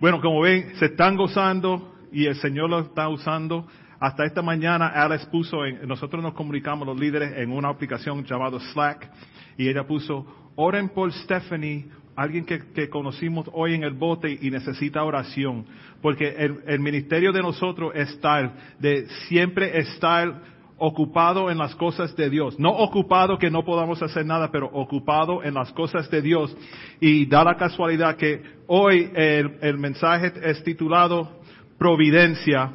Bueno, 0.00 0.18
como 0.22 0.40
ven, 0.40 0.76
se 0.76 0.86
están 0.86 1.14
gozando 1.14 1.94
y 2.10 2.24
el 2.24 2.34
Señor 2.36 2.70
lo 2.70 2.78
está 2.78 3.06
usando. 3.10 3.66
Hasta 3.98 4.24
esta 4.24 4.40
mañana 4.40 4.86
Alex 4.86 5.26
puso, 5.26 5.66
en, 5.66 5.86
nosotros 5.86 6.22
nos 6.22 6.32
comunicamos 6.32 6.88
los 6.88 6.98
líderes 6.98 7.36
en 7.36 7.52
una 7.52 7.68
aplicación 7.68 8.24
llamada 8.24 8.58
Slack 8.72 9.10
y 9.58 9.68
ella 9.68 9.86
puso, 9.86 10.24
oren 10.56 10.88
por 10.88 11.12
Stephanie, 11.12 11.90
alguien 12.16 12.46
que, 12.46 12.88
conocimos 12.88 13.46
hoy 13.52 13.74
en 13.74 13.84
el 13.84 13.92
bote 13.92 14.38
y 14.40 14.50
necesita 14.50 15.04
oración, 15.04 15.66
porque 16.00 16.30
el, 16.30 16.62
el 16.66 16.80
ministerio 16.80 17.30
de 17.30 17.42
nosotros 17.42 17.92
es 17.94 18.18
tal, 18.22 18.54
de 18.78 19.06
siempre 19.28 19.80
estar 19.80 20.59
ocupado 20.80 21.50
en 21.50 21.58
las 21.58 21.74
cosas 21.76 22.16
de 22.16 22.30
Dios. 22.30 22.58
No 22.58 22.70
ocupado 22.70 23.38
que 23.38 23.50
no 23.50 23.64
podamos 23.64 24.02
hacer 24.02 24.24
nada, 24.24 24.50
pero 24.50 24.66
ocupado 24.72 25.44
en 25.44 25.54
las 25.54 25.70
cosas 25.72 26.10
de 26.10 26.22
Dios. 26.22 26.56
Y 27.00 27.26
da 27.26 27.44
la 27.44 27.56
casualidad 27.56 28.16
que 28.16 28.42
hoy 28.66 29.10
el, 29.14 29.78
mensaje 29.78 30.32
es 30.42 30.64
titulado 30.64 31.40
Providencia. 31.78 32.72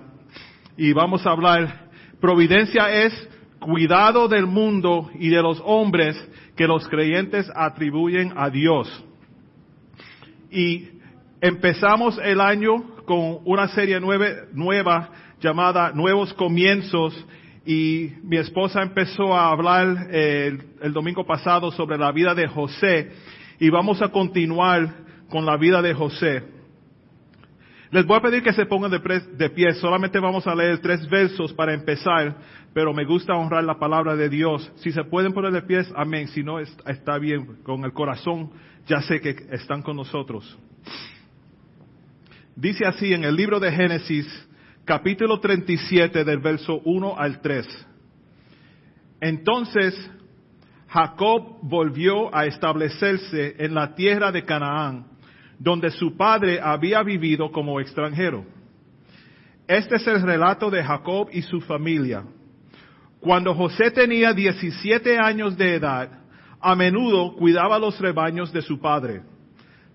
Y 0.78 0.94
vamos 0.94 1.26
a 1.26 1.32
hablar, 1.32 1.90
Providencia 2.22 3.04
es 3.06 3.30
cuidado 3.60 4.28
del 4.28 4.46
mundo 4.46 5.10
y 5.20 5.30
de 5.30 5.42
los 5.42 5.60
hombres 5.66 6.16
que 6.56 6.68
los 6.68 6.88
creyentes 6.88 7.52
atribuyen 7.56 8.34
a 8.38 8.52
Dios. 8.52 9.04
Y 10.52 10.90
empezamos 11.42 12.20
el 12.24 12.40
año 12.40 13.04
con 13.06 13.40
una 13.46 13.68
serie 13.70 14.00
nueva 14.00 15.10
llamada 15.42 15.92
Nuevos 15.92 16.34
Comienzos 16.36 17.26
y 17.66 18.12
mi 18.24 18.38
esposa 18.38 18.84
empezó 18.84 19.34
a 19.36 19.50
hablar 19.50 20.08
eh, 20.12 20.58
el, 20.82 20.94
domingo 20.94 21.26
pasado 21.26 21.72
sobre 21.72 21.98
la 21.98 22.12
vida 22.12 22.36
de 22.36 22.48
José 22.48 23.12
y 23.60 23.70
vamos 23.70 24.02
a 24.04 24.10
continuar 24.10 24.94
con 25.30 25.46
la 25.46 25.58
vida 25.58 25.82
de 25.82 25.94
José. 25.94 26.44
Les 27.92 28.06
voy 28.06 28.18
a 28.18 28.22
pedir 28.22 28.44
que 28.44 28.54
se 28.54 28.66
pongan 28.66 28.92
de, 28.92 29.00
de, 29.00 29.50
pie, 29.50 29.74
solamente 29.76 30.20
vamos 30.20 30.46
a 30.46 30.54
leer 30.54 30.80
tres 30.80 31.10
versos 31.10 31.54
para 31.54 31.74
empezar, 31.74 32.36
pero 32.74 32.94
me 32.94 33.06
gusta 33.06 33.34
honrar 33.34 33.64
la 33.64 33.80
palabra 33.80 34.16
de 34.16 34.30
Dios. 34.30 34.72
Si 34.78 34.92
se 34.92 35.04
pueden 35.04 35.34
poner 35.34 35.52
de 35.52 35.62
pie, 35.62 35.82
amén, 35.96 36.28
si 36.28 36.44
no 36.44 36.60
está 36.60 37.18
bien, 37.18 37.64
con 37.64 37.84
el 37.84 37.94
corazón 37.94 38.52
ya 38.88 39.02
sé 39.02 39.20
que 39.22 39.36
están 39.52 39.82
con 39.82 39.96
nosotros. 39.96 40.58
Dice 42.56 42.86
así 42.86 43.14
en 43.14 43.24
el 43.24 43.36
libro 43.36 43.60
de 43.60 43.72
Génesis, 43.72 44.45
capítulo 44.86 45.40
37 45.40 46.24
del 46.24 46.38
verso 46.38 46.80
1 46.86 47.18
al 47.18 47.42
3. 47.42 47.88
Entonces 49.20 50.12
Jacob 50.88 51.58
volvió 51.64 52.34
a 52.34 52.46
establecerse 52.46 53.56
en 53.58 53.74
la 53.74 53.96
tierra 53.96 54.32
de 54.32 54.46
Canaán, 54.46 55.08
donde 55.58 55.90
su 55.90 56.16
padre 56.16 56.60
había 56.62 57.02
vivido 57.02 57.52
como 57.52 57.80
extranjero. 57.80 58.46
Este 59.68 59.96
es 59.96 60.06
el 60.06 60.22
relato 60.22 60.70
de 60.70 60.84
Jacob 60.84 61.30
y 61.32 61.42
su 61.42 61.62
familia. 61.62 62.24
Cuando 63.20 63.56
José 63.56 63.90
tenía 63.90 64.34
17 64.34 65.18
años 65.18 65.58
de 65.58 65.76
edad, 65.76 66.10
a 66.62 66.76
menudo 66.76 67.36
cuidaba 67.36 67.80
los 67.80 68.00
rebaños 68.00 68.54
de 68.54 68.62
su 68.62 68.80
padre. 68.80 69.24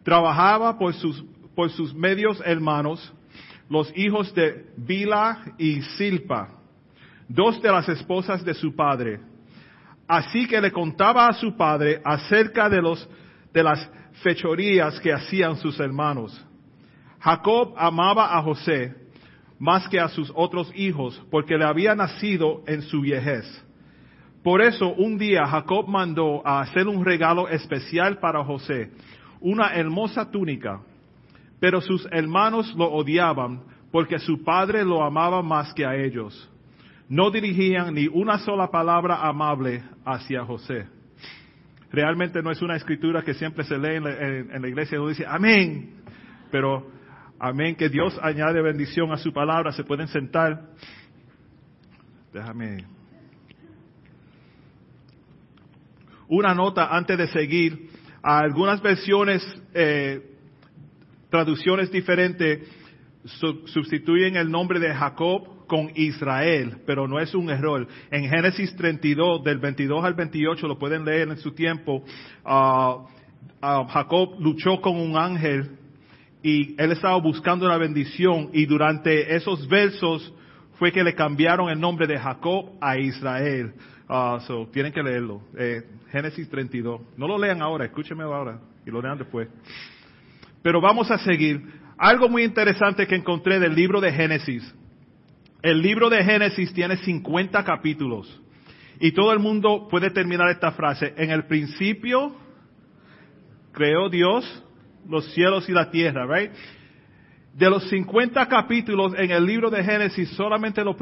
Trabajaba 0.03 0.77
por 0.77 0.95
sus, 0.95 1.25
por 1.55 1.71
sus 1.71 1.95
medios 1.95 2.43
hermanos, 2.45 3.15
los 3.71 3.97
hijos 3.97 4.35
de 4.35 4.67
Bila 4.77 5.55
y 5.57 5.81
Silpa, 5.97 6.49
dos 7.29 7.63
de 7.63 7.71
las 7.71 7.89
esposas 7.89 8.45
de 8.45 8.53
su 8.53 8.75
padre. 8.75 9.21
Así 10.09 10.47
que 10.49 10.61
le 10.61 10.73
contaba 10.73 11.29
a 11.29 11.33
su 11.33 11.57
padre 11.57 12.03
acerca 12.05 12.69
de 12.69 12.83
los, 12.83 13.09
de 13.55 13.63
las 13.63 13.89
fechorías 14.25 14.99
que 14.99 15.13
hacían 15.13 15.57
sus 15.57 15.79
hermanos. 15.79 16.45
Jacob 17.21 17.75
amaba 17.77 18.37
a 18.37 18.43
José 18.43 18.93
más 19.61 19.89
que 19.89 20.01
a 20.01 20.09
sus 20.09 20.33
otros 20.35 20.73
hijos 20.75 21.23
porque 21.31 21.57
le 21.57 21.65
había 21.65 21.95
nacido 21.95 22.65
en 22.67 22.83
su 22.83 23.03
viejez. 23.03 23.47
Por 24.43 24.63
eso 24.63 24.89
un 24.95 25.17
día 25.17 25.47
Jacob 25.47 25.87
mandó 25.87 26.45
a 26.45 26.61
hacer 26.61 26.89
un 26.89 27.05
regalo 27.05 27.49
especial 27.49 28.19
para 28.19 28.43
José, 28.43 28.91
una 29.41 29.75
hermosa 29.75 30.29
túnica 30.29 30.81
pero 31.61 31.83
sus 31.83 32.09
hermanos 32.11 32.75
lo 32.75 32.91
odiaban 32.91 33.63
porque 33.91 34.19
su 34.19 34.43
padre 34.45 34.85
lo 34.85 35.03
amaba 35.03 35.43
más 35.43 35.75
que 35.75 35.85
a 35.85 35.97
ellos. 35.97 36.49
No 37.09 37.31
dirigían 37.31 37.95
ni 37.95 38.07
una 38.07 38.39
sola 38.39 38.71
palabra 38.71 39.27
amable 39.27 39.83
hacia 40.05 40.45
José. 40.45 40.87
Realmente 41.91 42.41
no 42.41 42.53
es 42.53 42.63
una 42.63 42.77
escritura 42.77 43.23
que 43.23 43.35
siempre 43.35 43.65
se 43.65 43.77
lee 43.77 43.97
en 43.97 44.63
la, 44.63 44.69
iglesia 44.69 44.97
donde 44.97 45.15
dice 45.15 45.27
amén, 45.27 46.05
pero 46.53 46.89
amén, 47.41 47.75
que 47.75 47.89
Dios 47.89 48.17
añade 48.23 48.63
bendición 48.63 49.11
a 49.11 49.17
su 49.17 49.33
palabra. 49.33 49.73
Se 49.73 49.83
pueden 49.83 50.07
sentar. 50.07 50.69
Déjame. 52.33 52.85
Una 56.29 56.55
nota 56.55 56.97
antes 56.97 57.19
de 57.19 57.27
seguir. 57.27 57.91
algunas 58.23 58.81
versiones 58.83 59.43
eh, 59.75 60.31
traducciones 61.29 61.91
diferentes 61.91 62.69
sustituyen 63.25 64.37
el 64.37 64.51
nombre 64.51 64.79
de 64.79 64.95
Jacob 64.95 65.67
con 65.67 65.91
Israel, 65.95 66.79
pero 66.87 67.07
no 67.07 67.21
es 67.21 67.35
un 67.35 67.51
error. 67.51 67.87
En 68.11 68.29
Génesis 68.29 68.75
32, 68.77 69.45
del 69.45 69.59
22 69.59 70.05
al 70.05 70.15
28, 70.15 70.67
lo 70.67 70.79
pueden 70.79 71.05
leer 71.05 71.29
en 71.29 71.37
su 71.37 71.53
tiempo, 71.53 72.03
ah, 72.45 73.07
ah, 73.63 73.87
Jacob 73.89 74.41
luchó 74.41 74.81
con 74.81 74.97
un 74.97 75.17
ángel 75.17 75.77
y 76.43 76.75
él 76.81 76.93
estaba 76.93 77.19
buscando 77.19 77.69
la 77.69 77.77
bendición 77.77 78.51
y 78.53 78.67
durante 78.67 79.35
esos 79.37 79.69
versos 79.69 80.33
fue 80.79 80.91
que 80.91 81.05
le 81.05 81.15
cambiaron 81.15 81.69
el 81.69 81.79
nombre 81.79 82.07
de 82.07 82.19
Jacob 82.19 82.71
a 82.81 82.99
Israel. 82.99 83.75
Uh, 84.09 84.41
so, 84.41 84.67
tienen 84.73 84.93
que 84.93 85.03
leerlo. 85.03 85.43
Eh, 85.57 85.83
Génesis 86.11 86.49
32. 86.49 87.01
No 87.17 87.29
lo 87.29 87.39
lean 87.39 87.63
ahora, 87.63 87.85
escúchenme 87.85 88.25
ahora 88.25 88.59
y 88.85 88.91
lo 88.91 89.01
lean 89.01 89.19
después. 89.19 89.49
Pero 90.63 90.81
vamos 90.81 91.11
a 91.11 91.19
seguir. 91.19 91.80
Algo 92.01 92.31
muy 92.31 92.45
interesante 92.45 93.07
que 93.07 93.15
encontré 93.15 93.61
del 93.61 93.75
libro 93.75 94.01
de 94.01 94.11
Génesis. 94.11 94.75
El 95.61 95.83
libro 95.83 96.09
de 96.09 96.25
Génesis 96.25 96.73
tiene 96.73 96.97
50 96.97 97.63
capítulos. 97.63 98.41
Y 98.99 99.13
todo 99.13 99.35
el 99.35 99.39
mundo 99.39 99.87
puede 99.91 100.09
terminar 100.09 100.49
esta 100.49 100.73
frase. 100.73 101.13
En 101.19 101.31
el 101.31 101.45
principio 101.45 102.35
creó 103.73 104.09
Dios 104.09 104.65
los 105.07 105.31
cielos 105.35 105.69
y 105.69 105.73
la 105.73 105.91
tierra, 105.91 106.25
right? 106.27 106.51
De 107.53 107.69
los 107.69 107.87
50 107.91 108.49
capítulos 108.49 109.13
en 109.19 109.31
el 109.31 109.45
libro 109.45 109.69
de 109.69 109.85
Génesis, 109.85 110.31
solamente 110.31 110.83
los, 110.83 110.97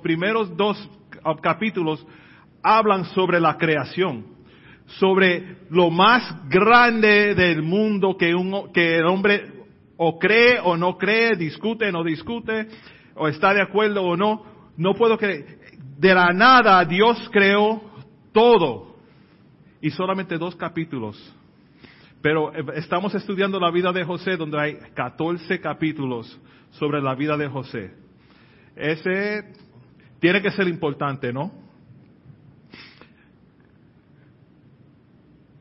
primeros 0.00 0.56
dos 0.56 0.90
capítulos 1.40 2.04
hablan 2.64 3.04
sobre 3.04 3.38
la 3.38 3.56
creación 3.56 4.32
sobre 4.98 5.58
lo 5.70 5.90
más 5.90 6.48
grande 6.48 7.36
del 7.36 7.62
mundo 7.62 8.16
que, 8.18 8.34
un, 8.34 8.72
que 8.72 8.96
el 8.96 9.06
hombre 9.06 9.61
o 10.04 10.18
cree 10.18 10.58
o 10.58 10.76
no 10.76 10.98
cree, 10.98 11.36
discute 11.36 11.88
o 11.88 11.92
no 11.92 12.02
discute, 12.02 12.66
o 13.14 13.28
está 13.28 13.54
de 13.54 13.62
acuerdo 13.62 14.02
o 14.02 14.16
no. 14.16 14.44
No 14.76 14.94
puedo 14.94 15.16
creer. 15.16 15.60
De 15.96 16.12
la 16.12 16.32
nada 16.32 16.84
Dios 16.84 17.30
creó 17.30 17.80
todo. 18.32 18.96
Y 19.80 19.90
solamente 19.90 20.38
dos 20.38 20.56
capítulos. 20.56 21.16
Pero 22.20 22.52
eh, 22.52 22.64
estamos 22.74 23.14
estudiando 23.14 23.60
la 23.60 23.70
vida 23.70 23.92
de 23.92 24.02
José 24.04 24.36
donde 24.36 24.60
hay 24.60 24.74
14 24.92 25.60
capítulos 25.60 26.36
sobre 26.72 27.00
la 27.00 27.14
vida 27.14 27.36
de 27.36 27.46
José. 27.46 27.94
Ese 28.74 29.52
tiene 30.18 30.42
que 30.42 30.50
ser 30.50 30.66
importante, 30.66 31.32
¿no? 31.32 31.52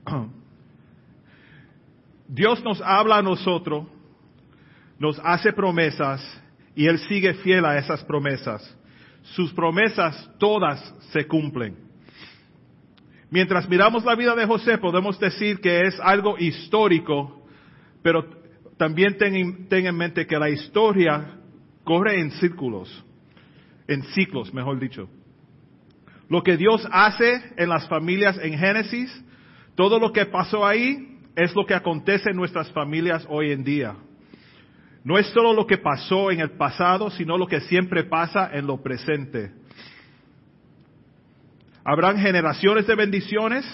Dios 2.28 2.63
nos 2.63 2.81
habla 2.81 3.18
a 3.18 3.22
nosotros, 3.22 3.85
nos 5.01 5.19
hace 5.23 5.51
promesas 5.51 6.21
y 6.75 6.86
Él 6.86 7.00
sigue 7.00 7.33
fiel 7.33 7.65
a 7.65 7.75
esas 7.75 8.03
promesas. 8.03 8.62
Sus 9.33 9.51
promesas 9.51 10.30
todas 10.38 10.80
se 11.12 11.25
cumplen. 11.25 11.75
Mientras 13.31 13.68
miramos 13.68 14.06
la 14.06 14.13
vida 14.13 14.36
de 14.36 14.45
José 14.45 14.77
podemos 14.77 15.19
decir 15.19 15.59
que 15.59 15.88
es 15.88 16.00
algo 16.01 16.38
histórico, 16.38 17.44
pero 18.03 18.30
también 18.77 19.18
ten, 19.18 19.68
ten 19.68 19.88
en 19.88 19.98
mente 19.98 20.27
que 20.27 20.38
la 20.38 20.51
historia 20.51 21.36
corre 21.83 22.19
en 22.19 22.30
círculos, 22.33 23.04
en 23.88 24.04
ciclos, 24.04 24.54
mejor 24.54 24.80
dicho. 24.80 25.09
Lo 26.30 26.44
que 26.44 26.57
Dios 26.57 26.88
hace 26.92 27.54
en 27.57 27.69
las 27.69 27.88
familias 27.88 28.38
en 28.39 28.56
Génesis, 28.56 29.25
todo 29.74 29.97
lo 29.97 30.13
que 30.13 30.27
pasó 30.27 30.63
ahí 30.63 31.18
es 31.36 31.56
lo 31.56 31.65
que 31.65 31.74
acontece 31.74 32.30
en 32.30 32.38
nuestras 32.38 32.71
familias 32.71 33.25
hoy 33.30 33.51
en 33.51 33.63
día. 33.63 33.95
No 35.03 35.18
es 35.18 35.27
solo 35.27 35.53
lo 35.53 35.65
que 35.65 35.77
pasó 35.77 36.31
en 36.31 36.39
el 36.39 36.51
pasado, 36.51 37.09
sino 37.09 37.38
lo 37.38 37.48
que 37.48 37.62
siempre 37.62 38.03
pasa 38.03 38.50
en 38.53 38.68
lo 38.68 38.81
presente. 38.81 39.51
Habrán 41.83 42.19
generaciones 42.19 42.86
de 42.86 42.95
bendiciones, 42.95 43.65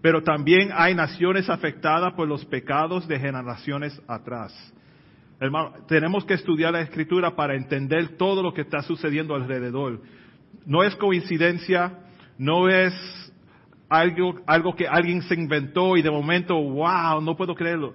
pero 0.00 0.22
también 0.22 0.70
hay 0.72 0.94
naciones 0.94 1.50
afectadas 1.50 2.12
por 2.12 2.28
los 2.28 2.44
pecados 2.44 3.08
de 3.08 3.18
generaciones 3.18 4.00
atrás. 4.06 4.52
Hermano, 5.40 5.72
tenemos 5.88 6.24
que 6.24 6.34
estudiar 6.34 6.72
la 6.72 6.82
escritura 6.82 7.34
para 7.34 7.56
entender 7.56 8.16
todo 8.16 8.42
lo 8.42 8.54
que 8.54 8.60
está 8.60 8.82
sucediendo 8.82 9.34
alrededor. 9.34 10.00
No 10.64 10.84
es 10.84 10.94
coincidencia, 10.94 11.98
no 12.38 12.68
es 12.68 12.94
algo, 13.88 14.40
algo 14.46 14.76
que 14.76 14.86
alguien 14.86 15.22
se 15.22 15.34
inventó 15.34 15.96
y 15.96 16.02
de 16.02 16.10
momento, 16.10 16.54
wow, 16.54 17.20
no 17.20 17.36
puedo 17.36 17.56
creerlo. 17.56 17.94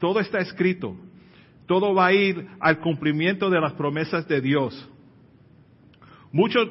Todo 0.00 0.18
está 0.18 0.40
escrito. 0.40 0.96
Todo 1.72 1.94
va 1.94 2.08
a 2.08 2.12
ir 2.12 2.48
al 2.60 2.80
cumplimiento 2.80 3.48
de 3.48 3.58
las 3.58 3.72
promesas 3.72 4.28
de 4.28 4.42
Dios. 4.42 4.90
Muchos, 6.30 6.68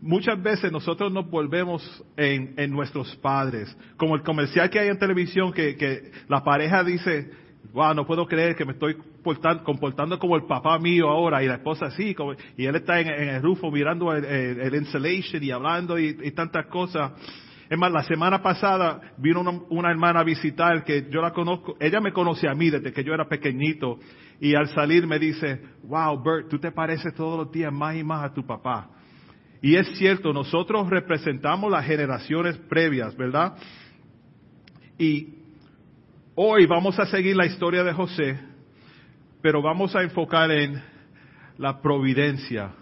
muchas 0.00 0.40
veces 0.40 0.70
nosotros 0.70 1.12
nos 1.12 1.28
volvemos 1.28 1.82
en, 2.16 2.54
en, 2.56 2.70
nuestros 2.70 3.16
padres, 3.16 3.76
como 3.96 4.14
el 4.14 4.22
comercial 4.22 4.70
que 4.70 4.78
hay 4.78 4.90
en 4.90 4.98
televisión 5.00 5.52
que, 5.52 5.74
que 5.74 6.12
la 6.28 6.44
pareja 6.44 6.84
dice, 6.84 7.32
wow, 7.72 7.94
no 7.94 8.06
puedo 8.06 8.28
creer 8.28 8.54
que 8.54 8.64
me 8.64 8.74
estoy 8.74 8.96
comportando 9.64 10.20
como 10.20 10.36
el 10.36 10.44
papá 10.44 10.78
mío 10.78 11.08
ahora 11.08 11.42
y 11.42 11.48
la 11.48 11.54
esposa 11.54 11.86
así, 11.86 12.14
y 12.56 12.64
él 12.64 12.76
está 12.76 13.00
en, 13.00 13.08
en, 13.08 13.28
el 13.30 13.42
rufo 13.42 13.72
mirando 13.72 14.12
el, 14.12 14.24
el, 14.24 14.60
el 14.60 14.74
insulation 14.76 15.42
y 15.42 15.50
hablando 15.50 15.98
y, 15.98 16.16
y, 16.22 16.30
tantas 16.30 16.66
cosas. 16.66 17.10
Es 17.68 17.78
más, 17.78 17.90
la 17.90 18.02
semana 18.02 18.42
pasada 18.42 19.00
vino 19.16 19.40
una, 19.70 19.90
hermana 19.90 20.20
a 20.20 20.24
visitar 20.24 20.84
que 20.84 21.08
yo 21.10 21.22
la 21.22 21.32
conozco, 21.32 21.76
ella 21.80 22.00
me 22.00 22.12
conoce 22.12 22.48
a 22.48 22.54
mí 22.54 22.68
desde 22.70 22.92
que 22.92 23.02
yo 23.02 23.14
era 23.14 23.26
pequeñito 23.26 23.98
y 24.38 24.54
al 24.54 24.68
salir 24.68 25.06
me 25.06 25.18
dice, 25.18 25.60
wow, 25.84 26.22
Bert, 26.22 26.48
tú 26.48 26.58
te 26.58 26.72
pareces 26.72 27.14
todos 27.14 27.38
los 27.38 27.52
días 27.52 27.72
más 27.72 27.96
y 27.96 28.04
más 28.04 28.24
a 28.24 28.34
tu 28.34 28.44
papá. 28.44 28.90
Y 29.62 29.76
es 29.76 29.96
cierto, 29.96 30.32
nosotros 30.32 30.90
representamos 30.90 31.70
las 31.70 31.86
generaciones 31.86 32.58
previas, 32.68 33.16
¿verdad? 33.16 33.56
Y 34.98 35.38
hoy 36.34 36.66
vamos 36.66 36.98
a 36.98 37.06
seguir 37.06 37.34
la 37.34 37.46
historia 37.46 37.82
de 37.82 37.94
José, 37.94 38.38
pero 39.40 39.62
vamos 39.62 39.96
a 39.96 40.02
enfocar 40.02 40.50
en 40.50 40.82
la 41.56 41.80
providencia, 41.80 42.72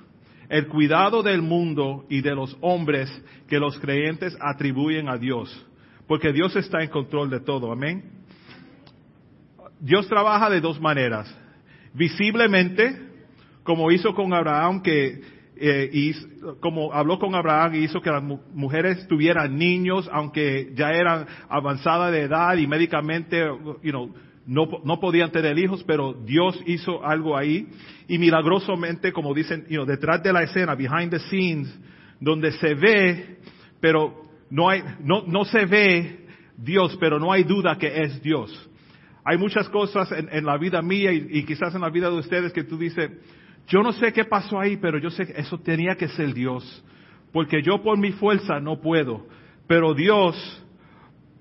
el 0.53 0.69
cuidado 0.69 1.23
del 1.23 1.41
mundo 1.41 2.05
y 2.11 2.21
de 2.21 2.35
los 2.35 2.55
hombres 2.61 3.11
que 3.49 3.59
los 3.59 3.79
creyentes 3.79 4.37
atribuyen 4.39 5.09
a 5.09 5.17
Dios, 5.17 5.49
porque 6.07 6.31
Dios 6.31 6.55
está 6.57 6.83
en 6.83 6.91
control 6.91 7.31
de 7.31 7.41
todo, 7.41 7.73
amén. 7.73 8.05
Dios 9.81 10.07
trabaja 10.09 10.51
de 10.51 10.61
dos 10.61 10.79
maneras, 10.79 11.35
visiblemente, 11.95 12.95
como 13.63 13.91
hizo 13.91 14.13
con 14.13 14.35
Abraham, 14.35 14.83
que 14.83 15.23
eh, 15.57 16.13
como 16.61 16.93
habló 16.93 17.19
con 17.19 17.35
Abraham 17.35 17.77
y 17.77 17.85
hizo 17.85 18.03
que 18.03 18.11
las 18.11 18.23
mujeres 18.23 19.09
tuvieran 19.09 19.57
niños, 19.57 20.07
aunque 20.13 20.73
ya 20.75 20.91
eran 20.91 21.27
avanzadas 21.49 22.13
de 22.13 22.25
edad 22.25 22.59
y 22.59 22.67
médicamente, 22.67 23.43
you 23.83 23.91
know, 23.91 24.13
no, 24.47 24.69
no 24.85 24.99
podían 24.99 25.31
tener 25.31 25.59
hijos, 25.59 25.85
pero 25.87 26.13
Dios 26.13 26.61
hizo 26.67 27.05
algo 27.05 27.37
ahí. 27.37 27.69
Y 28.09 28.19
milagrosamente, 28.19 29.13
como 29.13 29.35
dicen, 29.35 29.65
you 29.69 29.77
know, 29.77 29.87
detrás 29.87 30.23
de 30.23 30.33
la 30.33 30.43
escena, 30.43 30.75
behind 30.75 31.11
the 31.11 31.19
scenes, 31.21 31.73
donde 32.21 32.53
se 32.53 32.75
ve, 32.75 33.39
pero 33.81 34.23
no 34.51 34.69
hay, 34.69 34.83
no, 35.01 35.25
no 35.27 35.45
se 35.45 35.65
ve 35.67 36.27
Dios, 36.57 36.97
pero 37.01 37.19
no 37.19 37.33
hay 37.33 37.45
duda 37.45 37.77
que 37.79 38.03
es 38.03 38.21
Dios. 38.23 38.69
Hay 39.25 39.39
muchas 39.39 39.69
cosas 39.69 40.11
en, 40.13 40.45
la 40.45 40.59
vida 40.59 40.83
mía 40.83 41.13
y, 41.13 41.27
y 41.31 41.45
quizás 41.45 41.75
en 41.75 41.81
la 41.81 41.91
vida 41.91 42.11
de 42.11 42.17
ustedes 42.17 42.53
que 42.53 42.65
tú 42.65 42.77
dices, 42.77 43.11
yo 43.69 43.83
no 43.83 43.93
sé 43.93 44.13
qué 44.13 44.25
pasó 44.25 44.59
ahí, 44.59 44.77
pero 44.77 44.99
yo 44.99 45.11
sé 45.11 45.27
que 45.27 45.41
eso 45.41 45.59
tenía 45.59 45.95
que 45.95 46.09
ser 46.09 46.35
Dios. 46.35 46.85
Porque 47.33 47.63
yo 47.63 47.83
por 47.83 47.97
mi 47.99 48.11
fuerza 48.13 48.59
no 48.59 48.81
puedo. 48.81 49.27
Pero 49.69 49.95
Dios 49.95 50.37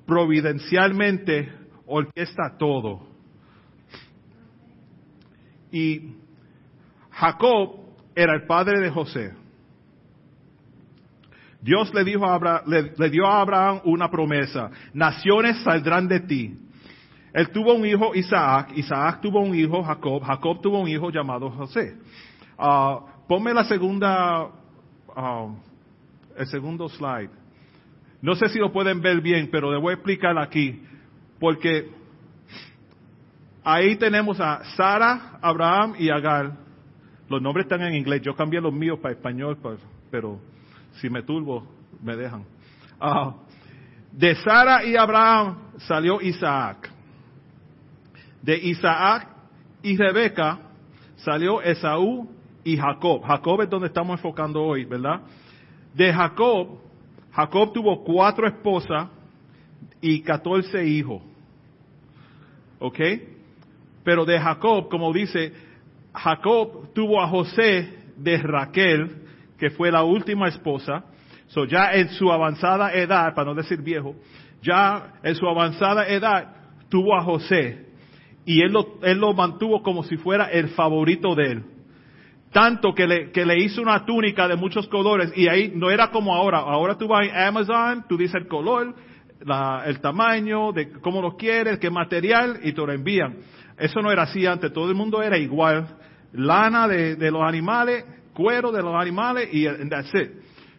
providencialmente 0.06 1.61
orquesta 1.92 2.58
todo. 2.58 3.02
Y 5.72 6.16
Jacob 7.12 7.80
era 8.16 8.34
el 8.34 8.46
padre 8.46 8.80
de 8.80 8.90
José. 8.90 9.34
Dios 11.62 11.94
le, 11.94 12.04
dijo 12.04 12.26
a 12.26 12.34
Abraham, 12.34 12.64
le, 12.98 13.10
dio 13.10 13.28
a 13.28 13.42
Abraham 13.42 13.82
una 13.86 14.10
promesa. 14.10 14.72
Naciones 14.94 15.62
saldrán 15.64 16.08
de 16.08 16.20
ti 16.22 16.58
él 17.34 17.50
tuvo 17.50 17.74
un 17.74 17.86
hijo, 17.86 18.14
Isaac. 18.14 18.72
Isaac 18.76 19.22
tuvo 19.22 19.40
un 19.40 19.56
hijo, 19.56 19.82
Jacob. 19.84 20.22
Jacob 20.24 20.62
tuvo 20.62 20.80
un 20.82 20.88
hijo 20.88 21.10
llamado 21.10 21.50
José. 21.50 21.96
Uh, 22.58 23.02
ponme 23.28 23.54
la 23.54 23.64
segunda, 23.64 24.46
uh, 24.46 25.56
el 26.38 26.48
segundo 26.48 26.90
slide. 26.90 27.30
No 28.22 28.36
sé 28.36 28.50
si 28.50 28.60
lo 28.60 28.72
pueden 28.72 29.02
ver 29.02 29.22
bien, 29.22 29.50
pero 29.52 29.72
le 29.72 29.80
voy 29.80 29.92
a 29.92 29.96
explicar 29.96 30.38
aquí. 30.38 30.84
Porque 31.42 31.90
ahí 33.66 33.98
tenemos 33.98 34.40
a 34.40 34.64
Sara, 34.78 35.40
Abraham 35.42 35.96
y 36.00 36.10
Agar. 36.10 36.54
Los 37.28 37.42
nombres 37.42 37.66
están 37.66 37.82
en 37.82 37.96
inglés. 37.96 38.22
Yo 38.22 38.34
cambié 38.34 38.62
los 38.62 38.74
míos 38.74 38.98
para 39.02 39.14
español, 39.14 39.58
pero 40.10 40.40
si 41.02 41.10
me 41.10 41.22
turbo, 41.22 41.68
me 42.02 42.16
dejan. 42.16 42.46
Uh, 43.02 43.34
de 44.14 44.36
Sara 44.36 44.86
y 44.86 44.96
Abraham 44.96 45.58
salió 45.80 46.22
Isaac 46.22 46.92
de 48.42 48.58
Isaac 48.58 49.28
y 49.84 49.96
Rebeca 49.98 50.60
salió 51.18 51.62
Esaú 51.62 52.30
y 52.64 52.78
Jacob. 52.78 53.22
Jacob 53.24 53.62
es 53.62 53.70
donde 53.70 53.88
estamos 53.88 54.18
enfocando 54.18 54.62
hoy, 54.62 54.86
¿verdad? 54.86 55.22
De 55.94 56.12
Jacob, 56.12 56.80
Jacob 57.32 57.74
tuvo 57.74 58.04
cuatro 58.04 58.48
esposas 58.48 59.10
y 60.00 60.22
catorce 60.22 60.86
hijos. 60.86 61.22
¿Ok? 62.82 63.00
Pero 64.04 64.26
de 64.26 64.40
Jacob, 64.40 64.90
como 64.90 65.14
dice, 65.14 65.54
Jacob 66.14 66.92
tuvo 66.94 67.22
a 67.22 67.28
José 67.28 67.94
de 68.18 68.38
Raquel, 68.38 69.22
que 69.58 69.70
fue 69.70 69.92
la 69.92 70.04
última 70.04 70.48
esposa. 70.50 71.06
So 71.48 71.66
ya 71.66 71.94
en 71.94 72.10
su 72.10 72.32
avanzada 72.32 72.94
edad, 72.94 73.36
para 73.36 73.46
no 73.46 73.56
decir 73.56 73.82
viejo, 73.82 74.16
ya 74.64 75.14
en 75.24 75.36
su 75.36 75.48
avanzada 75.48 76.08
edad 76.08 76.56
tuvo 76.90 77.16
a 77.16 77.24
José 77.24 77.86
y 78.46 78.62
él 78.62 78.72
lo, 78.72 78.98
él 79.04 79.20
lo 79.20 79.34
mantuvo 79.34 79.84
como 79.84 80.04
si 80.04 80.18
fuera 80.18 80.46
el 80.46 80.70
favorito 80.70 81.36
de 81.36 81.52
él. 81.52 81.64
Tanto 82.52 82.94
que 82.94 83.06
le, 83.06 83.32
que 83.32 83.46
le 83.46 83.60
hizo 83.60 83.82
una 83.82 84.06
túnica 84.06 84.48
de 84.48 84.56
muchos 84.56 84.88
colores 84.88 85.32
y 85.36 85.48
ahí 85.48 85.72
no 85.76 85.90
era 85.92 86.10
como 86.10 86.34
ahora. 86.34 86.60
Ahora 86.60 86.98
tú 86.98 87.08
vas 87.08 87.30
a 87.32 87.48
Amazon, 87.48 88.06
tú 88.10 88.18
dices 88.18 88.36
el 88.36 88.48
color, 88.48 88.96
la, 89.46 89.84
el 89.86 90.00
tamaño, 90.00 90.72
de 90.72 90.92
cómo 90.92 91.22
lo 91.22 91.36
quieres, 91.36 91.80
qué 91.80 91.90
material 91.90 92.60
y 92.64 92.74
te 92.74 92.82
lo 92.82 92.92
envían. 92.92 93.38
Eso 93.78 94.02
no 94.02 94.12
era 94.12 94.24
así 94.24 94.46
antes, 94.46 94.72
todo 94.74 94.90
el 94.90 94.96
mundo 94.96 95.22
era 95.22 95.38
igual. 95.38 95.88
Lana 96.34 96.88
de, 96.88 97.16
de 97.16 97.32
los 97.32 97.44
animales, 97.44 98.06
cuero 98.34 98.72
de 98.72 98.82
los 98.82 98.96
animales 98.96 99.50
y 99.52 99.66
that's 99.90 100.14
it. 100.14 100.32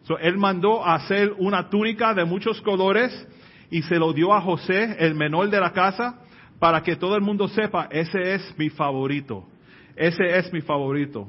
So, 0.04 0.18
él 0.18 0.36
mandó 0.36 0.84
a 0.84 0.94
hacer 0.94 1.32
una 1.38 1.68
túnica 1.68 2.12
de 2.14 2.24
muchos 2.24 2.60
colores 2.62 3.28
y 3.70 3.82
se 3.82 3.96
lo 3.96 4.12
dio 4.12 4.34
a 4.34 4.40
José, 4.40 4.96
el 4.98 5.14
menor 5.14 5.48
de 5.48 5.60
la 5.60 5.72
casa, 5.72 6.18
para 6.58 6.82
que 6.82 6.96
todo 6.96 7.16
el 7.16 7.22
mundo 7.22 7.48
sepa, 7.48 7.88
ese 7.90 8.34
es 8.34 8.54
mi 8.58 8.68
favorito. 8.68 9.48
Ese 9.96 10.38
es 10.38 10.52
mi 10.52 10.60
favorito. 10.60 11.28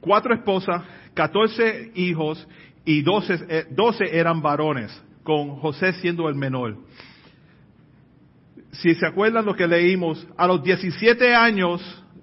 Cuatro 0.00 0.34
esposas, 0.34 0.82
catorce 1.14 1.90
hijos 1.94 2.46
y 2.84 3.02
doce, 3.02 3.38
eh, 3.48 3.66
doce 3.70 4.04
eran 4.16 4.40
varones, 4.40 5.02
con 5.26 5.56
José 5.56 5.92
siendo 5.94 6.28
el 6.30 6.36
menor. 6.36 6.78
Si 8.72 8.94
se 8.94 9.06
acuerdan 9.06 9.44
lo 9.44 9.54
que 9.54 9.66
leímos, 9.66 10.26
a 10.36 10.46
los 10.46 10.62
17 10.62 11.34
años 11.34 11.82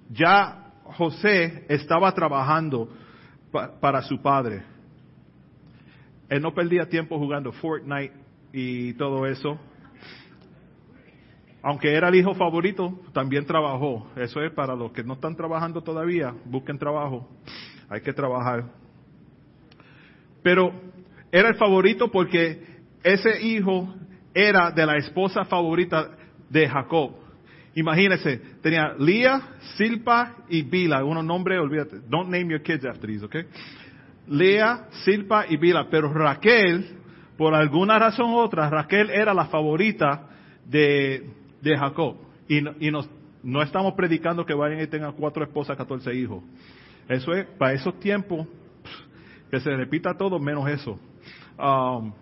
ya 0.10 0.72
José 0.86 1.66
estaba 1.68 2.12
trabajando 2.14 2.90
pa, 3.52 3.80
para 3.80 4.02
su 4.02 4.22
padre. 4.22 4.64
Él 6.30 6.42
no 6.42 6.54
perdía 6.54 6.88
tiempo 6.88 7.20
jugando 7.20 7.52
Fortnite 7.52 8.14
y 8.54 8.94
todo 8.94 9.28
eso 9.28 9.60
aunque 11.64 11.94
era 11.94 12.10
el 12.10 12.16
hijo 12.16 12.34
favorito, 12.34 13.00
también 13.14 13.46
trabajó. 13.46 14.06
Eso 14.18 14.42
es 14.42 14.52
para 14.52 14.76
los 14.76 14.92
que 14.92 15.02
no 15.02 15.14
están 15.14 15.34
trabajando 15.34 15.82
todavía, 15.82 16.36
busquen 16.44 16.78
trabajo. 16.78 17.30
Hay 17.88 18.02
que 18.02 18.12
trabajar. 18.12 18.66
Pero 20.44 20.74
era 21.32 21.48
el 21.48 21.56
favorito 21.56 22.12
porque 22.12 22.73
ese 23.04 23.42
hijo 23.42 23.94
era 24.34 24.72
de 24.72 24.86
la 24.86 24.98
esposa 24.98 25.46
favorita 25.46 26.12
de 26.50 26.68
Jacob. 26.68 27.12
Imagínense, 27.76 28.38
tenía 28.62 28.94
Lía, 29.00 29.42
Silpa 29.76 30.36
y 30.48 30.62
Bila, 30.62 31.04
unos 31.04 31.26
nombres, 31.26 31.60
olvídate. 31.60 31.98
Don't 32.08 32.30
name 32.30 32.50
your 32.50 32.62
kids 32.62 32.86
after 32.86 33.08
these, 33.08 33.26
okay? 33.26 33.46
Lea, 34.28 34.88
Silpa 35.04 35.46
y 35.50 35.58
Bila. 35.58 35.90
Pero 35.90 36.14
Raquel, 36.14 36.86
por 37.38 37.54
alguna 37.54 37.98
razón 38.00 38.32
u 38.32 38.38
otra, 38.38 38.70
Raquel 38.70 39.10
era 39.10 39.34
la 39.34 39.46
favorita 39.46 40.30
de, 40.66 41.30
de 41.62 41.78
Jacob. 41.78 42.18
Y, 42.48 42.88
y 42.88 42.92
nos, 42.92 43.10
no 43.42 43.62
estamos 43.62 43.94
predicando 43.94 44.46
que 44.46 44.54
vayan 44.54 44.80
y 44.82 44.88
tengan 44.88 45.14
cuatro 45.14 45.44
esposas, 45.44 45.76
catorce 45.76 46.14
hijos. 46.14 46.44
Eso 47.10 47.34
es, 47.34 47.46
para 47.58 47.74
esos 47.74 48.00
tiempos, 48.00 48.48
que 49.50 49.60
se 49.60 49.76
repita 49.76 50.16
todo 50.16 50.40
menos 50.40 50.70
eso. 50.70 51.00
Um, 51.58 52.14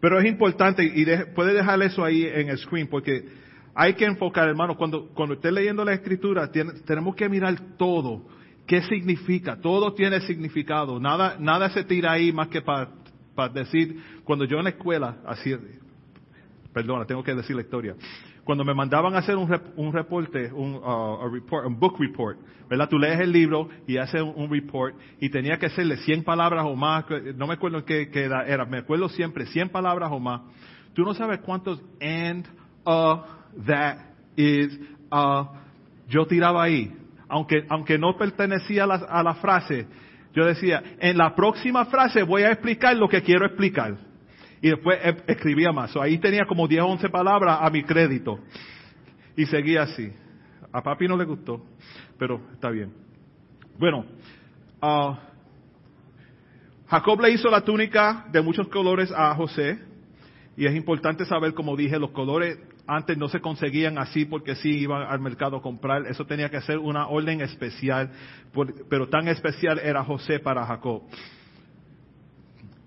pero 0.00 0.18
es 0.18 0.26
importante, 0.26 0.84
y 0.84 1.04
de, 1.04 1.26
puede 1.26 1.54
dejar 1.54 1.82
eso 1.82 2.04
ahí 2.04 2.24
en 2.24 2.48
el 2.48 2.58
screen, 2.58 2.88
porque 2.88 3.24
hay 3.74 3.94
que 3.94 4.04
enfocar, 4.04 4.48
hermano, 4.48 4.76
cuando, 4.76 5.08
cuando 5.08 5.34
esté 5.34 5.52
leyendo 5.52 5.84
la 5.84 5.92
escritura, 5.92 6.50
tenemos 6.50 7.14
que 7.14 7.28
mirar 7.28 7.76
todo. 7.76 8.26
¿Qué 8.66 8.82
significa? 8.82 9.60
Todo 9.60 9.92
tiene 9.94 10.20
significado. 10.22 10.98
Nada, 10.98 11.36
nada 11.38 11.70
se 11.70 11.84
tira 11.84 12.12
ahí 12.12 12.32
más 12.32 12.48
que 12.48 12.62
para 12.62 12.88
decir, 13.52 14.02
cuando 14.24 14.44
yo 14.44 14.58
en 14.58 14.64
la 14.64 14.70
escuela, 14.70 15.18
así, 15.26 15.54
perdona, 16.72 17.04
tengo 17.04 17.22
que 17.22 17.34
decir 17.34 17.54
la 17.54 17.62
historia. 17.62 17.94
Cuando 18.46 18.64
me 18.64 18.74
mandaban 18.74 19.16
a 19.16 19.18
hacer 19.18 19.36
un, 19.36 19.52
un 19.74 19.92
reporte, 19.92 20.52
un, 20.52 20.76
uh, 20.76 21.28
report, 21.28 21.66
un 21.66 21.80
book 21.80 21.96
report, 21.98 22.38
¿verdad? 22.70 22.88
Tú 22.88 22.96
lees 22.96 23.18
el 23.18 23.32
libro 23.32 23.68
y 23.88 23.96
haces 23.96 24.22
un, 24.22 24.48
report 24.48 24.94
y 25.18 25.30
tenía 25.30 25.58
que 25.58 25.66
hacerle 25.66 25.96
100 25.96 26.22
palabras 26.22 26.64
o 26.64 26.76
más, 26.76 27.06
no 27.34 27.48
me 27.48 27.54
acuerdo 27.54 27.84
qué, 27.84 28.08
qué 28.08 28.22
era, 28.22 28.64
me 28.64 28.78
acuerdo 28.78 29.08
siempre 29.08 29.46
100 29.46 29.70
palabras 29.70 30.12
o 30.12 30.20
más. 30.20 30.42
Tú 30.94 31.02
no 31.02 31.12
sabes 31.12 31.40
cuántos 31.40 31.82
and, 32.00 32.46
uh, 32.84 33.16
that 33.66 33.98
is, 34.36 34.78
uh, 35.10 35.46
yo 36.08 36.24
tiraba 36.28 36.62
ahí. 36.62 36.96
Aunque, 37.28 37.66
aunque 37.68 37.98
no 37.98 38.16
pertenecía 38.16 38.84
a 38.84 38.86
la, 38.86 38.94
a 38.94 39.24
la 39.24 39.34
frase, 39.34 39.88
yo 40.36 40.46
decía, 40.46 40.84
en 41.00 41.18
la 41.18 41.34
próxima 41.34 41.86
frase 41.86 42.22
voy 42.22 42.42
a 42.42 42.52
explicar 42.52 42.94
lo 42.94 43.08
que 43.08 43.22
quiero 43.22 43.44
explicar 43.44 44.05
y 44.66 44.70
después 44.70 44.98
e, 45.00 45.16
escribía 45.28 45.70
más. 45.70 45.96
ahí 45.96 46.18
tenía 46.18 46.44
como 46.44 46.66
10 46.66 46.82
o 46.82 46.86
11 46.86 47.08
palabras 47.08 47.58
a 47.60 47.70
mi 47.70 47.84
crédito. 47.84 48.40
Y 49.36 49.46
seguía 49.46 49.82
así. 49.82 50.12
A 50.72 50.82
papi 50.82 51.06
no 51.06 51.16
le 51.16 51.24
gustó, 51.24 51.64
pero 52.18 52.40
está 52.52 52.70
bien. 52.70 52.92
Bueno, 53.78 54.04
uh, 54.82 55.14
Jacob 56.88 57.20
le 57.20 57.30
hizo 57.30 57.48
la 57.48 57.60
túnica 57.60 58.26
de 58.32 58.42
muchos 58.42 58.66
colores 58.66 59.12
a 59.12 59.32
José. 59.36 59.78
Y 60.56 60.66
es 60.66 60.74
importante 60.74 61.24
saber, 61.26 61.54
como 61.54 61.76
dije, 61.76 61.96
los 62.00 62.10
colores 62.10 62.58
antes 62.88 63.16
no 63.16 63.28
se 63.28 63.40
conseguían 63.40 63.98
así 63.98 64.24
porque 64.24 64.56
sí 64.56 64.70
iban 64.70 65.02
al 65.02 65.20
mercado 65.20 65.58
a 65.58 65.62
comprar. 65.62 66.06
Eso 66.08 66.24
tenía 66.24 66.50
que 66.50 66.60
ser 66.62 66.78
una 66.78 67.06
orden 67.06 67.40
especial, 67.40 68.10
pero 68.90 69.08
tan 69.08 69.28
especial 69.28 69.78
era 69.78 70.02
José 70.02 70.40
para 70.40 70.66
Jacob. 70.66 71.02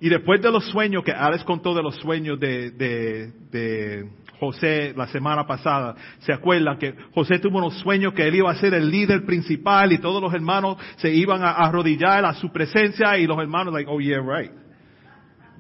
Y 0.01 0.09
después 0.09 0.41
de 0.41 0.51
los 0.51 0.65
sueños, 0.69 1.03
que 1.03 1.11
Alex 1.11 1.43
contó 1.43 1.73
de 1.73 1.83
los 1.83 1.95
sueños 1.95 2.39
de, 2.39 2.71
de, 2.71 4.09
José 4.39 4.93
la 4.95 5.07
semana 5.07 5.45
pasada, 5.45 5.95
se 6.19 6.31
acuerdan 6.31 6.77
que 6.77 6.95
José 7.13 7.39
tuvo 7.39 7.57
unos 7.57 7.77
sueños 7.79 8.13
que 8.13 8.25
él 8.25 8.35
iba 8.35 8.49
a 8.49 8.55
ser 8.55 8.73
el 8.73 8.89
líder 8.89 9.25
principal 9.25 9.91
y 9.91 9.97
todos 9.97 10.21
los 10.21 10.33
hermanos 10.33 10.77
se 10.95 11.13
iban 11.13 11.43
a 11.43 11.51
arrodillar 11.51 12.23
a 12.23 12.33
su 12.35 12.49
presencia 12.49 13.17
y 13.17 13.27
los 13.27 13.37
hermanos, 13.37 13.73
like, 13.73 13.91
oh 13.91 13.99
yeah, 13.99 14.21
right. 14.21 14.51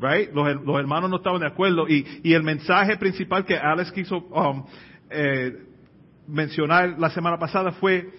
Right? 0.01 0.33
Los, 0.33 0.63
los 0.65 0.79
hermanos 0.79 1.09
no 1.09 1.17
estaban 1.17 1.41
de 1.41 1.47
acuerdo 1.47 1.89
y, 1.89 2.21
y 2.23 2.33
el 2.33 2.43
mensaje 2.43 2.95
principal 2.95 3.43
que 3.43 3.57
Alex 3.57 3.91
quiso 3.91 4.19
um, 4.19 4.63
eh, 5.09 5.51
mencionar 6.25 6.95
la 6.97 7.09
semana 7.09 7.37
pasada 7.37 7.71
fue, 7.73 8.09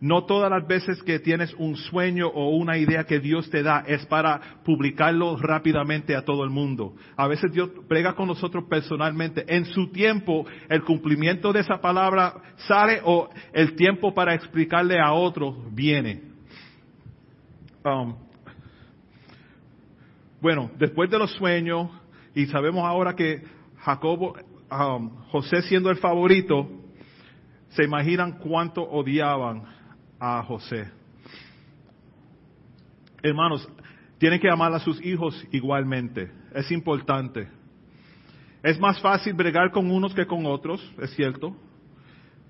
no 0.00 0.24
todas 0.24 0.50
las 0.50 0.66
veces 0.66 1.02
que 1.02 1.18
tienes 1.18 1.54
un 1.54 1.76
sueño 1.76 2.28
o 2.28 2.50
una 2.50 2.76
idea 2.76 3.04
que 3.04 3.18
Dios 3.18 3.48
te 3.50 3.62
da 3.62 3.82
es 3.86 4.04
para 4.06 4.60
publicarlo 4.64 5.36
rápidamente 5.38 6.14
a 6.14 6.24
todo 6.24 6.44
el 6.44 6.50
mundo. 6.50 6.94
A 7.16 7.26
veces 7.26 7.50
Dios 7.52 7.70
prega 7.88 8.14
con 8.14 8.28
nosotros 8.28 8.64
personalmente. 8.68 9.44
En 9.48 9.64
su 9.64 9.90
tiempo, 9.90 10.46
el 10.68 10.82
cumplimiento 10.84 11.52
de 11.52 11.60
esa 11.60 11.80
palabra 11.80 12.34
sale 12.56 13.00
o 13.04 13.30
el 13.52 13.74
tiempo 13.74 14.12
para 14.12 14.34
explicarle 14.34 15.00
a 15.00 15.12
otros 15.12 15.56
viene. 15.74 16.22
Um, 17.84 18.16
bueno, 20.40 20.70
después 20.78 21.08
de 21.08 21.18
los 21.18 21.32
sueños, 21.32 21.88
y 22.34 22.46
sabemos 22.46 22.84
ahora 22.84 23.14
que 23.14 23.42
Jacobo, 23.78 24.36
um, 24.70 25.10
José 25.30 25.62
siendo 25.62 25.88
el 25.88 25.96
favorito, 25.96 26.68
se 27.70 27.84
imaginan 27.84 28.38
cuánto 28.38 28.82
odiaban 28.82 29.75
a 30.18 30.42
José. 30.42 30.90
Hermanos, 33.22 33.68
tienen 34.18 34.40
que 34.40 34.50
amar 34.50 34.72
a 34.72 34.80
sus 34.80 35.04
hijos 35.04 35.46
igualmente. 35.52 36.30
Es 36.54 36.70
importante. 36.70 37.48
Es 38.62 38.78
más 38.80 39.00
fácil 39.00 39.34
bregar 39.34 39.70
con 39.70 39.90
unos 39.90 40.14
que 40.14 40.26
con 40.26 40.46
otros, 40.46 40.80
es 41.00 41.14
cierto, 41.14 41.56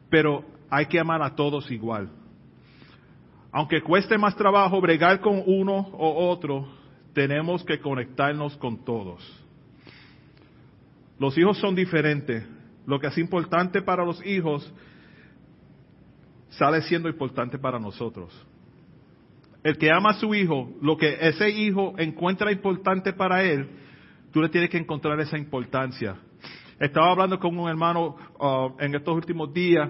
pero 0.09 0.45
hay 0.71 0.87
que 0.87 0.99
amar 0.99 1.23
a 1.23 1.35
todos 1.35 1.71
igual. 1.71 2.11
Aunque 3.53 3.83
cueste 3.83 4.19
más 4.19 4.37
trabajo 4.37 4.81
bregar 4.81 5.21
con 5.21 5.43
uno 5.47 5.75
o 5.93 6.29
otro, 6.29 6.69
tenemos 7.13 7.65
que 7.65 7.81
conectarnos 7.81 8.57
con 8.59 8.85
todos. 8.85 9.23
Los 11.19 11.37
hijos 11.39 11.59
son 11.59 11.75
diferentes. 11.75 12.47
Lo 12.87 13.01
que 13.01 13.07
es 13.07 13.19
importante 13.19 13.83
para 13.83 14.05
los 14.05 14.25
hijos 14.25 14.73
sale 16.59 16.83
siendo 16.83 17.09
importante 17.09 17.59
para 17.59 17.79
nosotros. 17.79 18.33
El 19.63 19.79
que 19.79 19.91
ama 19.91 20.11
a 20.11 20.15
su 20.15 20.35
hijo, 20.35 20.71
lo 20.81 20.97
que 20.97 21.17
ese 21.21 21.51
hijo 21.51 21.95
encuentra 21.99 22.53
importante 22.53 23.13
para 23.13 23.43
él, 23.43 23.69
tú 24.33 24.41
le 24.41 24.49
tienes 24.49 24.71
que 24.71 24.79
encontrar 24.79 25.19
esa 25.21 25.37
importancia. 25.39 26.17
Estaba 26.79 27.11
hablando 27.11 27.39
con 27.39 27.59
un 27.59 27.69
hermano 27.69 28.17
uh, 28.39 28.77
en 28.79 28.95
estos 28.95 29.15
últimos 29.15 29.53
días 29.53 29.89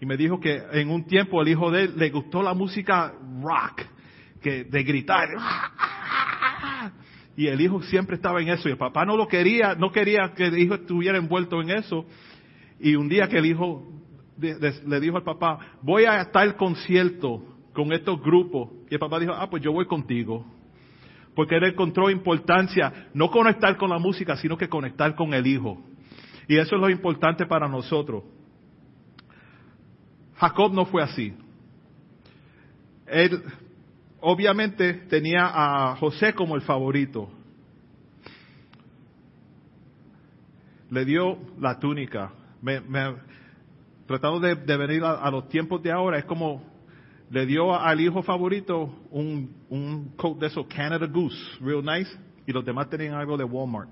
y 0.00 0.06
me 0.06 0.16
dijo 0.16 0.40
que 0.40 0.62
en 0.72 0.90
un 0.90 1.06
tiempo 1.06 1.40
el 1.40 1.48
hijo 1.48 1.70
de 1.70 1.84
él 1.84 1.94
le 1.96 2.10
gustó 2.10 2.42
la 2.42 2.54
música 2.54 3.14
rock, 3.40 3.82
que 4.42 4.64
de 4.64 4.82
gritar. 4.82 5.28
Y 7.36 7.46
el 7.46 7.60
hijo 7.60 7.82
siempre 7.82 8.16
estaba 8.16 8.40
en 8.42 8.48
eso 8.48 8.68
y 8.68 8.72
el 8.72 8.78
papá 8.78 9.04
no 9.04 9.16
lo 9.16 9.26
quería, 9.26 9.74
no 9.74 9.90
quería 9.90 10.34
que 10.36 10.46
el 10.46 10.58
hijo 10.58 10.74
estuviera 10.74 11.18
envuelto 11.18 11.60
en 11.62 11.70
eso. 11.70 12.04
Y 12.78 12.96
un 12.96 13.08
día 13.08 13.28
que 13.28 13.38
el 13.38 13.46
hijo 13.46 13.93
le 14.38 15.00
dijo 15.00 15.16
al 15.16 15.22
papá, 15.22 15.58
voy 15.82 16.04
a 16.04 16.20
estar 16.22 16.56
concierto 16.56 17.42
con 17.72 17.92
estos 17.92 18.20
grupos. 18.22 18.70
Y 18.90 18.94
el 18.94 19.00
papá 19.00 19.18
dijo, 19.18 19.32
ah, 19.32 19.48
pues 19.48 19.62
yo 19.62 19.72
voy 19.72 19.86
contigo. 19.86 20.44
Porque 21.34 21.56
él 21.56 21.64
encontró 21.64 22.10
importancia, 22.10 23.08
no 23.12 23.30
conectar 23.30 23.76
con 23.76 23.90
la 23.90 23.98
música, 23.98 24.36
sino 24.36 24.56
que 24.56 24.68
conectar 24.68 25.14
con 25.14 25.34
el 25.34 25.46
hijo. 25.46 25.78
Y 26.46 26.56
eso 26.56 26.76
es 26.76 26.80
lo 26.80 26.88
importante 26.88 27.46
para 27.46 27.68
nosotros. 27.68 28.22
Jacob 30.36 30.72
no 30.72 30.84
fue 30.86 31.02
así. 31.02 31.34
Él 33.06 33.42
obviamente 34.20 34.94
tenía 34.94 35.50
a 35.52 35.96
José 35.96 36.34
como 36.34 36.54
el 36.54 36.62
favorito. 36.62 37.30
Le 40.90 41.04
dio 41.04 41.38
la 41.58 41.78
túnica. 41.78 42.32
Me, 42.62 42.80
me, 42.80 43.14
tratando 44.06 44.40
de, 44.40 44.54
venir 44.76 45.02
a, 45.04 45.30
los 45.30 45.48
tiempos 45.48 45.82
de 45.82 45.90
ahora, 45.90 46.18
es 46.18 46.24
como 46.24 46.62
le 47.30 47.46
dio 47.46 47.74
al 47.74 48.00
hijo 48.00 48.22
favorito 48.22 48.94
un, 49.10 49.54
un 49.68 50.12
coat 50.16 50.38
de 50.38 50.46
esos 50.46 50.66
Canada 50.66 51.06
Goose, 51.06 51.36
real 51.60 51.82
nice, 51.84 52.10
y 52.46 52.52
los 52.52 52.64
demás 52.64 52.88
tenían 52.90 53.14
algo 53.14 53.36
de 53.36 53.44
Walmart, 53.44 53.88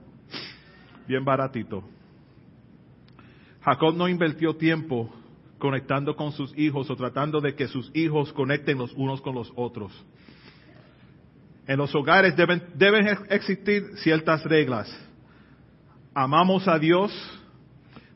bien 1.08 1.24
baratito. 1.24 1.82
Jacob 3.62 3.94
no 3.94 4.08
invirtió 4.08 4.56
tiempo 4.56 5.10
conectando 5.58 6.16
con 6.16 6.32
sus 6.32 6.56
hijos 6.58 6.90
o 6.90 6.96
tratando 6.96 7.40
de 7.40 7.54
que 7.54 7.68
sus 7.68 7.90
hijos 7.94 8.32
conecten 8.32 8.78
los 8.78 8.92
unos 8.94 9.20
con 9.20 9.34
los 9.34 9.52
otros. 9.54 9.92
En 11.66 11.78
los 11.78 11.94
hogares 11.94 12.36
deben, 12.36 12.62
deben 12.74 13.06
existir 13.30 13.84
ciertas 13.98 14.42
reglas. 14.44 14.90
Amamos 16.12 16.66
a 16.66 16.78
Dios, 16.78 17.12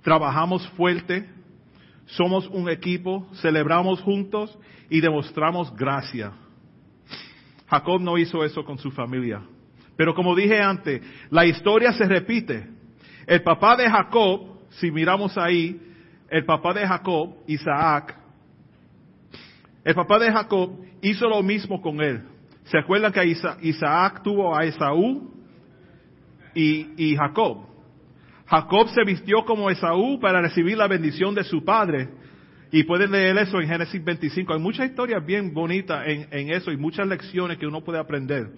trabajamos 0.03 0.69
fuerte, 0.71 1.36
somos 2.07 2.47
un 2.49 2.69
equipo, 2.69 3.27
celebramos 3.41 4.01
juntos 4.01 4.57
y 4.89 5.01
demostramos 5.01 5.75
gracia. 5.75 6.33
Jacob 7.69 8.01
no 8.01 8.17
hizo 8.17 8.45
eso 8.45 8.65
con 8.65 8.79
su 8.79 8.91
familia. 8.91 9.43
Pero 9.97 10.15
como 10.15 10.35
dije 10.35 10.61
antes, 10.61 11.03
la 11.31 11.45
historia 11.47 11.93
se 11.93 12.05
repite. 12.05 12.69
El 13.27 13.43
papá 13.43 13.77
de 13.77 13.91
Jacob, 13.91 14.61
si 14.71 14.91
miramos 14.91 15.37
ahí, 15.37 15.81
el 16.31 16.45
papá 16.45 16.75
de 16.75 16.87
Jacob, 16.87 17.35
Isaac, 17.47 18.17
el 19.85 19.95
papá 19.95 20.19
de 20.19 20.33
Jacob 20.33 20.79
hizo 21.01 21.29
lo 21.29 21.43
mismo 21.43 21.81
con 21.81 22.01
él. 22.01 22.23
¿Se 22.65 22.79
acuerdan 22.79 23.13
que 23.13 23.37
Isaac 23.63 24.23
tuvo 24.23 24.57
a 24.57 24.65
Esaú 24.65 25.33
y, 26.55 26.89
y 26.97 27.17
Jacob? 27.17 27.76
Jacob 28.47 28.89
se 28.91 29.05
vistió 29.05 29.45
como 29.45 29.71
Esaú 29.71 30.21
para 30.21 30.41
recibir 30.41 30.77
la 30.77 30.87
bendición 30.87 31.35
de 31.35 31.45
su 31.45 31.65
padre. 31.65 32.09
Y 32.71 32.85
pueden 32.85 33.13
leer 33.13 33.37
eso 33.39 33.61
en 33.61 33.69
Génesis 33.69 34.03
25. 34.03 34.53
Hay 34.53 34.61
muchas 34.61 34.89
historias 34.89 35.25
bien 35.25 35.53
bonitas 35.53 36.05
en, 36.07 36.51
eso 36.51 36.71
y 36.71 36.77
muchas 36.77 37.07
lecciones 37.07 37.59
que 37.59 37.67
uno 37.67 37.83
puede 37.83 37.99
aprender. 37.99 38.51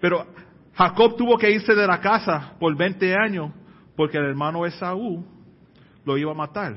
Pero 0.00 0.26
Jacob 0.74 1.16
tuvo 1.16 1.38
que 1.38 1.50
irse 1.50 1.74
de 1.74 1.86
la 1.86 2.00
casa 2.00 2.54
por 2.58 2.76
20 2.76 3.14
años 3.14 3.52
porque 3.96 4.18
el 4.18 4.24
hermano 4.24 4.66
Esaú 4.66 5.24
lo 6.04 6.18
iba 6.18 6.32
a 6.32 6.34
matar. 6.34 6.76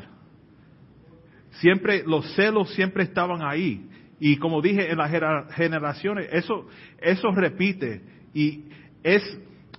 Siempre, 1.51 2.04
los 2.06 2.34
celos 2.36 2.74
siempre 2.74 3.04
estaban 3.04 3.42
ahí. 3.42 3.89
Y 4.20 4.38
como 4.38 4.62
dije 4.62 4.92
en 4.92 4.98
las 4.98 5.12
generaciones, 5.54 6.27
eso, 6.32 6.68
eso 7.00 7.32
repite. 7.32 8.01
Y 8.34 8.66
es 9.04 9.24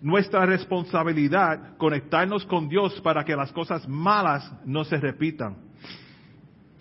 nuestra 0.00 0.46
responsabilidad 0.46 1.76
conectarnos 1.76 2.44
con 2.46 2.68
Dios 2.68 3.00
para 3.00 3.24
que 3.24 3.36
las 3.36 3.52
cosas 3.52 3.88
malas 3.88 4.50
no 4.64 4.84
se 4.84 4.96
repitan. 4.96 5.56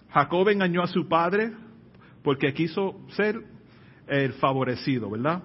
Jacob 0.10 0.50
engañó 0.50 0.84
a 0.84 0.88
su 0.88 1.08
padre 1.08 1.52
porque 2.24 2.54
quiso 2.54 3.02
ser 3.10 3.42
el 4.08 4.34
favorecido, 4.34 5.10
¿verdad? 5.10 5.44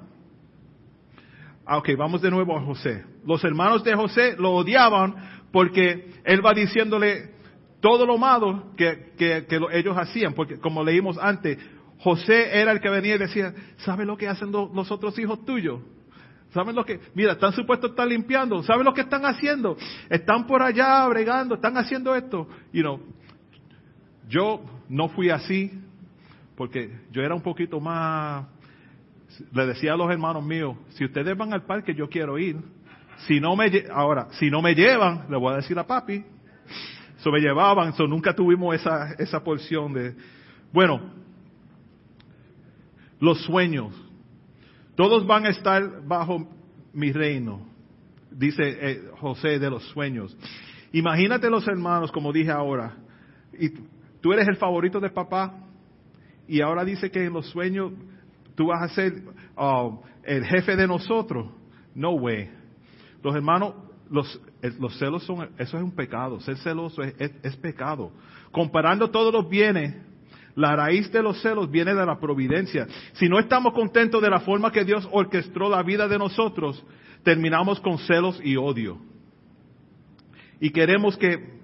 Ah, 1.64 1.78
ok, 1.78 1.90
vamos 1.96 2.22
de 2.22 2.30
nuevo 2.30 2.56
a 2.56 2.62
José. 2.62 3.04
Los 3.24 3.42
hermanos 3.44 3.84
de 3.84 3.94
José 3.94 4.36
lo 4.38 4.52
odiaban 4.52 5.14
porque 5.52 6.10
él 6.24 6.44
va 6.44 6.52
diciéndole 6.54 7.30
todo 7.80 8.06
lo 8.06 8.18
malo 8.18 8.72
que, 8.76 9.12
que, 9.16 9.46
ellos 9.72 9.96
hacían, 9.96 10.34
porque 10.34 10.58
como 10.58 10.84
leímos 10.84 11.18
antes, 11.18 11.58
José 11.98 12.58
era 12.58 12.72
el 12.72 12.80
que 12.80 12.88
venía 12.88 13.16
y 13.16 13.18
decía, 13.18 13.54
¿sabes 13.78 14.06
lo 14.06 14.16
que 14.16 14.28
hacen 14.28 14.50
los 14.50 14.90
otros 14.90 15.18
hijos 15.18 15.44
tuyos? 15.44 15.80
¿Saben 16.52 16.76
lo 16.76 16.84
que? 16.84 17.00
Mira, 17.14 17.32
están 17.32 17.52
supuestos 17.52 17.90
a 17.90 17.92
estar 17.92 18.06
limpiando. 18.06 18.62
¿Saben 18.62 18.84
lo 18.84 18.92
que 18.92 19.00
están 19.02 19.24
haciendo? 19.24 19.76
Están 20.10 20.46
por 20.46 20.62
allá 20.62 21.06
bregando, 21.08 21.54
están 21.54 21.76
haciendo 21.78 22.14
esto. 22.14 22.46
You 22.72 22.82
know, 22.82 23.00
yo 24.28 24.62
no 24.88 25.08
fui 25.08 25.30
así 25.30 25.72
porque 26.56 26.90
yo 27.10 27.22
era 27.22 27.34
un 27.34 27.42
poquito 27.42 27.80
más. 27.80 28.46
Le 29.52 29.66
decía 29.66 29.94
a 29.94 29.96
los 29.96 30.10
hermanos 30.10 30.44
míos, 30.44 30.76
si 30.90 31.06
ustedes 31.06 31.36
van 31.36 31.54
al 31.54 31.64
parque, 31.64 31.94
yo 31.94 32.08
quiero 32.08 32.38
ir. 32.38 32.56
Si 33.26 33.40
no 33.40 33.56
me, 33.56 33.70
ahora, 33.90 34.28
si 34.32 34.50
no 34.50 34.60
me 34.60 34.74
llevan, 34.74 35.26
le 35.30 35.38
voy 35.38 35.54
a 35.54 35.56
decir 35.56 35.78
a 35.78 35.86
papi. 35.86 36.22
So 37.18 37.30
me 37.30 37.40
llevaban, 37.40 37.94
so 37.94 38.06
nunca 38.06 38.34
tuvimos 38.34 38.74
esa, 38.74 39.12
esa 39.14 39.42
porción 39.42 39.94
de, 39.94 40.14
bueno, 40.72 41.00
los 43.20 43.40
sueños. 43.44 43.94
Todos 44.94 45.26
van 45.26 45.46
a 45.46 45.50
estar 45.50 46.06
bajo 46.06 46.46
mi 46.92 47.12
reino, 47.12 47.66
dice 48.30 48.62
eh, 48.64 49.02
José 49.18 49.58
de 49.58 49.70
los 49.70 49.82
sueños. 49.88 50.36
Imagínate 50.92 51.48
los 51.48 51.66
hermanos, 51.66 52.12
como 52.12 52.32
dije 52.32 52.50
ahora, 52.50 52.96
y 53.58 53.70
tú 54.20 54.32
eres 54.32 54.46
el 54.48 54.56
favorito 54.56 55.00
de 55.00 55.08
papá, 55.08 55.54
y 56.46 56.60
ahora 56.60 56.84
dice 56.84 57.10
que 57.10 57.24
en 57.24 57.32
los 57.32 57.46
sueños 57.48 57.92
tú 58.54 58.66
vas 58.66 58.82
a 58.82 58.94
ser 58.94 59.22
uh, 59.56 59.98
el 60.22 60.44
jefe 60.44 60.76
de 60.76 60.86
nosotros. 60.86 61.50
No 61.94 62.12
way. 62.12 62.50
Los 63.22 63.34
hermanos, 63.34 63.74
los, 64.10 64.40
los 64.78 64.98
celos 64.98 65.24
son, 65.24 65.50
eso 65.56 65.76
es 65.76 65.82
un 65.82 65.92
pecado. 65.92 66.40
Ser 66.40 66.56
celoso 66.58 67.02
es 67.02 67.56
pecado. 67.56 68.12
Comparando 68.50 69.10
todos 69.10 69.32
los 69.32 69.48
bienes 69.48 69.94
la 70.54 70.76
raíz 70.76 71.10
de 71.10 71.22
los 71.22 71.40
celos 71.40 71.70
viene 71.70 71.94
de 71.94 72.04
la 72.04 72.18
providencia. 72.18 72.86
Si 73.14 73.28
no 73.28 73.38
estamos 73.38 73.72
contentos 73.72 74.20
de 74.20 74.30
la 74.30 74.40
forma 74.40 74.70
que 74.70 74.84
Dios 74.84 75.08
orquestó 75.10 75.68
la 75.68 75.82
vida 75.82 76.08
de 76.08 76.18
nosotros, 76.18 76.84
terminamos 77.22 77.80
con 77.80 77.98
celos 77.98 78.40
y 78.42 78.56
odio. 78.56 78.98
Y 80.60 80.70
queremos 80.70 81.16
que, 81.16 81.60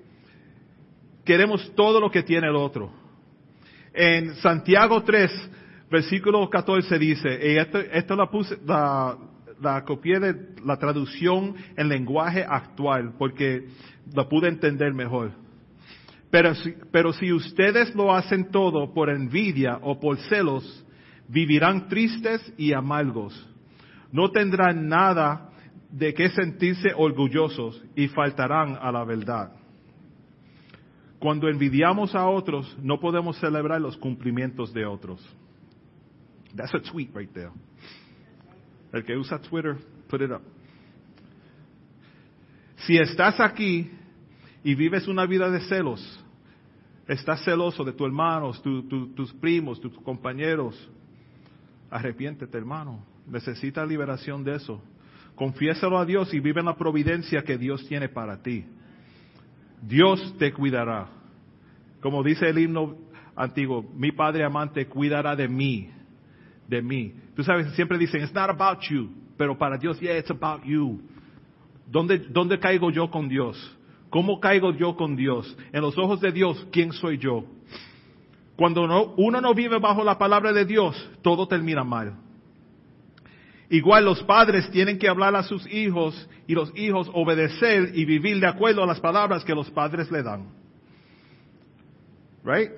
queremos 1.24 1.72
todo 1.74 2.00
lo 2.00 2.10
que 2.10 2.22
tiene 2.22 2.48
el 2.48 2.56
otro. 2.56 2.92
En 3.92 4.34
Santiago 4.36 5.02
3, 5.02 5.50
versículo 5.90 6.48
14 6.48 6.98
dice, 6.98 7.28
y 7.42 7.56
esto, 7.56 8.16
la 8.16 8.30
puse, 8.30 8.58
la, 8.64 9.16
la 9.60 9.84
copié 9.84 10.18
de 10.20 10.34
la 10.64 10.76
traducción 10.78 11.54
en 11.76 11.88
lenguaje 11.88 12.44
actual, 12.48 13.14
porque 13.18 13.66
la 14.14 14.28
pude 14.28 14.48
entender 14.48 14.94
mejor. 14.94 15.32
Pero 16.30 16.54
si, 16.54 16.74
pero 16.92 17.12
si 17.12 17.32
ustedes 17.32 17.94
lo 17.94 18.14
hacen 18.14 18.50
todo 18.50 18.92
por 18.92 19.08
envidia 19.08 19.78
o 19.82 19.98
por 19.98 20.18
celos, 20.28 20.84
vivirán 21.28 21.88
tristes 21.88 22.52
y 22.56 22.72
amargos. 22.72 23.48
No 24.12 24.30
tendrán 24.30 24.88
nada 24.88 25.50
de 25.90 26.12
qué 26.12 26.28
sentirse 26.30 26.90
orgullosos 26.94 27.82
y 27.94 28.08
faltarán 28.08 28.76
a 28.80 28.92
la 28.92 29.04
verdad. 29.04 29.52
Cuando 31.18 31.48
envidiamos 31.48 32.14
a 32.14 32.26
otros, 32.26 32.76
no 32.80 33.00
podemos 33.00 33.38
celebrar 33.38 33.80
los 33.80 33.96
cumplimientos 33.96 34.72
de 34.72 34.86
otros. 34.86 35.20
That's 36.54 36.74
a 36.74 36.80
tweet 36.80 37.10
right 37.14 37.32
there. 37.32 37.50
El 38.92 39.04
que 39.04 39.16
usa 39.16 39.38
Twitter, 39.40 39.76
put 40.08 40.22
it 40.22 40.30
up. 40.30 40.42
Si 42.86 42.96
estás 42.96 43.40
aquí 43.40 43.90
y 44.62 44.74
vives 44.74 45.08
una 45.08 45.26
vida 45.26 45.50
de 45.50 45.60
celos, 45.62 46.17
estás 47.08 47.42
celoso 47.42 47.82
de 47.84 47.92
tus 47.92 48.06
hermanos, 48.06 48.62
tus 48.62 49.32
primos, 49.34 49.80
tus 49.80 49.92
compañeros, 50.00 50.90
arrepiéntete 51.90 52.56
hermano, 52.56 53.02
necesitas 53.26 53.88
liberación 53.88 54.44
de 54.44 54.56
eso. 54.56 54.82
Confiésalo 55.34 55.98
a 55.98 56.04
Dios 56.04 56.32
y 56.34 56.40
vive 56.40 56.60
en 56.60 56.66
la 56.66 56.76
providencia 56.76 57.42
que 57.42 57.56
Dios 57.56 57.86
tiene 57.88 58.08
para 58.08 58.42
ti. 58.42 58.64
Dios 59.80 60.34
te 60.38 60.52
cuidará. 60.52 61.08
Como 62.00 62.22
dice 62.22 62.48
el 62.48 62.58
himno 62.58 62.96
antiguo, 63.34 63.84
mi 63.94 64.12
Padre 64.12 64.44
amante 64.44 64.86
cuidará 64.86 65.34
de 65.34 65.48
mí, 65.48 65.90
de 66.66 66.82
mí. 66.82 67.14
Tú 67.34 67.42
sabes, 67.42 67.72
siempre 67.74 67.96
dicen, 67.96 68.22
it's 68.22 68.34
not 68.34 68.50
about 68.50 68.80
you, 68.90 69.10
pero 69.36 69.56
para 69.56 69.78
Dios, 69.78 69.98
yeah, 70.00 70.18
it's 70.18 70.30
about 70.30 70.62
you. 70.64 71.00
¿Dónde, 71.86 72.18
dónde 72.18 72.58
caigo 72.58 72.90
yo 72.90 73.10
con 73.10 73.28
Dios? 73.28 73.77
¿Cómo 74.10 74.40
caigo 74.40 74.72
yo 74.72 74.96
con 74.96 75.16
Dios? 75.16 75.56
En 75.72 75.82
los 75.82 75.96
ojos 75.98 76.20
de 76.20 76.32
Dios, 76.32 76.66
¿quién 76.72 76.92
soy 76.92 77.18
yo? 77.18 77.44
Cuando 78.56 79.14
uno 79.16 79.40
no 79.40 79.54
vive 79.54 79.78
bajo 79.78 80.02
la 80.02 80.18
palabra 80.18 80.52
de 80.52 80.64
Dios, 80.64 80.96
todo 81.22 81.46
termina 81.46 81.84
mal. 81.84 82.16
Igual 83.70 84.06
los 84.06 84.22
padres 84.24 84.70
tienen 84.70 84.98
que 84.98 85.08
hablar 85.08 85.36
a 85.36 85.42
sus 85.42 85.66
hijos 85.70 86.28
y 86.46 86.54
los 86.54 86.72
hijos 86.76 87.10
obedecer 87.12 87.92
y 87.94 88.04
vivir 88.06 88.40
de 88.40 88.46
acuerdo 88.46 88.82
a 88.82 88.86
las 88.86 88.98
palabras 88.98 89.44
que 89.44 89.54
los 89.54 89.70
padres 89.70 90.10
le 90.10 90.22
dan. 90.22 90.48
Right? 92.44 92.70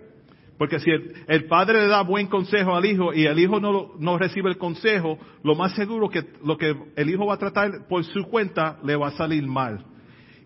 Porque 0.59 0.81
si 0.81 0.91
el, 0.91 1.45
padre 1.47 1.81
le 1.81 1.87
da 1.87 2.03
buen 2.03 2.27
consejo 2.27 2.75
al 2.77 2.85
hijo 2.85 3.15
y 3.15 3.25
el 3.25 3.39
hijo 3.39 3.61
no, 3.61 3.93
no, 3.99 4.19
recibe 4.19 4.51
el 4.51 4.59
consejo, 4.59 5.17
lo 5.43 5.55
más 5.55 5.75
seguro 5.75 6.11
que 6.11 6.25
lo 6.45 6.59
que 6.59 6.77
el 6.97 7.09
hijo 7.09 7.25
va 7.25 7.35
a 7.35 7.39
tratar 7.39 7.89
por 7.89 8.05
su 8.05 8.25
cuenta 8.25 8.79
le 8.83 8.97
va 8.97 9.09
a 9.09 9.13
salir 9.13 9.47
mal. 9.47 9.87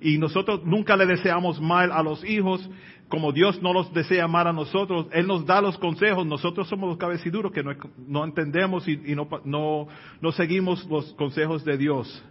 Y 0.04 0.18
nosotros 0.18 0.60
nunca 0.66 0.98
le 0.98 1.06
deseamos 1.06 1.58
mal 1.62 1.90
a 1.90 2.02
los 2.02 2.22
hijos, 2.26 2.68
como 3.08 3.32
Dios 3.32 3.62
no 3.62 3.72
los 3.72 3.90
desea 3.94 4.28
mal 4.28 4.46
a 4.46 4.52
nosotros. 4.52 5.06
Él 5.12 5.26
nos 5.26 5.46
da 5.46 5.62
los 5.62 5.78
consejos, 5.78 6.26
nosotros 6.26 6.68
somos 6.68 6.90
los 6.90 6.98
cabeciduros 6.98 7.50
que 7.52 7.64
no, 8.06 8.22
entendemos 8.22 8.86
y, 8.86 8.98
no, 9.14 9.26
no, 9.46 9.88
no 10.20 10.32
seguimos 10.32 10.86
los 10.90 11.10
consejos 11.14 11.64
de 11.64 11.78
Dios. 11.78 12.22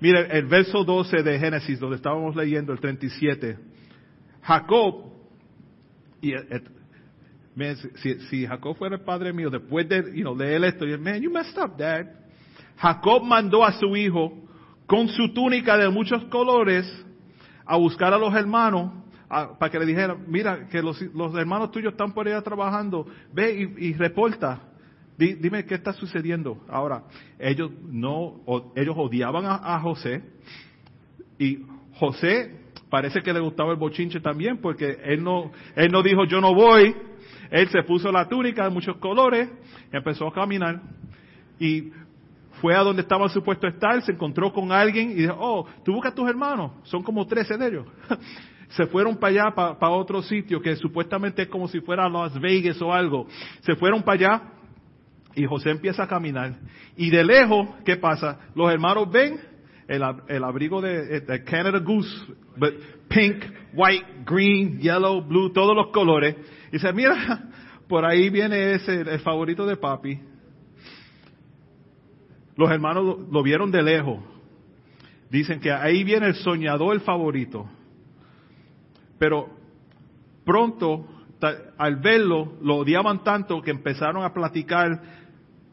Mire, 0.00 0.26
el 0.38 0.46
verso 0.46 0.84
12 0.84 1.22
de 1.22 1.38
Génesis, 1.38 1.78
donde 1.78 1.96
estábamos 1.96 2.34
leyendo, 2.34 2.72
el 2.72 2.80
37. 2.80 3.58
Jacob, 4.40 5.12
y 6.22 6.32
si, 7.96 8.14
si, 8.30 8.46
Jacob 8.46 8.74
fuera 8.78 8.96
el 8.96 9.02
padre 9.02 9.34
mío, 9.34 9.50
después 9.50 9.86
de 9.86 10.16
you 10.16 10.22
know, 10.22 10.34
leer 10.34 10.64
esto, 10.64 10.86
man, 10.98 11.20
you 11.20 11.30
messed 11.30 11.62
up, 11.62 11.76
dad. 11.76 12.06
Jacob 12.78 13.22
mandó 13.22 13.62
a 13.62 13.72
su 13.74 13.94
hijo 13.94 14.42
con 14.92 15.08
su 15.08 15.32
túnica 15.32 15.78
de 15.78 15.88
muchos 15.88 16.22
colores 16.24 16.86
a 17.64 17.78
buscar 17.78 18.12
a 18.12 18.18
los 18.18 18.34
hermanos 18.34 18.92
para 19.26 19.70
que 19.70 19.78
le 19.78 19.86
dijeran, 19.86 20.26
mira, 20.28 20.68
que 20.68 20.82
los, 20.82 21.00
hermanos 21.34 21.70
tuyos 21.70 21.92
están 21.92 22.12
por 22.12 22.28
allá 22.28 22.42
trabajando, 22.42 23.06
ve 23.32 23.70
y, 23.78 23.94
reporta. 23.94 24.60
dime 25.16 25.64
qué 25.64 25.76
está 25.76 25.94
sucediendo. 25.94 26.62
Ahora, 26.68 27.04
ellos 27.38 27.70
no, 27.84 28.42
ellos 28.76 28.94
odiaban 28.98 29.46
a, 29.46 29.80
José 29.80 30.24
y 31.38 31.60
José 31.94 32.60
parece 32.90 33.22
que 33.22 33.32
le 33.32 33.40
gustaba 33.40 33.72
el 33.72 33.78
bochinche 33.78 34.20
también 34.20 34.58
porque 34.58 34.98
él 35.04 35.24
no, 35.24 35.52
él 35.74 35.90
no 35.90 36.02
dijo 36.02 36.26
yo 36.26 36.42
no 36.42 36.54
voy, 36.54 36.94
él 37.50 37.66
se 37.70 37.82
puso 37.84 38.12
la 38.12 38.28
túnica 38.28 38.64
de 38.64 38.70
muchos 38.70 38.98
colores, 38.98 39.48
empezó 39.90 40.26
a 40.26 40.34
caminar 40.34 40.82
y 41.58 41.92
fue 42.62 42.76
a 42.76 42.78
donde 42.78 43.02
estaba 43.02 43.28
supuesto 43.28 43.66
estar, 43.66 44.00
se 44.02 44.12
encontró 44.12 44.52
con 44.52 44.70
alguien 44.70 45.10
y 45.10 45.14
dijo, 45.14 45.34
oh, 45.36 45.66
tú 45.84 45.94
buscas 45.94 46.12
a 46.12 46.14
tus 46.14 46.28
hermanos, 46.28 46.70
son 46.84 47.02
como 47.02 47.26
13 47.26 47.58
de 47.58 47.66
ellos. 47.66 47.86
se 48.68 48.86
fueron 48.86 49.16
para 49.16 49.48
allá, 49.48 49.54
para, 49.54 49.90
otro 49.90 50.22
sitio 50.22 50.62
que 50.62 50.76
supuestamente 50.76 51.42
es 51.42 51.48
como 51.48 51.66
si 51.66 51.80
fuera 51.80 52.08
Las 52.08 52.40
Vegas 52.40 52.80
o 52.80 52.92
algo. 52.92 53.26
Se 53.62 53.74
fueron 53.74 54.04
para 54.04 54.14
allá 54.14 54.42
y 55.34 55.44
José 55.44 55.70
empieza 55.70 56.04
a 56.04 56.06
caminar. 56.06 56.54
Y 56.96 57.10
de 57.10 57.24
lejos, 57.24 57.68
¿qué 57.84 57.96
pasa? 57.96 58.38
Los 58.54 58.72
hermanos 58.72 59.10
ven 59.10 59.40
el, 59.88 60.44
abrigo 60.44 60.80
de, 60.80 61.42
Canada 61.44 61.80
Goose, 61.80 62.32
pink, 63.08 63.44
white, 63.74 64.06
green, 64.24 64.78
yellow, 64.78 65.20
blue, 65.20 65.52
todos 65.52 65.74
los 65.74 65.88
colores. 65.88 66.36
Y 66.68 66.74
dice, 66.74 66.92
mira, 66.92 67.42
por 67.88 68.04
ahí 68.04 68.30
viene 68.30 68.74
ese, 68.74 69.00
el 69.00 69.18
favorito 69.18 69.66
de 69.66 69.76
papi. 69.76 70.31
Los 72.56 72.70
hermanos 72.70 73.28
lo, 73.30 73.42
vieron 73.42 73.70
de 73.70 73.82
lejos. 73.82 74.18
Dicen 75.30 75.60
que 75.60 75.72
ahí 75.72 76.04
viene 76.04 76.26
el 76.26 76.34
soñador 76.34 77.00
favorito. 77.00 77.66
Pero 79.18 79.48
pronto, 80.44 81.06
al 81.78 81.96
verlo, 81.96 82.54
lo 82.62 82.76
odiaban 82.76 83.24
tanto 83.24 83.62
que 83.62 83.70
empezaron 83.70 84.24
a 84.24 84.32
platicar, 84.32 85.00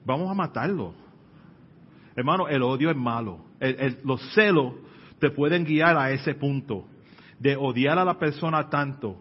vamos 0.06 0.30
a 0.30 0.34
matarlo. 0.34 0.94
Hermano, 2.16 2.48
el 2.48 2.64
odio 2.64 2.90
es 2.90 2.98
malo. 2.98 3.46
los 4.04 4.22
celos 4.34 4.74
te 5.20 5.30
pueden 5.30 5.66
guiar 5.66 5.98
a 5.98 6.12
ese 6.12 6.34
punto 6.36 6.86
de 7.40 7.56
odiar 7.56 7.98
a 7.98 8.06
la 8.06 8.18
persona 8.18 8.70
tanto. 8.70 9.18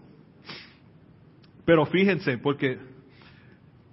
Pero 1.64 1.87
fíjense, 1.87 2.38
porque 2.38 2.79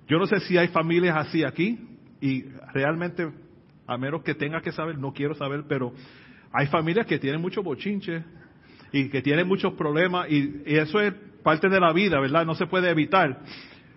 yo 0.07 0.17
no 0.17 0.27
sé 0.27 0.39
si 0.41 0.57
hay 0.57 0.67
familias 0.69 1.15
así 1.17 1.43
aquí 1.43 1.79
y 2.21 2.43
realmente, 2.73 3.31
a 3.87 3.97
menos 3.97 4.23
que 4.23 4.33
tenga 4.33 4.61
que 4.61 4.71
saber, 4.71 4.97
no 4.97 5.13
quiero 5.13 5.35
saber, 5.35 5.63
pero 5.67 5.93
hay 6.51 6.67
familias 6.67 7.05
que 7.05 7.19
tienen 7.19 7.41
mucho 7.41 7.61
bochinche 7.61 8.23
y 8.91 9.09
que 9.09 9.21
tienen 9.21 9.47
muchos 9.47 9.73
problemas 9.73 10.29
y, 10.29 10.63
eso 10.65 10.99
es 10.99 11.13
parte 11.43 11.69
de 11.69 11.79
la 11.79 11.93
vida, 11.93 12.19
¿verdad? 12.19 12.45
No 12.45 12.55
se 12.55 12.65
puede 12.65 12.89
evitar. 12.89 13.41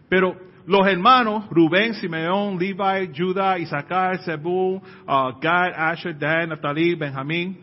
Pero 0.09 0.37
los 0.67 0.87
hermanos, 0.87 1.49
Rubén, 1.51 1.95
Simeón, 1.95 2.59
Levi, 2.59 3.11
Judá, 3.17 3.59
Isaacar, 3.59 4.19
Zebú, 4.23 4.77
uh, 4.77 5.41
Gad, 5.41 5.73
Asher, 5.75 6.19
Dan, 6.19 6.51
Natalí, 6.51 6.95
Benjamín, 6.95 7.59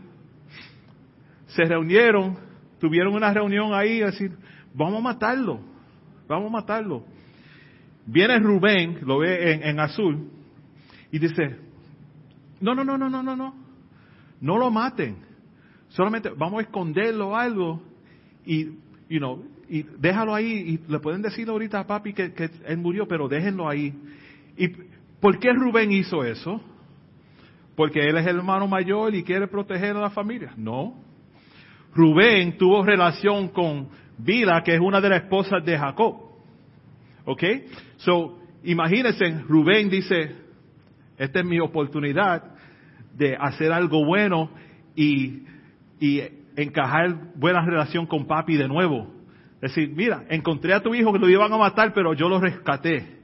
se 1.47 1.63
reunieron, 1.65 2.37
tuvieron 2.79 3.13
una 3.13 3.31
reunión 3.31 3.73
ahí 3.73 3.99
decir, 3.99 4.31
vamos 4.73 4.99
a 4.99 5.03
matarlo, 5.03 5.59
vamos 6.27 6.49
a 6.49 6.53
matarlo. 6.53 7.05
Viene 8.07 8.39
Rubén, 8.39 8.99
lo 9.03 9.19
ve 9.19 9.53
en, 9.53 9.63
en 9.63 9.79
azul, 9.79 10.31
y 11.11 11.19
dice, 11.19 11.64
no, 12.61 12.75
no, 12.75 12.83
no, 12.83 12.97
no, 12.97 13.09
no, 13.09 13.23
no, 13.23 13.35
no, 13.35 13.55
no 14.41 14.57
lo 14.57 14.71
maten. 14.71 15.17
Solamente 15.89 16.29
vamos 16.29 16.59
a 16.59 16.63
esconderlo 16.63 17.35
algo 17.35 17.81
y, 18.45 18.65
you 19.09 19.19
know, 19.19 19.43
y 19.69 19.83
déjalo 19.83 20.35
ahí 20.35 20.79
y 20.85 20.91
le 20.91 20.99
pueden 20.99 21.21
decir 21.21 21.49
ahorita 21.49 21.79
a 21.79 21.87
papi 21.87 22.13
que, 22.13 22.33
que 22.33 22.49
él 22.65 22.77
murió, 22.77 23.07
pero 23.07 23.27
déjenlo 23.27 23.67
ahí. 23.67 23.93
¿Y 24.57 24.67
por 25.19 25.39
qué 25.39 25.53
Rubén 25.53 25.91
hizo 25.91 26.23
eso? 26.23 26.61
Porque 27.75 27.99
él 28.07 28.17
es 28.17 28.27
el 28.27 28.37
hermano 28.37 28.67
mayor 28.67 29.13
y 29.15 29.23
quiere 29.23 29.47
proteger 29.47 29.95
a 29.95 30.01
la 30.01 30.09
familia. 30.09 30.53
No. 30.55 30.95
Rubén 31.93 32.57
tuvo 32.57 32.83
relación 32.83 33.49
con 33.49 33.89
Bila, 34.17 34.63
que 34.63 34.75
es 34.75 34.79
una 34.79 35.01
de 35.01 35.09
las 35.09 35.23
esposas 35.23 35.63
de 35.63 35.77
Jacob. 35.77 36.15
¿Ok? 37.25 37.43
So, 37.97 38.39
imagínense, 38.63 39.41
Rubén 39.47 39.89
dice, 39.89 40.35
esta 41.17 41.39
es 41.39 41.45
mi 41.45 41.59
oportunidad 41.59 42.43
de 43.13 43.35
hacer 43.35 43.71
algo 43.71 44.05
bueno 44.05 44.49
y, 44.95 45.43
y 45.99 46.21
encajar 46.55 47.33
buena 47.35 47.65
relación 47.65 48.05
con 48.05 48.25
papi 48.27 48.57
de 48.57 48.67
nuevo. 48.67 49.13
Es 49.61 49.73
decir, 49.73 49.89
mira, 49.95 50.25
encontré 50.29 50.73
a 50.73 50.81
tu 50.81 50.93
hijo 50.93 51.13
que 51.13 51.19
lo 51.19 51.29
iban 51.29 51.51
a 51.51 51.57
matar, 51.57 51.93
pero 51.93 52.13
yo 52.13 52.29
lo 52.29 52.39
rescaté. 52.39 53.19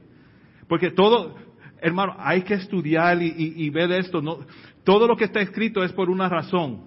Porque 0.66 0.90
todo, 0.90 1.36
hermano, 1.80 2.16
hay 2.18 2.42
que 2.42 2.54
estudiar 2.54 3.22
y, 3.22 3.70
ver 3.70 3.92
esto. 3.92 4.22
No, 4.22 4.38
todo 4.84 5.06
lo 5.06 5.16
que 5.16 5.24
está 5.24 5.40
escrito 5.40 5.84
es 5.84 5.92
por 5.92 6.08
una 6.08 6.28
razón. 6.28 6.86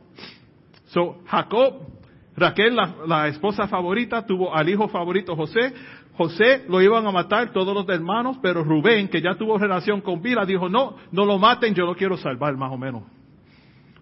So, 0.88 1.22
Jacob, 1.28 1.88
Raquel, 2.36 2.76
la, 2.76 2.96
la, 3.08 3.28
esposa 3.28 3.68
favorita, 3.68 4.26
tuvo 4.26 4.56
al 4.56 4.68
hijo 4.68 4.88
favorito 4.88 5.36
José. 5.36 5.74
José 6.18 6.64
lo 6.70 6.82
iban 6.82 7.06
a 7.06 7.12
matar 7.12 7.52
todos 7.52 7.74
los 7.74 7.88
hermanos, 7.90 8.38
pero 8.42 8.64
Rubén, 8.64 9.10
que 9.10 9.22
ya 9.22 9.36
tuvo 9.36 9.58
relación 9.58 10.00
con 10.00 10.22
Bila, 10.22 10.46
dijo, 10.46 10.70
no, 10.70 10.96
no 11.12 11.26
lo 11.26 11.38
maten, 11.38 11.74
yo 11.74 11.86
lo 11.86 11.96
quiero 11.96 12.16
salvar, 12.16 12.56
más 12.56 12.72
o 12.72 12.78
menos. 12.78 13.04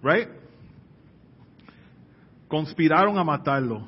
Right? 0.04 0.28
Conspiraron 2.48 3.18
a 3.18 3.24
matarlo. 3.24 3.88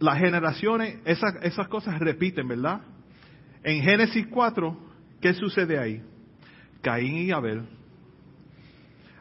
Las 0.00 0.18
generaciones, 0.18 0.98
esas, 1.04 1.36
esas 1.42 1.68
cosas 1.68 1.98
repiten, 2.00 2.48
¿verdad? 2.48 2.80
En 3.62 3.82
Génesis 3.82 4.26
4, 4.28 4.76
¿qué 5.20 5.32
sucede 5.34 5.78
ahí? 5.78 6.02
Caín 6.82 7.18
y 7.18 7.30
Abel. 7.30 7.62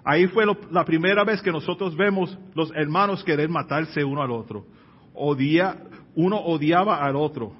Ahí 0.03 0.25
fue 0.27 0.45
la 0.71 0.85
primera 0.85 1.23
vez 1.23 1.41
que 1.41 1.51
nosotros 1.51 1.95
vemos 1.95 2.35
los 2.55 2.71
hermanos 2.75 3.23
querer 3.23 3.49
matarse 3.49 4.03
uno 4.03 4.23
al 4.23 4.31
otro 4.31 4.65
odia, 5.17 5.77
uno 6.15 6.37
odiaba 6.37 7.03
al 7.03 7.15
otro. 7.15 7.53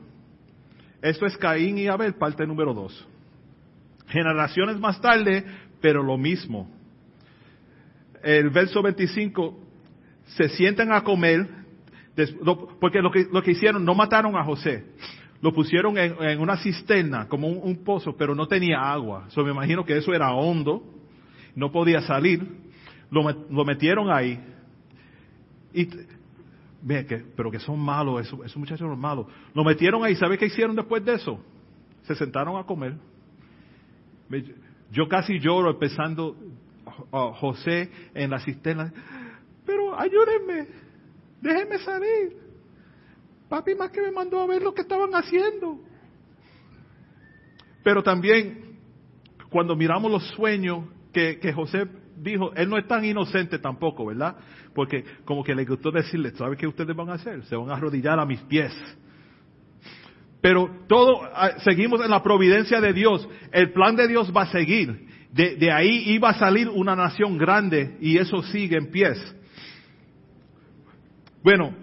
Esto 1.02 1.26
es 1.26 1.38
Caín 1.38 1.78
y 1.78 1.88
Abel, 1.88 2.16
parte 2.16 2.46
número 2.46 2.74
dos. 2.74 3.08
Generaciones 4.08 4.80
más 4.80 5.00
tarde, 5.02 5.46
pero 5.82 6.02
lo 6.02 6.18
mismo. 6.18 6.70
El 8.24 8.50
verso 8.50 8.82
25, 8.82 9.60
se 10.26 10.50
sientan 10.50 10.92
a 10.92 11.04
comer, 11.04 11.48
porque 12.80 13.02
lo 13.02 13.12
que, 13.12 13.28
lo 13.32 13.44
que 13.44 13.52
hicieron, 13.52 13.86
no 13.86 13.94
mataron 13.94 14.36
a 14.36 14.44
José, 14.44 14.86
lo 15.42 15.54
pusieron 15.54 15.98
en, 15.98 16.40
una 16.40 16.58
cisterna, 16.58 17.28
como 17.28 17.48
un, 17.48 17.84
pozo, 17.84 18.18
pero 18.18 18.34
no 18.34 18.48
tenía 18.48 18.80
agua. 18.80 19.26
So, 19.30 19.44
me 19.44 19.52
imagino 19.52 19.86
que 19.86 19.98
eso 19.98 20.14
era 20.14 20.34
hondo, 20.34 20.84
no 21.56 21.72
podía 21.72 22.02
salir, 22.02 22.42
lo, 23.12 23.24
lo 23.50 23.66
metieron 23.66 24.12
ahí. 24.12 24.40
Y 25.74 25.88
que, 26.88 27.24
pero 27.36 27.52
que 27.52 27.60
son 27.60 27.80
malos, 27.80 28.22
esos, 28.22 28.40
esos 28.46 28.58
muchachos 28.58 28.88
son 28.88 29.00
malos. 29.00 29.28
Lo 29.54 29.64
metieron 29.64 30.04
ahí, 30.04 30.16
¿sabe 30.16 30.38
qué 30.38 30.46
hicieron 30.46 30.76
después 30.76 31.04
de 31.04 31.16
eso? 31.16 31.40
Se 32.04 32.16
sentaron 32.16 32.58
a 32.58 32.64
comer. 32.64 32.96
Yo 34.92 35.08
casi 35.08 35.40
lloro 35.40 35.72
empezando 35.72 36.36
a 37.12 37.34
José 37.34 37.92
en 38.14 38.30
la 38.30 38.40
cisterna. 38.40 38.94
Pero 39.66 40.00
ayúdenme, 40.00 40.68
déjenme 41.42 41.78
salir. 41.80 42.38
Papi 43.50 43.76
más 43.76 43.92
que 43.92 44.02
me 44.02 44.12
mandó 44.12 44.42
a 44.42 44.48
ver 44.48 44.62
lo 44.62 44.74
que 44.74 44.82
estaban 44.82 45.12
haciendo. 45.12 45.80
Pero 47.84 48.04
también, 48.04 48.80
cuando 49.50 49.76
miramos 49.76 50.12
los 50.12 50.28
sueños 50.32 50.86
que, 51.14 51.40
que 51.40 51.54
José 51.54 51.88
dijo, 52.18 52.54
él 52.56 52.70
no 52.70 52.78
es 52.78 52.88
tan 52.88 53.06
inocente 53.06 53.60
tampoco, 53.60 54.06
¿verdad? 54.06 54.36
Porque 54.74 55.04
como 55.26 55.44
que 55.44 55.56
le 55.56 55.66
gustó 55.66 55.92
decirle, 55.92 56.32
¿sabe 56.32 56.58
qué 56.58 56.68
ustedes 56.68 56.96
van 56.96 57.10
a 57.10 57.14
hacer? 57.14 57.44
Se 57.46 57.56
van 57.56 57.70
a 57.70 57.76
arrodillar 57.76 58.20
a 58.20 58.26
mis 58.26 58.40
pies. 58.42 58.74
Pero 60.42 60.70
todo, 60.88 61.22
ah, 61.24 61.60
seguimos 61.60 62.02
en 62.02 62.12
la 62.12 62.24
providencia 62.24 62.80
de 62.80 62.94
Dios. 62.94 63.28
El 63.52 63.72
plan 63.72 63.96
de 63.96 64.08
Dios 64.08 64.32
va 64.36 64.44
a 64.44 64.52
seguir. 64.52 65.08
De, 65.32 65.72
ahí 65.72 66.04
iba 66.12 66.30
a 66.30 66.34
salir 66.34 66.68
una 66.70 66.96
nación 66.96 67.38
grande 67.38 67.98
y 68.02 68.18
eso 68.18 68.42
sigue 68.44 68.78
en 68.78 68.90
pies. 68.90 69.36
Bueno, 71.44 71.76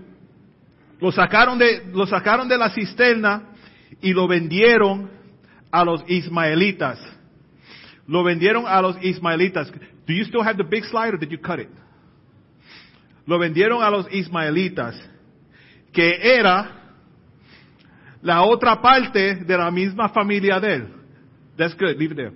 lo 1.01 1.13
sacaron 1.13 1.59
de, 1.59 1.85
lo 1.93 2.07
sacaron 2.07 2.49
de 2.49 2.59
la 2.59 2.71
cisterna 2.71 3.51
y 4.01 4.13
lo 4.13 4.27
vendieron 4.27 5.11
a 5.71 5.85
los 5.85 6.05
ismaelitas. 6.09 7.01
Lo 8.07 8.25
vendieron 8.25 8.65
a 8.67 8.81
los 8.81 9.03
ismaelitas. 9.05 9.73
Do 10.07 10.13
you 10.13 10.25
still 10.25 10.43
have 10.43 10.57
the 10.57 10.65
big 10.65 10.85
slide 10.85 11.15
or 11.15 11.19
did 11.19 11.31
you 11.31 11.39
cut 11.39 11.59
it? 11.59 11.69
Lo 13.27 13.39
vendieron 13.39 13.83
a 13.83 13.91
los 13.91 14.07
ismaelitas, 14.13 14.95
que 15.93 16.19
era 16.23 16.85
la 18.21 18.43
otra 18.43 18.81
parte 18.81 19.37
de 19.37 19.57
la 19.57 19.71
misma 19.71 20.09
familia 20.11 20.61
de 20.61 20.75
él. 20.75 20.89
That's 21.57 21.75
good, 21.75 21.97
leave 21.97 22.13
it 22.13 22.17
there. 22.17 22.33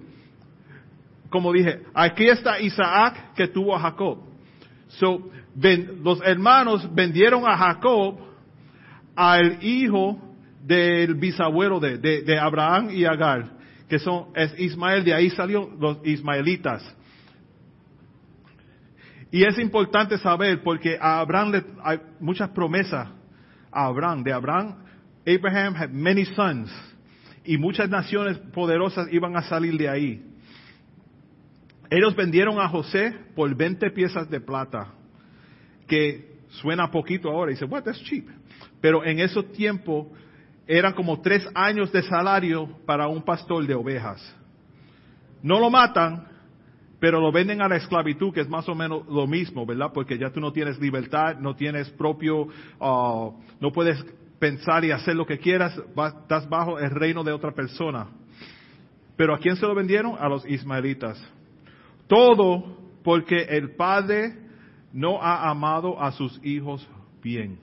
Como 1.31 1.53
dije, 1.53 1.83
aquí 1.95 2.27
está 2.27 2.59
Isaac 2.59 3.35
que 3.35 3.49
tuvo 3.49 3.75
a 3.75 3.81
Jacob. 3.81 4.19
So, 4.89 5.31
los 6.03 6.23
hermanos 6.23 6.89
vendieron 6.95 7.47
a 7.47 7.57
Jacob 7.57 8.19
al 9.15 9.63
hijo 9.63 10.19
del 10.65 11.15
bisabuelo 11.15 11.81
de, 11.81 11.99
de, 11.99 12.23
de 12.23 12.39
Abraham 12.39 12.91
y 12.91 13.05
Agar, 13.05 13.51
que 13.89 13.99
son, 13.99 14.29
es 14.35 14.59
Ismael, 14.59 15.05
de 15.05 15.13
ahí 15.13 15.31
salió 15.31 15.69
los 15.79 15.99
ismaelitas. 16.05 16.97
Y 19.31 19.45
es 19.45 19.59
importante 19.59 20.17
saber 20.19 20.63
porque 20.63 20.97
a 21.01 21.21
Abraham 21.21 21.53
le, 21.53 21.65
hay 21.83 22.01
muchas 22.21 22.49
promesas 22.51 23.09
a 23.71 23.87
Abraham. 23.87 24.23
De 24.23 24.33
Abraham, 24.33 24.77
Abraham 25.27 25.75
had 25.77 25.91
many 25.91 26.25
sons. 26.25 26.71
Y 27.45 27.59
muchas 27.59 27.89
naciones 27.89 28.39
poderosas 28.53 29.13
iban 29.13 29.37
a 29.37 29.43
salir 29.43 29.77
de 29.77 29.89
ahí. 29.89 30.25
Ellos 31.91 32.15
vendieron 32.15 32.61
a 32.61 32.69
José 32.69 33.15
por 33.35 33.55
20 33.55 33.91
piezas 33.91 34.29
de 34.31 34.41
plata. 34.41 34.95
Que 35.87 36.39
suena 36.49 36.91
poquito 36.91 37.31
ahora. 37.31 37.51
Y 37.51 37.55
dice, 37.55 37.65
what, 37.67 37.83
that's 37.83 38.03
cheap. 38.05 38.27
Pero 38.81 39.05
en 39.05 39.21
esos 39.21 39.53
tiempos 39.53 40.07
eran 40.67 40.93
como 40.93 41.21
tres 41.21 41.47
años 41.55 41.91
de 41.93 42.03
salario 42.03 42.69
para 42.87 43.09
un 43.09 43.23
pastor 43.23 43.67
de 43.67 43.75
ovejas. 43.75 44.23
No 45.43 45.61
lo 45.61 45.71
matan, 45.71 46.27
pero 47.01 47.21
lo 47.21 47.31
venden 47.31 47.63
a 47.63 47.69
la 47.69 47.77
esclavitud, 47.77 48.33
que 48.33 48.41
es 48.41 48.49
más 48.49 48.69
o 48.69 48.75
menos 48.75 49.07
lo 49.09 49.27
mismo, 49.27 49.65
¿verdad? 49.65 49.93
Porque 49.93 50.19
ya 50.19 50.31
tú 50.31 50.41
no 50.41 50.53
tienes 50.53 50.81
libertad, 50.81 51.39
no 51.39 51.55
tienes 51.55 51.89
propio, 51.91 52.49
uh, 52.81 53.33
no 53.61 53.73
puedes 53.73 54.05
pensar 54.39 54.85
y 54.85 54.91
hacer 54.91 55.15
lo 55.15 55.27
que 55.27 55.39
quieras, 55.39 55.81
estás 56.23 56.49
bajo 56.49 56.79
el 56.79 56.91
reino 56.91 57.23
de 57.23 57.33
otra 57.33 57.53
persona. 57.53 58.09
Pero 59.17 59.35
¿a 59.35 59.39
quién 59.39 59.57
se 59.57 59.67
lo 59.67 59.75
vendieron? 59.75 60.17
A 60.19 60.29
los 60.29 60.45
ismaelitas. 60.47 61.23
Todo 62.07 62.77
porque 63.03 63.43
el 63.43 63.75
padre 63.75 64.35
no 64.93 65.23
ha 65.23 65.49
amado 65.51 66.01
a 66.01 66.13
sus 66.13 66.41
hijos 66.45 66.87
bien. 67.23 67.59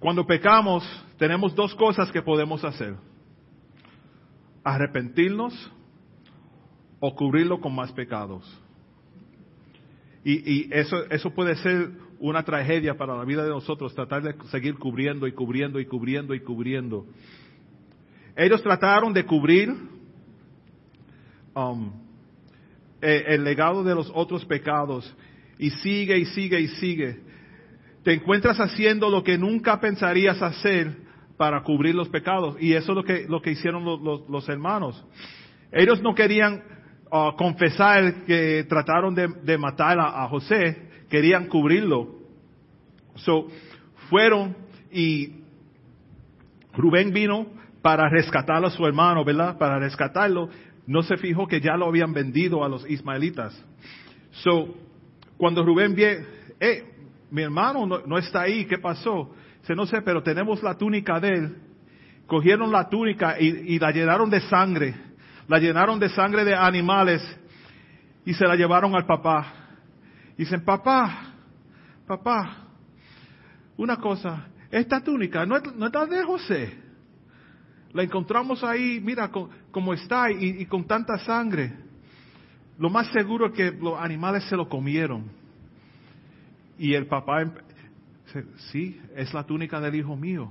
Cuando 0.00 0.26
pecamos, 0.26 0.82
tenemos 1.20 1.54
dos 1.54 1.74
cosas 1.74 2.10
que 2.10 2.22
podemos 2.22 2.64
hacer. 2.64 2.94
Arrepentirnos 4.64 5.52
o 6.98 7.14
cubrirlo 7.14 7.60
con 7.60 7.74
más 7.74 7.92
pecados. 7.92 8.42
Y, 10.24 10.72
eso, 10.74 11.04
eso 11.10 11.30
puede 11.34 11.56
ser 11.56 11.90
una 12.20 12.42
tragedia 12.42 12.96
para 12.96 13.14
la 13.14 13.24
vida 13.24 13.44
de 13.44 13.50
nosotros, 13.50 13.94
tratar 13.94 14.22
de 14.22 14.34
seguir 14.50 14.76
cubriendo 14.76 15.26
y 15.26 15.32
cubriendo 15.32 15.78
y 15.78 15.84
cubriendo 15.84 16.34
y 16.34 16.40
cubriendo. 16.40 17.04
Ellos 18.34 18.62
trataron 18.62 19.12
de 19.12 19.26
cubrir 19.26 19.74
um, 21.54 21.92
el, 23.02 23.26
el 23.26 23.44
legado 23.44 23.84
de 23.84 23.94
los 23.94 24.10
otros 24.14 24.46
pecados 24.46 25.14
y 25.58 25.68
sigue 25.68 26.16
y 26.16 26.24
sigue 26.24 26.60
y 26.60 26.68
sigue. 26.68 27.20
Te 28.04 28.14
encuentras 28.14 28.58
haciendo 28.58 29.10
lo 29.10 29.22
que 29.22 29.36
nunca 29.36 29.78
pensarías 29.80 30.40
hacer 30.40 31.09
para 31.40 31.62
cubrir 31.62 31.94
los 31.94 32.10
pecados. 32.10 32.54
Y 32.60 32.74
eso 32.74 32.92
es 32.92 32.96
lo 32.96 33.02
que, 33.02 33.24
lo 33.26 33.40
que 33.40 33.52
hicieron 33.52 33.82
los, 33.82 34.28
los, 34.28 34.48
hermanos. 34.50 35.02
Ellos 35.72 36.02
no 36.02 36.14
querían 36.14 36.62
uh, 37.10 37.34
confesar 37.34 38.26
que 38.26 38.66
trataron 38.68 39.14
de, 39.14 39.56
matar 39.56 39.98
a, 39.98 40.22
a, 40.22 40.28
José, 40.28 41.06
querían 41.08 41.46
cubrirlo. 41.46 42.10
So, 43.14 43.48
fueron 44.10 44.54
y 44.92 45.36
Rubén 46.74 47.10
vino 47.10 47.46
para 47.80 48.10
rescatar 48.10 48.62
a 48.62 48.68
su 48.68 48.84
hermano, 48.84 49.24
¿verdad? 49.24 49.56
Para 49.56 49.78
rescatarlo. 49.78 50.50
No 50.86 51.02
se 51.02 51.16
fijó 51.16 51.46
que 51.46 51.62
ya 51.62 51.74
lo 51.74 51.86
habían 51.86 52.12
vendido 52.12 52.62
a 52.62 52.68
los 52.68 52.86
ismaelitas. 52.86 53.58
So, 54.42 54.74
cuando 55.38 55.64
Rubén 55.64 55.94
vio, 55.94 56.06
eh, 56.60 56.84
mi 57.30 57.40
hermano 57.40 57.86
no, 57.86 58.00
no, 58.00 58.18
está 58.18 58.42
ahí, 58.42 58.66
¿qué 58.66 58.76
pasó? 58.76 59.34
No 59.74 59.86
sé, 59.86 60.02
pero 60.02 60.22
tenemos 60.22 60.62
la 60.62 60.76
túnica 60.76 61.20
de 61.20 61.28
él. 61.28 61.56
Cogieron 62.26 62.70
la 62.70 62.88
túnica 62.88 63.40
y, 63.40 63.78
la 63.78 63.90
llenaron 63.90 64.30
de 64.30 64.40
sangre 64.42 65.10
la 65.50 65.58
llenaron 65.58 65.98
de 65.98 66.08
sangre 66.10 66.44
de 66.44 66.54
animales 66.54 67.20
y 68.24 68.32
se 68.34 68.46
la 68.46 68.54
llevaron 68.54 68.94
al 68.94 69.04
papá. 69.04 69.52
Dicen, 70.38 70.64
papá, 70.64 71.34
papá, 72.06 72.68
una 73.76 73.96
cosa, 73.96 74.46
esta 74.70 75.00
túnica 75.00 75.44
no 75.44 75.56
es, 75.56 75.74
no 75.74 75.88
es 75.88 75.92
la 75.92 76.06
de 76.06 76.22
José. 76.22 76.78
La 77.92 78.04
encontramos 78.04 78.62
ahí, 78.62 79.00
mira 79.02 79.28
cómo 79.72 79.92
está 79.92 80.30
y, 80.30 80.62
y, 80.62 80.66
con 80.66 80.84
tanta 80.84 81.18
sangre. 81.18 81.72
Lo 82.78 82.88
más 82.88 83.08
seguro 83.08 83.46
es 83.46 83.52
que 83.52 83.72
los 83.72 84.00
animales 84.00 84.44
se 84.44 84.54
lo 84.54 84.68
comieron. 84.68 85.32
Y 86.78 86.94
el 86.94 87.08
papá, 87.08 87.42
sí, 88.70 89.00
es 89.16 89.32
la 89.34 89.44
túnica 89.44 89.80
del 89.80 89.94
hijo 89.94 90.16
mío 90.16 90.50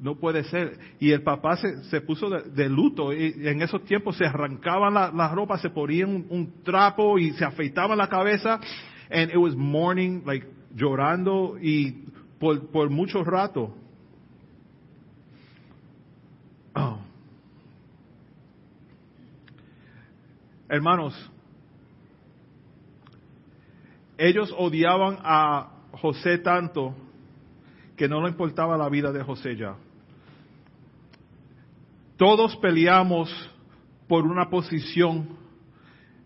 no 0.00 0.16
puede 0.16 0.44
ser. 0.44 0.78
Y 0.98 1.12
el 1.12 1.22
papá 1.22 1.56
se, 1.56 1.84
se 1.84 2.00
puso 2.00 2.28
de, 2.30 2.68
luto 2.68 3.12
y 3.12 3.46
en 3.46 3.62
esos 3.62 3.84
tiempos 3.84 4.16
se 4.16 4.24
arrancaban 4.24 4.94
la, 4.94 5.12
la 5.12 5.28
ropa, 5.28 5.58
se 5.58 5.70
ponían 5.70 6.08
un, 6.08 6.26
un, 6.30 6.62
trapo 6.62 7.18
y 7.18 7.32
se 7.32 7.44
afeitaban 7.44 7.98
la 7.98 8.08
cabeza. 8.08 8.58
And 9.10 9.30
it 9.30 9.36
was 9.36 9.54
mourning, 9.54 10.22
like 10.24 10.46
llorando 10.74 11.58
y 11.60 12.06
por, 12.38 12.70
por 12.70 12.88
mucho 12.90 13.22
rato. 13.24 13.74
Oh. 16.74 16.98
Hermanos, 20.68 21.30
ellos 24.16 24.54
odiaban 24.56 25.18
a 25.22 25.79
José 25.92 26.38
tanto 26.38 26.94
que 27.96 28.08
no 28.08 28.22
le 28.22 28.30
importaba 28.30 28.76
la 28.76 28.88
vida 28.88 29.12
de 29.12 29.22
José 29.22 29.56
ya. 29.56 29.76
Todos 32.16 32.56
peleamos 32.56 33.30
por 34.08 34.26
una 34.26 34.50
posición 34.50 35.28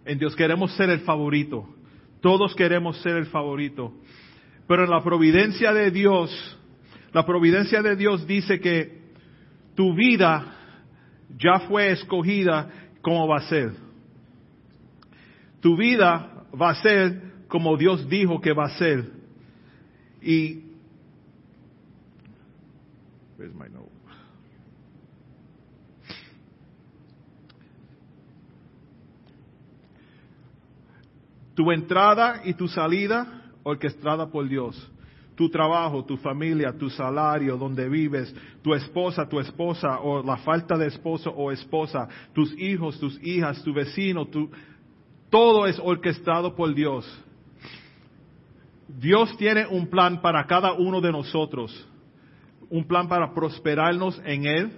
en 0.04 0.18
Dios. 0.18 0.34
Queremos 0.34 0.74
ser 0.76 0.90
el 0.90 1.00
favorito. 1.00 1.68
Todos 2.20 2.54
queremos 2.54 3.00
ser 3.02 3.16
el 3.16 3.26
favorito. 3.26 3.92
Pero 4.66 4.84
en 4.84 4.90
la 4.90 5.02
providencia 5.02 5.72
de 5.72 5.90
Dios, 5.90 6.58
la 7.12 7.24
providencia 7.26 7.82
de 7.82 7.96
Dios 7.96 8.26
dice 8.26 8.58
que 8.60 9.02
tu 9.74 9.94
vida 9.94 10.56
ya 11.38 11.60
fue 11.68 11.90
escogida 11.92 12.70
como 13.02 13.28
va 13.28 13.38
a 13.38 13.48
ser. 13.48 13.72
Tu 15.60 15.76
vida 15.76 16.46
va 16.60 16.70
a 16.70 16.74
ser 16.76 17.46
como 17.48 17.76
Dios 17.76 18.08
dijo 18.08 18.40
que 18.40 18.52
va 18.52 18.66
a 18.66 18.78
ser. 18.78 19.13
Y 20.24 20.62
Where's 23.36 23.54
my 23.54 23.68
note? 23.68 23.90
Tu 31.54 31.70
entrada 31.70 32.40
y 32.44 32.54
tu 32.54 32.68
salida 32.68 33.42
orquestada 33.62 34.30
por 34.30 34.48
Dios. 34.48 34.90
Tu 35.36 35.48
trabajo, 35.50 36.04
tu 36.04 36.16
familia, 36.16 36.72
tu 36.72 36.88
salario, 36.90 37.56
donde 37.56 37.88
vives, 37.88 38.32
tu 38.62 38.72
esposa, 38.72 39.28
tu 39.28 39.40
esposa, 39.40 39.98
o 40.00 40.22
la 40.22 40.36
falta 40.38 40.78
de 40.78 40.86
esposo 40.86 41.30
o 41.30 41.50
esposa, 41.50 42.08
tus 42.32 42.56
hijos, 42.56 42.98
tus 43.00 43.20
hijas, 43.22 43.62
tu 43.64 43.72
vecino, 43.72 44.26
tu, 44.26 44.48
todo 45.30 45.66
es 45.66 45.78
orquestado 45.80 46.54
por 46.54 46.72
Dios. 46.72 47.04
Dios 48.88 49.36
tiene 49.36 49.66
un 49.66 49.88
plan 49.88 50.20
para 50.20 50.46
cada 50.46 50.72
uno 50.72 51.00
de 51.00 51.12
nosotros. 51.12 51.88
Un 52.70 52.86
plan 52.86 53.08
para 53.08 53.32
prosperarnos 53.32 54.20
en 54.24 54.46
Él, 54.46 54.72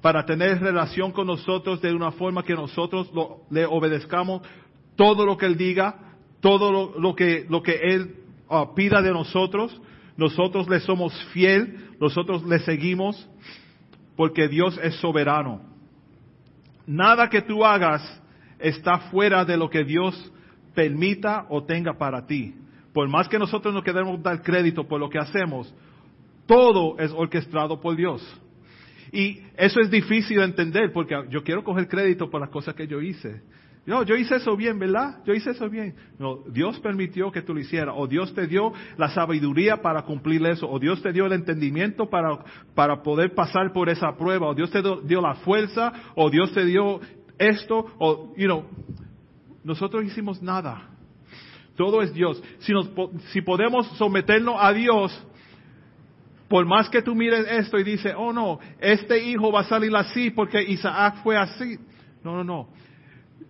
para 0.00 0.24
tener 0.24 0.60
relación 0.60 1.12
con 1.12 1.26
nosotros 1.26 1.80
de 1.80 1.92
una 1.92 2.12
forma 2.12 2.42
que 2.42 2.54
nosotros 2.54 3.10
le 3.50 3.66
obedezcamos 3.66 4.42
todo 4.96 5.24
lo 5.24 5.36
que 5.36 5.46
Él 5.46 5.56
diga, 5.56 6.16
todo 6.40 6.92
lo, 6.98 7.14
que, 7.14 7.46
lo 7.48 7.62
que 7.62 7.74
Él 7.74 8.16
uh, 8.48 8.74
pida 8.74 9.02
de 9.02 9.12
nosotros, 9.12 9.80
nosotros 10.16 10.68
le 10.68 10.80
somos 10.80 11.12
fiel, 11.32 11.90
nosotros 12.00 12.44
le 12.44 12.58
seguimos, 12.60 13.28
porque 14.16 14.48
Dios 14.48 14.78
es 14.82 14.96
soberano. 14.96 15.60
Nada 16.86 17.28
que 17.28 17.42
tú 17.42 17.64
hagas 17.64 18.02
está 18.58 18.98
fuera 19.10 19.44
de 19.44 19.56
lo 19.56 19.70
que 19.70 19.84
Dios 19.84 20.32
permita 20.74 21.46
o 21.48 21.62
tenga 21.64 21.96
para 21.98 22.26
ti. 22.26 22.54
Por 22.92 23.08
más 23.08 23.28
que 23.28 23.38
nosotros 23.38 23.74
no 23.74 23.82
queremos 23.82 24.22
dar 24.22 24.42
crédito 24.42 24.86
por 24.86 25.00
lo 25.00 25.08
que 25.08 25.18
hacemos, 25.18 25.72
todo 26.46 26.98
es 26.98 27.12
orquestado 27.12 27.80
por 27.80 27.96
Dios. 27.96 28.22
Y 29.12 29.40
eso 29.56 29.80
es 29.80 29.90
difícil 29.90 30.38
de 30.38 30.44
entender 30.44 30.92
porque 30.92 31.14
yo 31.30 31.42
quiero 31.42 31.64
coger 31.64 31.88
crédito 31.88 32.30
por 32.30 32.40
las 32.40 32.50
cosas 32.50 32.74
que 32.74 32.86
yo 32.86 33.00
hice. 33.00 33.42
No, 33.86 34.02
yo 34.02 34.16
hice 34.16 34.36
eso 34.36 34.54
bien, 34.54 34.78
¿verdad? 34.78 35.22
Yo 35.24 35.32
hice 35.32 35.52
eso 35.52 35.66
bien. 35.70 35.94
No, 36.18 36.40
Dios 36.46 36.78
permitió 36.80 37.32
que 37.32 37.40
tú 37.40 37.54
lo 37.54 37.60
hicieras, 37.60 37.94
o 37.96 38.06
Dios 38.06 38.34
te 38.34 38.46
dio 38.46 38.70
la 38.98 39.08
sabiduría 39.08 39.78
para 39.80 40.02
cumplir 40.02 40.44
eso, 40.44 40.70
o 40.70 40.78
Dios 40.78 41.00
te 41.02 41.10
dio 41.10 41.24
el 41.24 41.32
entendimiento 41.32 42.10
para, 42.10 42.38
para 42.74 43.02
poder 43.02 43.34
pasar 43.34 43.72
por 43.72 43.88
esa 43.88 44.14
prueba, 44.14 44.48
o 44.48 44.54
Dios 44.54 44.70
te 44.70 44.82
dio 45.04 45.22
la 45.22 45.36
fuerza, 45.36 45.90
o 46.16 46.28
Dios 46.28 46.52
te 46.52 46.66
dio 46.66 47.00
esto, 47.38 47.86
o, 47.98 48.34
you 48.36 48.44
know, 48.44 48.66
nosotros 49.64 50.04
hicimos 50.04 50.42
nada. 50.42 50.97
Todo 51.78 52.02
es 52.02 52.12
Dios. 52.12 52.42
Si, 52.58 52.72
nos, 52.72 52.90
si 53.30 53.40
podemos 53.40 53.86
someternos 53.96 54.56
a 54.58 54.72
Dios, 54.72 55.16
por 56.48 56.66
más 56.66 56.90
que 56.90 57.02
tú 57.02 57.14
mires 57.14 57.46
esto 57.48 57.78
y 57.78 57.84
dices, 57.84 58.14
oh 58.16 58.32
no, 58.32 58.58
este 58.80 59.22
hijo 59.22 59.52
va 59.52 59.60
a 59.60 59.64
salir 59.64 59.94
así 59.94 60.30
porque 60.30 60.60
Isaac 60.60 61.22
fue 61.22 61.36
así. 61.36 61.78
No, 62.24 62.34
no, 62.34 62.42
no. 62.42 62.68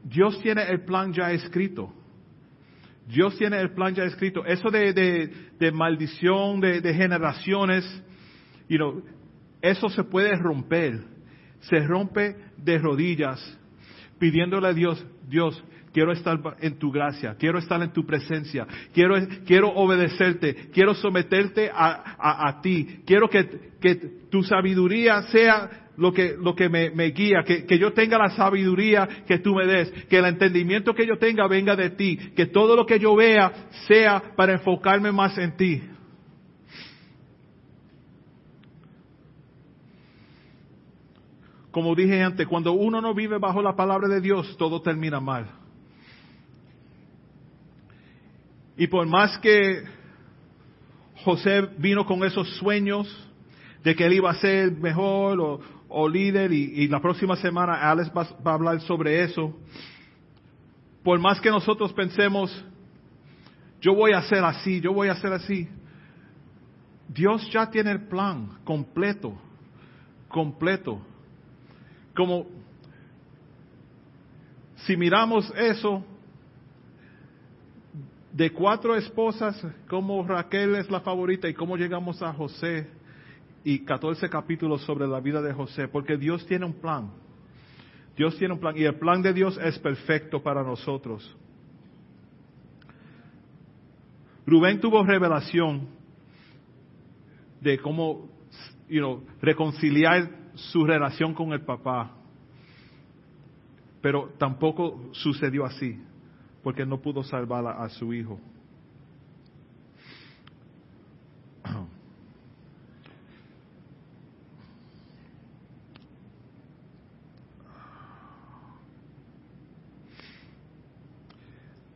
Dios 0.04 0.38
tiene 0.42 0.62
el 0.64 0.84
plan 0.84 1.10
ya 1.14 1.32
escrito. 1.32 1.90
Dios 3.06 3.34
tiene 3.38 3.62
el 3.62 3.70
plan 3.70 3.94
ya 3.94 4.04
escrito. 4.04 4.44
Eso 4.44 4.70
de, 4.70 4.92
de, 4.92 5.32
de 5.58 5.72
maldición, 5.72 6.60
de, 6.60 6.82
de, 6.82 6.92
generaciones, 6.92 7.86
you 8.68 8.76
know, 8.76 9.02
eso 9.62 9.88
se 9.88 10.04
puede 10.04 10.36
romper. 10.36 11.02
Se 11.60 11.78
rompe 11.78 12.36
de 12.58 12.76
rodillas, 12.76 13.58
pidiéndole 14.18 14.68
a 14.68 14.72
Dios, 14.74 15.02
Dios, 15.26 15.64
quiero 15.98 16.12
estar 16.12 16.38
en 16.60 16.78
tu 16.78 16.92
gracia, 16.92 17.34
quiero 17.36 17.58
estar 17.58 17.82
en 17.82 17.92
tu 17.92 18.06
presencia, 18.06 18.68
quiero, 18.94 19.16
quiero 19.44 19.70
obedecerte, 19.70 20.70
quiero 20.72 20.94
someterte 20.94 21.72
a, 21.74 22.46
a, 22.46 22.60
ti, 22.60 23.00
quiero 23.04 23.28
que, 23.28 23.72
que 23.80 23.96
tu 24.30 24.44
sabiduría 24.44 25.22
sea 25.22 25.88
lo 25.96 26.12
que, 26.12 26.36
lo 26.38 26.54
que 26.54 26.68
me, 26.68 26.90
me 26.90 27.06
guía, 27.06 27.42
que, 27.44 27.66
que, 27.66 27.80
yo 27.80 27.94
tenga 27.94 28.16
la 28.16 28.30
sabiduría 28.30 29.08
que 29.26 29.40
tú 29.40 29.56
me 29.56 29.66
des, 29.66 29.90
que 30.04 30.18
el 30.18 30.26
entendimiento 30.26 30.94
que 30.94 31.04
yo 31.04 31.18
tenga 31.18 31.48
venga 31.48 31.74
de 31.74 31.90
ti, 31.90 32.16
que 32.36 32.46
todo 32.46 32.76
lo 32.76 32.86
que 32.86 33.00
yo 33.00 33.16
vea 33.16 33.50
sea 33.88 34.22
para 34.36 34.52
enfocarme 34.52 35.10
más 35.10 35.36
en 35.36 35.56
ti. 35.56 35.82
Como 41.72 41.96
dije 41.96 42.22
antes, 42.22 42.46
cuando 42.46 42.70
uno 42.72 43.00
no 43.00 43.14
vive 43.14 43.38
bajo 43.38 43.60
la 43.62 43.74
palabra 43.74 44.06
de 44.06 44.20
Dios, 44.20 44.56
todo 44.56 44.80
termina 44.80 45.18
mal. 45.18 45.57
Y 48.78 48.86
por 48.86 49.06
más 49.06 49.36
que 49.38 49.82
José 51.24 51.68
vino 51.78 52.06
con 52.06 52.22
esos 52.24 52.48
sueños 52.58 53.08
de 53.82 53.94
que 53.96 54.06
él 54.06 54.14
iba 54.14 54.30
a 54.30 54.34
ser 54.34 54.70
mejor 54.70 55.60
o, 55.88 56.08
líder 56.08 56.52
y, 56.52 56.82
y, 56.82 56.88
la 56.88 57.00
próxima 57.00 57.34
semana 57.36 57.90
Alex 57.90 58.10
va, 58.16 58.24
va 58.46 58.52
a 58.52 58.54
hablar 58.54 58.80
sobre 58.82 59.24
eso. 59.24 59.52
Por 61.02 61.18
más 61.18 61.40
que 61.40 61.50
nosotros 61.50 61.92
pensemos, 61.92 62.64
yo 63.80 63.94
voy 63.94 64.12
a 64.12 64.18
hacer 64.18 64.44
así, 64.44 64.80
yo 64.80 64.92
voy 64.92 65.08
a 65.08 65.12
hacer 65.12 65.32
así, 65.32 65.68
Dios 67.08 67.50
ya 67.50 67.70
tiene 67.70 67.90
el 67.90 68.06
plan 68.06 68.58
completo, 68.64 69.36
completo. 70.28 71.00
Como 72.14 72.46
si 74.84 74.96
miramos 74.96 75.50
eso, 75.56 76.04
de 78.38 78.52
cuatro 78.52 78.94
esposas, 78.94 79.60
como 79.88 80.24
Raquel 80.24 80.76
es 80.76 80.88
la 80.88 81.00
favorita 81.00 81.48
y 81.48 81.54
cómo 81.54 81.76
llegamos 81.76 82.22
a 82.22 82.32
José 82.32 82.88
y 83.64 83.80
14 83.80 84.30
capítulos 84.30 84.82
sobre 84.82 85.08
la 85.08 85.18
vida 85.18 85.42
de 85.42 85.52
José, 85.52 85.88
porque 85.88 86.16
Dios 86.16 86.46
tiene 86.46 86.64
un 86.64 86.74
plan. 86.74 87.10
Dios 88.16 88.38
tiene 88.38 88.54
un 88.54 88.60
plan 88.60 88.76
y 88.76 88.84
el 88.84 88.94
plan 88.94 89.22
de 89.22 89.32
Dios 89.32 89.58
es 89.60 89.76
perfecto 89.80 90.40
para 90.40 90.62
nosotros. 90.62 91.36
Rubén 94.46 94.80
tuvo 94.80 95.02
revelación 95.02 95.88
de 97.60 97.76
cómo 97.78 98.30
you 98.88 99.00
know, 99.00 99.24
reconciliar 99.42 100.30
su 100.54 100.84
relación 100.84 101.34
con 101.34 101.52
el 101.52 101.62
papá. 101.62 102.14
Pero 104.00 104.32
tampoco 104.38 105.10
sucedió 105.10 105.64
así, 105.64 106.00
porque 106.62 106.84
no 106.84 107.00
pudo 107.00 107.22
salvar 107.22 107.66
a, 107.66 107.88
su 107.88 108.12
hijo. 108.12 108.38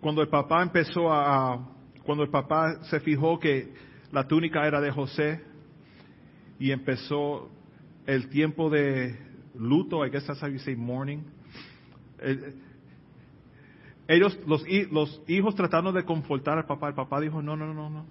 Cuando 0.01 0.21
el 0.23 0.29
papá 0.29 0.63
empezó 0.63 1.13
a, 1.13 1.69
cuando 2.05 2.25
el 2.25 2.31
papá 2.31 2.83
se 2.85 2.99
fijó 3.01 3.39
que 3.39 3.73
la 4.11 4.27
túnica 4.27 4.67
era 4.67 4.81
de 4.81 4.91
José, 4.91 5.53
y 6.63 6.71
empezó 6.71 7.51
el 8.07 8.29
tiempo 8.29 8.71
de 8.71 9.19
luto, 9.55 10.07
I 10.07 10.11
guess 10.11 10.25
that's 10.27 10.41
how 10.41 10.49
you 10.49 10.61
say 10.61 10.77
mourning. 10.77 11.25
Ellos, 14.09 14.39
los, 14.47 14.65
los 14.91 15.23
hijos 15.29 15.55
tratando 15.55 15.93
de 15.93 16.05
confortar 16.05 16.59
al 16.59 16.67
papá, 16.67 16.89
el 16.89 16.95
papá 16.95 17.21
dijo, 17.21 17.41
no, 17.41 17.57
no, 17.57 17.73
no, 17.73 17.89
no, 17.89 18.07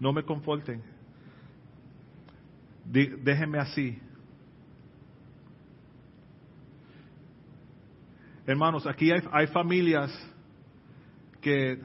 no 0.00 0.12
me 0.12 0.22
conforten. 0.24 0.82
Déjenme 2.84 3.58
así. 3.58 3.98
Hermanos, 8.46 8.86
aquí 8.86 9.10
hay, 9.10 9.20
hay 9.32 9.46
familias 9.48 10.12
que 11.40 11.80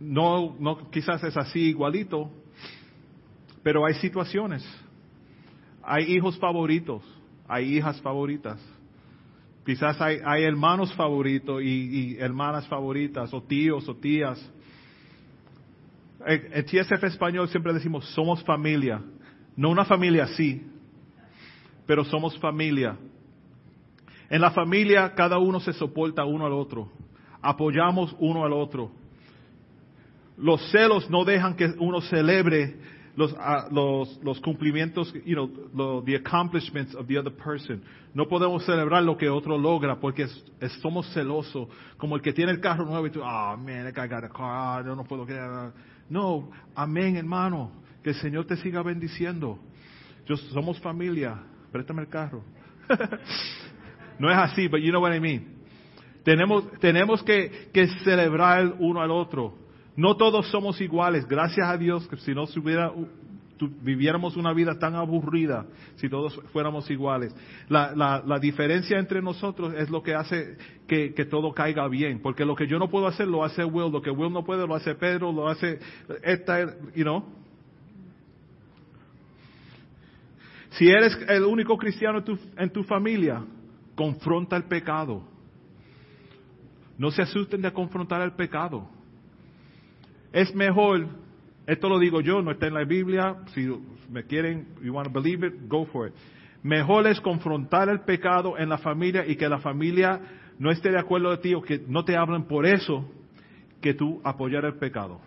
no, 0.00 0.56
no, 0.58 0.90
quizás 0.90 1.22
es 1.24 1.36
así 1.36 1.60
igualito, 1.60 2.30
pero 3.62 3.84
hay 3.84 3.94
situaciones. 3.94 4.64
Hay 5.82 6.14
hijos 6.14 6.38
favoritos, 6.38 7.02
hay 7.46 7.76
hijas 7.76 8.00
favoritas. 8.00 8.58
Quizás 9.64 9.98
hay, 10.00 10.44
hermanos 10.44 10.92
favoritos 10.94 11.62
y, 11.62 11.66
y, 11.66 12.16
hermanas 12.18 12.66
favoritas, 12.68 13.32
o 13.32 13.42
tíos 13.42 13.88
o 13.88 13.96
tías. 13.96 14.38
En, 16.26 16.52
en 16.52 16.64
TSF 16.64 17.02
español 17.04 17.48
siempre 17.48 17.72
decimos, 17.72 18.04
somos 18.10 18.44
familia. 18.44 19.00
No 19.56 19.70
una 19.70 19.84
familia 19.84 20.24
así, 20.24 20.66
pero 21.86 22.04
somos 22.04 22.38
familia. 22.38 22.96
En 24.28 24.40
la 24.40 24.50
familia 24.50 25.14
cada 25.14 25.38
uno 25.38 25.60
se 25.60 25.72
soporta 25.72 26.24
uno 26.24 26.44
al 26.44 26.52
otro. 26.52 26.90
Apoyamos 27.40 28.14
uno 28.18 28.44
al 28.44 28.52
otro. 28.52 28.90
Los 30.36 30.70
celos 30.70 31.08
no 31.08 31.24
dejan 31.24 31.54
que 31.54 31.72
uno 31.78 32.00
celebre 32.00 32.76
los, 33.16 33.32
uh, 33.32 33.72
los, 33.72 34.20
los 34.22 34.40
cumplimientos, 34.40 35.12
you 35.24 35.34
know, 35.34 35.50
lo, 35.72 36.02
the 36.02 36.16
accomplishments 36.16 36.94
of 36.94 37.06
the 37.06 37.16
other 37.16 37.32
person. 37.32 37.82
No 38.12 38.26
podemos 38.26 38.64
celebrar 38.64 39.02
lo 39.02 39.16
que 39.16 39.28
otro 39.28 39.56
logra 39.56 40.00
porque 40.00 40.24
es, 40.24 40.72
somos 40.80 41.12
celosos. 41.12 41.68
Como 41.96 42.16
el 42.16 42.22
que 42.22 42.32
tiene 42.32 42.52
el 42.52 42.60
carro 42.60 42.84
nuevo 42.84 43.06
y 43.06 43.10
tú, 43.10 43.22
ah, 43.22 43.54
oh, 43.54 43.56
man, 43.56 43.92
guy 43.94 44.08
got 44.08 44.24
a 44.24 44.28
car, 44.28 44.40
ah, 44.40 44.82
yo 44.84 44.94
no 44.94 45.04
puedo 45.04 45.24
quedar. 45.24 45.72
No, 46.08 46.50
amén, 46.74 47.16
hermano. 47.16 47.70
Que 48.02 48.10
el 48.10 48.16
Señor 48.16 48.46
te 48.46 48.56
siga 48.56 48.82
bendiciendo. 48.82 49.58
Yo, 50.26 50.36
somos 50.36 50.78
familia. 50.80 51.40
Préstame 51.72 52.02
el 52.02 52.08
carro. 52.08 52.42
no 54.18 54.30
es 54.30 54.36
así, 54.36 54.68
but 54.68 54.80
you 54.80 54.90
know 54.90 55.00
what 55.00 55.14
I 55.14 55.20
mean. 55.20 55.54
Tenemos, 56.24 56.70
tenemos 56.80 57.22
que, 57.22 57.70
que 57.72 57.86
celebrar 58.04 58.74
uno 58.78 59.00
al 59.00 59.10
otro. 59.10 59.63
No 59.96 60.16
todos 60.16 60.48
somos 60.50 60.80
iguales, 60.80 61.26
gracias 61.26 61.68
a 61.68 61.76
Dios, 61.76 62.06
que 62.08 62.16
si 62.16 62.34
no 62.34 62.46
si 62.46 62.58
hubiera, 62.58 62.92
viviéramos 63.80 64.36
una 64.36 64.52
vida 64.52 64.78
tan 64.78 64.94
aburrida 64.96 65.66
si 65.96 66.08
todos 66.08 66.34
fuéramos 66.52 66.90
iguales. 66.90 67.34
La, 67.68 67.94
la, 67.94 68.22
la 68.26 68.38
diferencia 68.38 68.98
entre 68.98 69.22
nosotros 69.22 69.72
es 69.74 69.90
lo 69.90 70.02
que 70.02 70.14
hace 70.14 70.56
que, 70.88 71.14
que, 71.14 71.24
todo 71.24 71.52
caiga 71.52 71.86
bien, 71.88 72.20
porque 72.20 72.44
lo 72.44 72.56
que 72.56 72.66
yo 72.66 72.78
no 72.78 72.90
puedo 72.90 73.06
hacer 73.06 73.28
lo 73.28 73.44
hace 73.44 73.64
Will, 73.64 73.92
lo 73.92 74.02
que 74.02 74.10
Will 74.10 74.32
no 74.32 74.44
puede 74.44 74.66
lo 74.66 74.74
hace 74.74 74.94
Pedro, 74.94 75.32
lo 75.32 75.48
hace 75.48 75.78
esta, 76.22 76.60
you 76.94 77.04
know. 77.04 77.24
Si 80.70 80.88
eres 80.88 81.16
el 81.28 81.44
único 81.44 81.76
cristiano 81.76 82.18
en 82.18 82.24
tu, 82.24 82.38
en 82.56 82.70
tu 82.70 82.82
familia, 82.82 83.44
confronta 83.94 84.56
el 84.56 84.64
pecado. 84.64 85.22
No 86.98 87.12
se 87.12 87.22
asusten 87.22 87.62
de 87.62 87.72
confrontar 87.72 88.22
el 88.22 88.32
pecado. 88.32 88.88
Es 90.34 90.52
mejor, 90.52 91.06
esto 91.64 91.88
lo 91.88 92.00
digo 92.00 92.20
yo, 92.20 92.42
no 92.42 92.50
está 92.50 92.66
en 92.66 92.74
la 92.74 92.82
Biblia, 92.82 93.36
si 93.54 93.68
me 94.10 94.24
quieren, 94.24 94.66
you 94.82 94.92
want 94.92 95.06
to 95.06 95.12
believe 95.12 95.46
it, 95.46 95.68
go 95.68 95.86
for 95.86 96.08
it. 96.08 96.14
Mejor 96.64 97.06
es 97.06 97.20
confrontar 97.20 97.88
el 97.88 98.00
pecado 98.00 98.58
en 98.58 98.68
la 98.68 98.78
familia 98.78 99.24
y 99.24 99.36
que 99.36 99.48
la 99.48 99.60
familia 99.60 100.20
no 100.58 100.72
esté 100.72 100.90
de 100.90 100.98
acuerdo 100.98 101.30
de 101.30 101.38
ti 101.38 101.54
o 101.54 101.62
que 101.62 101.84
no 101.86 102.04
te 102.04 102.16
hablen 102.16 102.48
por 102.48 102.66
eso, 102.66 103.08
que 103.80 103.94
tú 103.94 104.20
apoyar 104.24 104.64
el 104.64 104.74
pecado. 104.74 105.20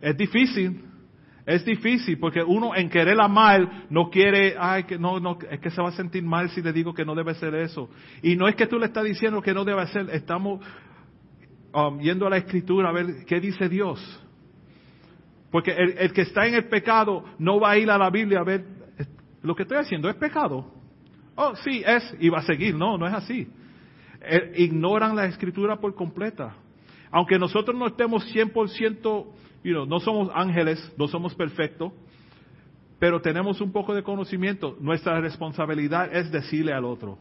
Es 0.00 0.16
difícil, 0.16 0.84
es 1.44 1.64
difícil 1.64 2.20
porque 2.20 2.40
uno 2.40 2.76
en 2.76 2.88
quererla 2.88 3.26
mal 3.26 3.86
no 3.90 4.10
quiere, 4.10 4.54
ay, 4.56 4.84
que 4.84 4.96
no, 4.96 5.18
no, 5.18 5.38
es 5.50 5.58
que 5.58 5.70
se 5.70 5.82
va 5.82 5.88
a 5.88 5.92
sentir 5.92 6.22
mal 6.22 6.50
si 6.50 6.62
le 6.62 6.72
digo 6.72 6.94
que 6.94 7.04
no 7.04 7.16
debe 7.16 7.34
ser 7.34 7.52
eso. 7.56 7.90
Y 8.22 8.36
no 8.36 8.46
es 8.46 8.54
que 8.54 8.68
tú 8.68 8.78
le 8.78 8.86
estás 8.86 9.02
diciendo 9.02 9.42
que 9.42 9.54
no 9.54 9.64
debe 9.64 9.84
ser, 9.88 10.08
estamos 10.10 10.60
um, 11.74 11.98
yendo 12.00 12.26
a 12.26 12.30
la 12.30 12.36
escritura 12.38 12.88
a 12.88 12.92
ver 12.92 13.24
qué 13.26 13.40
dice 13.40 13.68
Dios. 13.68 14.00
Porque 15.50 15.72
el, 15.72 16.12
que 16.12 16.22
está 16.22 16.46
en 16.46 16.54
el 16.54 16.64
pecado 16.64 17.24
no 17.38 17.60
va 17.60 17.72
a 17.72 17.78
ir 17.78 17.90
a 17.90 17.98
la 17.98 18.08
Biblia 18.08 18.40
a 18.40 18.44
ver, 18.44 18.64
lo 19.42 19.54
que 19.54 19.64
estoy 19.64 19.78
haciendo 19.78 20.08
es 20.08 20.16
pecado. 20.16 20.72
Oh, 21.36 21.54
sí, 21.56 21.82
es, 21.84 22.16
y 22.18 22.30
va 22.30 22.38
a 22.38 22.42
seguir. 22.42 22.74
No, 22.74 22.96
no 22.96 23.06
es 23.06 23.12
así. 23.12 23.46
Eh, 24.22 24.52
ignoran 24.56 25.14
la 25.14 25.26
escritura 25.26 25.76
por 25.76 25.94
completa. 25.94 26.54
Aunque 27.10 27.38
nosotros 27.38 27.76
no 27.76 27.86
estemos 27.86 28.24
100%, 28.34 29.26
you 29.62 29.72
know, 29.72 29.84
no 29.84 30.00
somos 30.00 30.30
ángeles, 30.34 30.92
no 30.96 31.06
somos 31.08 31.34
perfectos, 31.34 31.92
pero 32.98 33.20
tenemos 33.20 33.60
un 33.60 33.72
poco 33.72 33.94
de 33.94 34.02
conocimiento. 34.02 34.76
Nuestra 34.80 35.20
responsabilidad 35.20 36.14
es 36.14 36.30
decirle 36.30 36.72
al 36.72 36.86
otro. 36.86 37.18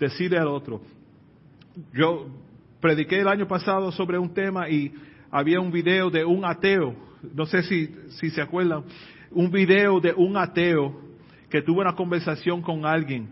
Decirle 0.00 0.38
al 0.38 0.48
otro. 0.48 0.80
Yo 1.92 2.26
prediqué 2.80 3.20
el 3.20 3.28
año 3.28 3.46
pasado 3.46 3.92
sobre 3.92 4.18
un 4.18 4.32
tema 4.32 4.68
y 4.68 4.92
había 5.30 5.60
un 5.60 5.70
video 5.70 6.10
de 6.10 6.24
un 6.24 6.44
ateo, 6.44 6.94
no 7.34 7.46
sé 7.46 7.62
si, 7.62 7.88
si 8.10 8.30
se 8.30 8.40
acuerdan, 8.40 8.84
un 9.30 9.50
video 9.50 10.00
de 10.00 10.12
un 10.12 10.36
ateo 10.36 11.00
que 11.50 11.62
tuvo 11.62 11.80
una 11.80 11.94
conversación 11.94 12.62
con 12.62 12.86
alguien 12.86 13.28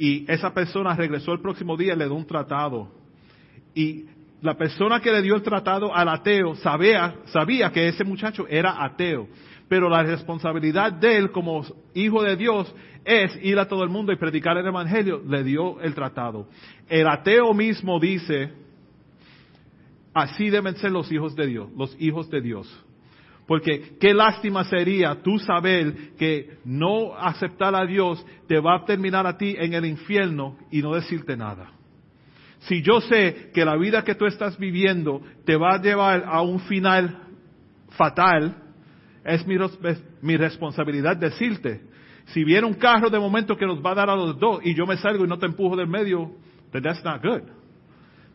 y 0.00 0.24
esa 0.32 0.54
persona 0.54 0.94
regresó 0.94 1.34
el 1.34 1.40
próximo 1.40 1.76
día 1.76 1.92
y 1.92 1.96
le 1.96 2.06
dio 2.06 2.14
un 2.14 2.26
tratado. 2.26 2.88
Y 3.74 4.06
la 4.40 4.56
persona 4.56 4.98
que 4.98 5.12
le 5.12 5.20
dio 5.20 5.34
el 5.36 5.42
tratado 5.42 5.94
al 5.94 6.08
ateo 6.08 6.54
sabía, 6.56 7.16
sabía 7.26 7.70
que 7.70 7.86
ese 7.86 8.02
muchacho 8.02 8.46
era 8.48 8.82
ateo. 8.82 9.28
Pero 9.68 9.90
la 9.90 10.02
responsabilidad 10.02 10.92
de 10.92 11.18
él 11.18 11.30
como 11.30 11.62
hijo 11.92 12.22
de 12.22 12.34
Dios 12.36 12.74
es 13.04 13.38
ir 13.44 13.58
a 13.58 13.68
todo 13.68 13.84
el 13.84 13.90
mundo 13.90 14.10
y 14.10 14.16
predicar 14.16 14.56
el 14.56 14.66
Evangelio. 14.66 15.22
Le 15.28 15.44
dio 15.44 15.78
el 15.82 15.94
tratado. 15.94 16.48
El 16.88 17.06
ateo 17.06 17.52
mismo 17.52 18.00
dice, 18.00 18.54
Así 20.12 20.50
deben 20.50 20.76
ser 20.76 20.90
los 20.90 21.10
hijos 21.12 21.36
de 21.36 21.46
Dios, 21.46 21.70
los 21.76 21.96
hijos 22.00 22.28
de 22.30 22.40
Dios. 22.40 22.86
Porque 23.46 23.96
qué 24.00 24.14
lástima 24.14 24.64
sería 24.64 25.22
tú 25.22 25.38
saber 25.38 26.14
que 26.16 26.58
no 26.64 27.16
aceptar 27.16 27.74
a 27.74 27.84
Dios 27.84 28.24
te 28.46 28.60
va 28.60 28.76
a 28.76 28.84
terminar 28.84 29.26
a 29.26 29.36
ti 29.36 29.56
en 29.58 29.74
el 29.74 29.84
infierno 29.86 30.56
y 30.70 30.82
no 30.82 30.94
decirte 30.94 31.36
nada. 31.36 31.72
Si 32.60 32.82
yo 32.82 33.00
sé 33.00 33.50
que 33.54 33.64
la 33.64 33.76
vida 33.76 34.04
que 34.04 34.14
tú 34.14 34.26
estás 34.26 34.58
viviendo 34.58 35.22
te 35.44 35.56
va 35.56 35.74
a 35.74 35.82
llevar 35.82 36.24
a 36.26 36.42
un 36.42 36.60
final 36.60 37.22
fatal, 37.90 38.56
es 39.24 39.46
mi, 39.46 40.36
responsabilidad 40.36 41.16
decirte. 41.16 41.80
Si 42.26 42.44
viene 42.44 42.66
un 42.66 42.74
carro 42.74 43.10
de 43.10 43.18
momento 43.18 43.56
que 43.56 43.66
nos 43.66 43.84
va 43.84 43.92
a 43.92 43.94
dar 43.94 44.10
a 44.10 44.16
los 44.16 44.38
dos 44.38 44.60
y 44.62 44.74
yo 44.74 44.86
me 44.86 44.96
salgo 44.96 45.24
y 45.24 45.28
no 45.28 45.38
te 45.38 45.46
empujo 45.46 45.74
del 45.74 45.88
medio, 45.88 46.30
then 46.70 46.82
that's 46.82 47.02
not 47.04 47.22
good. 47.22 47.59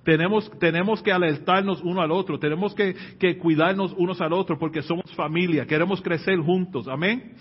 Tenemos, 0.05 0.49
tenemos 0.59 1.01
que 1.01 1.11
alertarnos 1.11 1.81
uno 1.81 1.99
al 1.99 2.11
otro, 2.11 2.37
tenemos 2.37 2.75
que, 2.75 2.93
que 3.17 3.39
cuidarnos 3.39 3.91
unos 3.97 4.21
al 4.21 4.33
otro 4.33 4.59
porque 4.59 4.83
somos 4.83 5.11
familia, 5.15 5.65
queremos 5.65 5.99
crecer 5.99 6.37
juntos. 6.37 6.87
Amén. 6.87 7.33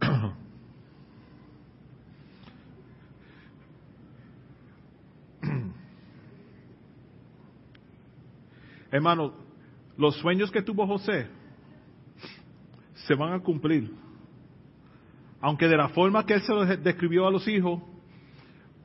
Hermano, 8.92 9.34
los 9.98 10.14
sueños 10.18 10.52
que 10.52 10.62
tuvo 10.62 10.86
José 10.86 11.26
se 12.94 13.16
van 13.16 13.32
a 13.32 13.40
cumplir. 13.40 13.90
Aunque 15.40 15.66
de 15.66 15.76
la 15.76 15.88
forma 15.88 16.24
que 16.24 16.34
él 16.34 16.42
se 16.42 16.54
los 16.54 16.68
describió 16.84 17.26
a 17.26 17.32
los 17.32 17.48
hijos, 17.48 17.82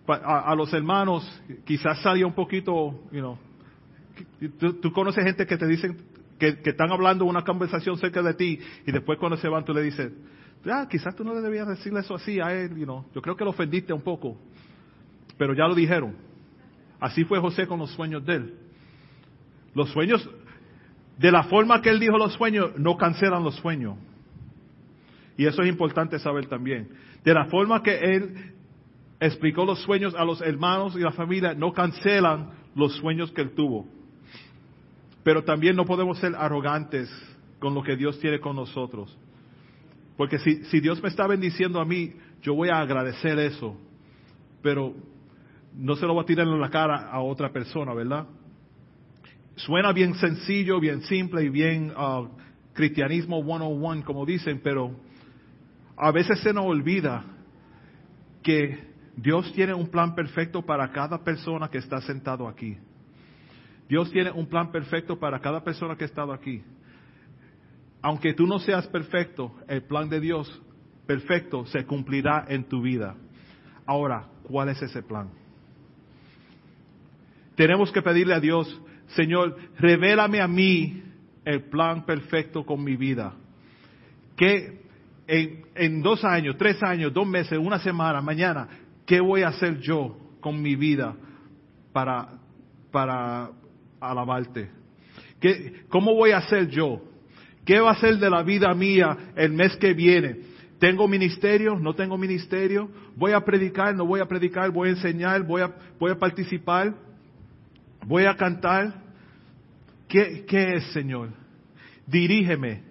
a, 0.08 0.54
los 0.56 0.74
hermanos, 0.74 1.24
quizás 1.66 2.02
salía 2.02 2.26
un 2.26 2.34
poquito, 2.34 3.00
you 3.12 3.20
know, 3.20 3.38
tú, 4.82 4.92
conoces 4.92 5.24
gente 5.24 5.46
que 5.46 5.58
te 5.58 5.68
dicen 5.68 5.98
que, 6.40 6.60
están 6.64 6.92
hablando 6.92 7.26
una 7.26 7.44
conversación 7.44 7.98
cerca 7.98 8.22
de 8.22 8.34
ti 8.34 8.60
y 8.86 8.92
después 8.92 9.20
cuando 9.20 9.38
se 9.38 9.48
van 9.48 9.64
tú 9.64 9.74
le 9.74 9.84
dices, 9.84 10.12
ah, 10.66 10.88
quizás 10.90 11.16
tú 11.16 11.24
no 11.24 11.34
le 11.34 11.42
debías 11.42 11.68
decirle 11.68 12.00
eso 12.00 12.16
así 12.16 12.40
a 12.40 12.54
él, 12.54 12.76
yo 12.76 13.22
creo 13.22 13.36
que 13.36 13.44
lo 13.44 13.52
ofendiste 13.52 13.94
un 13.94 14.02
poco, 14.02 14.38
pero 15.38 15.54
ya 15.54 15.68
lo 15.68 15.76
dijeron. 15.76 16.16
Así 17.00 17.24
fue 17.26 17.40
José 17.40 17.66
con 17.66 17.80
los 17.80 17.92
sueños 17.92 18.24
de 18.26 18.36
él. 18.36 18.54
Los 19.74 19.90
sueños, 19.90 20.30
de 21.18 21.32
la 21.32 21.44
forma 21.44 21.82
que 21.82 21.90
él 21.90 22.00
dijo 22.00 22.18
los 22.18 22.34
sueños, 22.34 22.78
no 22.78 22.96
cancelan 22.96 23.44
los 23.44 23.56
sueños. 23.56 23.98
Y 25.38 25.48
eso 25.48 25.64
es 25.64 25.70
importante 25.70 26.20
saber 26.20 26.46
también. 26.48 26.90
De 27.24 27.34
la 27.34 27.46
forma 27.46 27.82
que 27.82 27.98
él 27.98 28.54
explicó 29.22 29.64
los 29.66 29.80
sueños 29.84 30.16
a 30.16 30.26
los 30.26 30.42
hermanos 30.42 30.96
y 30.96 31.00
la 31.00 31.12
familia, 31.12 31.54
no 31.54 31.72
cancelan 31.72 32.50
los 32.76 32.96
sueños 32.98 33.32
que 33.32 33.42
él 33.42 33.52
tuvo. 33.52 33.88
Pero 35.24 35.44
también 35.44 35.76
no 35.76 35.86
podemos 35.86 36.18
ser 36.18 36.36
arrogantes 36.36 37.08
con 37.60 37.76
lo 37.76 37.84
que 37.84 37.96
Dios 37.96 38.20
tiene 38.20 38.40
con 38.40 38.56
nosotros. 38.56 39.16
Porque 40.18 40.40
si, 40.40 40.64
si 40.66 40.80
Dios 40.80 41.02
me 41.04 41.10
está 41.10 41.28
bendiciendo 41.28 41.80
a 41.80 41.86
mí, 41.86 42.14
yo 42.42 42.56
voy 42.56 42.70
a 42.70 42.80
agradecer 42.80 43.38
eso. 43.38 43.78
Pero 44.64 44.96
no 45.76 45.96
se 45.96 46.08
lo 46.08 46.16
voy 46.16 46.24
a 46.24 46.26
tirar 46.26 46.48
en 46.48 46.60
la 46.60 46.72
cara 46.72 47.12
a 47.12 47.22
otra 47.22 47.52
persona, 47.52 47.94
¿verdad? 47.94 48.26
Suena 49.56 49.94
bien 49.94 50.16
sencillo, 50.16 50.80
bien 50.80 51.04
simple 51.04 51.44
y 51.44 51.50
bien 51.50 51.92
uh, 51.92 52.28
cristianismo 52.74 53.44
101, 53.44 54.04
como 54.04 54.26
dicen, 54.26 54.62
pero 54.64 54.96
a 55.96 56.12
veces 56.12 56.40
se 56.40 56.52
nos 56.54 56.66
olvida 56.66 57.24
que 58.42 58.91
Dios 59.16 59.52
tiene 59.54 59.74
un 59.74 59.88
plan 59.88 60.16
perfecto 60.16 60.62
para 60.62 60.92
cada 60.92 61.24
persona 61.24 61.70
que 61.70 61.78
está 61.78 62.02
sentado 62.02 62.48
aquí. 62.48 62.78
Dios 63.90 64.12
tiene 64.12 64.32
un 64.32 64.48
plan 64.48 64.72
perfecto 64.72 65.20
para 65.20 65.40
cada 65.40 65.64
persona 65.64 65.96
que 65.96 66.06
ha 66.06 66.08
estado 66.08 66.32
aquí. 66.32 66.64
Aunque 68.02 68.34
tú 68.34 68.48
no 68.48 68.60
seas 68.60 68.88
perfecto, 68.88 69.54
el 69.68 69.84
plan 69.84 70.10
de 70.10 70.20
Dios 70.20 70.62
perfecto 71.06 71.66
se 71.66 71.86
cumplirá 71.86 72.46
en 72.48 72.64
tu 72.64 72.82
vida. 72.82 73.16
Ahora, 73.86 74.28
¿cuál 74.44 74.70
es 74.70 74.82
ese 74.82 75.04
plan? 75.04 75.30
Tenemos 77.56 77.92
que 77.92 78.02
pedirle 78.02 78.34
a 78.34 78.40
Dios 78.40 78.82
Señor, 79.16 79.58
revélame 79.78 80.42
a 80.42 80.48
mí 80.48 81.04
el 81.44 81.64
plan 81.64 82.06
perfecto 82.06 82.66
con 82.66 82.84
mi 82.84 82.96
vida. 82.96 83.34
Que 84.38 84.82
en, 85.28 86.02
dos 86.02 86.24
años, 86.24 86.56
tres 86.58 86.82
años, 86.84 87.14
dos 87.14 87.28
meses, 87.28 87.58
una 87.58 87.80
semana, 87.80 88.22
mañana, 88.22 88.68
¿qué 89.12 89.20
voy 89.20 89.42
a 89.42 89.50
hacer 89.50 89.82
yo 89.82 90.16
con 90.40 90.62
mi 90.62 90.78
vida 90.78 91.14
para, 91.92 92.30
para 92.94 93.50
alabarte? 94.00 94.70
¿Qué, 95.38 95.84
¿Cómo 95.90 96.16
voy 96.16 96.32
a 96.32 96.38
hacer 96.38 96.70
yo? 96.70 97.02
¿Qué 97.66 97.82
va 97.82 97.92
a 97.92 98.00
ser 98.00 98.20
de 98.20 98.30
la 98.30 98.42
vida 98.42 98.74
mía 98.74 99.34
el 99.36 99.52
mes 99.52 99.76
que 99.76 99.94
viene? 99.94 100.38
¿Tengo 100.80 101.10
ministerio? 101.10 101.78
¿No 101.78 101.94
tengo 101.94 102.18
ministerio? 102.18 102.90
¿Voy 103.18 103.34
a 103.34 103.42
predicar? 103.42 103.94
¿No 103.94 104.06
voy 104.06 104.22
a 104.22 104.26
predicar? 104.30 104.72
¿Voy 104.72 104.88
a 104.88 104.92
enseñar? 104.92 105.44
¿Voy 105.44 105.62
a, 105.62 105.76
voy 106.00 106.12
a 106.12 106.16
participar? 106.18 106.96
¿Voy 108.08 108.24
a 108.24 108.38
cantar? 108.38 108.94
¿Qué, 110.08 110.46
es, 110.48 110.86
Señor? 110.94 111.32
Dirígeme. 112.08 112.82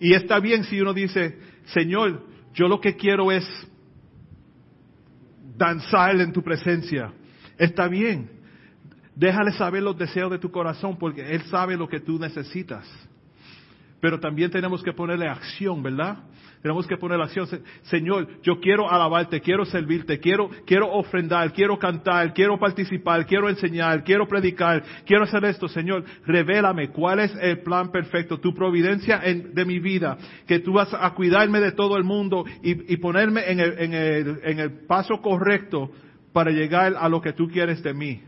Y 0.00 0.12
está 0.12 0.38
bien 0.38 0.64
si 0.64 0.78
uno 0.82 0.92
dice, 0.92 1.38
Señor, 1.72 2.26
yo 2.52 2.68
lo 2.68 2.78
que 2.78 2.94
quiero 2.94 3.32
es 3.32 3.48
danzar 5.58 6.20
en 6.20 6.32
tu 6.32 6.42
presencia. 6.42 7.12
Está 7.58 7.88
bien. 7.88 8.30
Déjale 9.14 9.50
saber 9.52 9.82
los 9.82 9.98
deseos 9.98 10.30
de 10.30 10.38
tu 10.38 10.50
corazón 10.50 10.96
porque 10.96 11.34
Él 11.34 11.42
sabe 11.50 11.76
lo 11.76 11.88
que 11.88 11.98
tú 11.98 12.18
necesitas. 12.18 12.86
Pero 14.00 14.20
también 14.20 14.50
tenemos 14.50 14.82
que 14.82 14.92
ponerle 14.92 15.28
acción, 15.28 15.82
¿verdad? 15.82 16.18
Tenemos 16.62 16.86
que 16.86 16.96
poner 16.96 17.20
acción. 17.20 17.46
Señor, 17.82 18.28
yo 18.42 18.58
quiero 18.60 18.90
alabarte, 18.90 19.40
quiero 19.40 19.64
servirte, 19.64 20.18
quiero, 20.18 20.50
quiero 20.66 20.90
ofrendar, 20.92 21.52
quiero 21.52 21.78
cantar, 21.78 22.34
quiero 22.34 22.58
participar, 22.58 23.26
quiero 23.26 23.48
enseñar, 23.48 24.02
quiero 24.02 24.26
predicar, 24.26 24.82
quiero 25.06 25.24
hacer 25.24 25.44
esto. 25.44 25.68
Señor, 25.68 26.04
revélame 26.26 26.88
cuál 26.88 27.20
es 27.20 27.34
el 27.40 27.60
plan 27.60 27.92
perfecto, 27.92 28.40
tu 28.40 28.52
providencia 28.54 29.18
de 29.18 29.64
mi 29.64 29.78
vida, 29.78 30.18
que 30.46 30.58
tú 30.58 30.72
vas 30.72 30.92
a 30.92 31.10
cuidarme 31.14 31.60
de 31.60 31.72
todo 31.72 31.96
el 31.96 32.04
mundo 32.04 32.44
y, 32.62 32.96
ponerme 32.96 33.50
en 33.50 33.60
el, 33.60 33.78
en, 33.78 33.94
el, 33.94 34.40
en 34.42 34.58
el 34.58 34.70
paso 34.86 35.20
correcto 35.22 35.92
para 36.32 36.50
llegar 36.50 36.94
a 36.98 37.08
lo 37.08 37.20
que 37.20 37.32
tú 37.32 37.48
quieres 37.48 37.82
de 37.82 37.94
mí. 37.94 38.22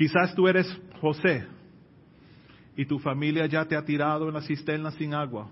Quizás 0.00 0.34
tú 0.34 0.48
eres 0.48 0.66
José 1.00 1.46
y 2.76 2.86
tu 2.86 2.98
familia 2.98 3.46
ya 3.46 3.64
te 3.64 3.76
ha 3.76 3.84
tirado 3.84 4.28
en 4.28 4.34
la 4.34 4.42
cisterna 4.42 4.90
sin 4.92 5.14
agua. 5.14 5.50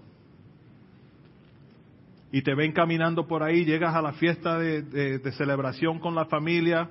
Y 2.30 2.42
te 2.42 2.54
ven 2.54 2.72
caminando 2.72 3.26
por 3.26 3.42
ahí, 3.42 3.64
llegas 3.64 3.94
a 3.94 4.02
la 4.02 4.12
fiesta 4.12 4.58
de, 4.58 5.20
celebración 5.32 5.98
con 5.98 6.14
la 6.14 6.26
familia 6.26 6.90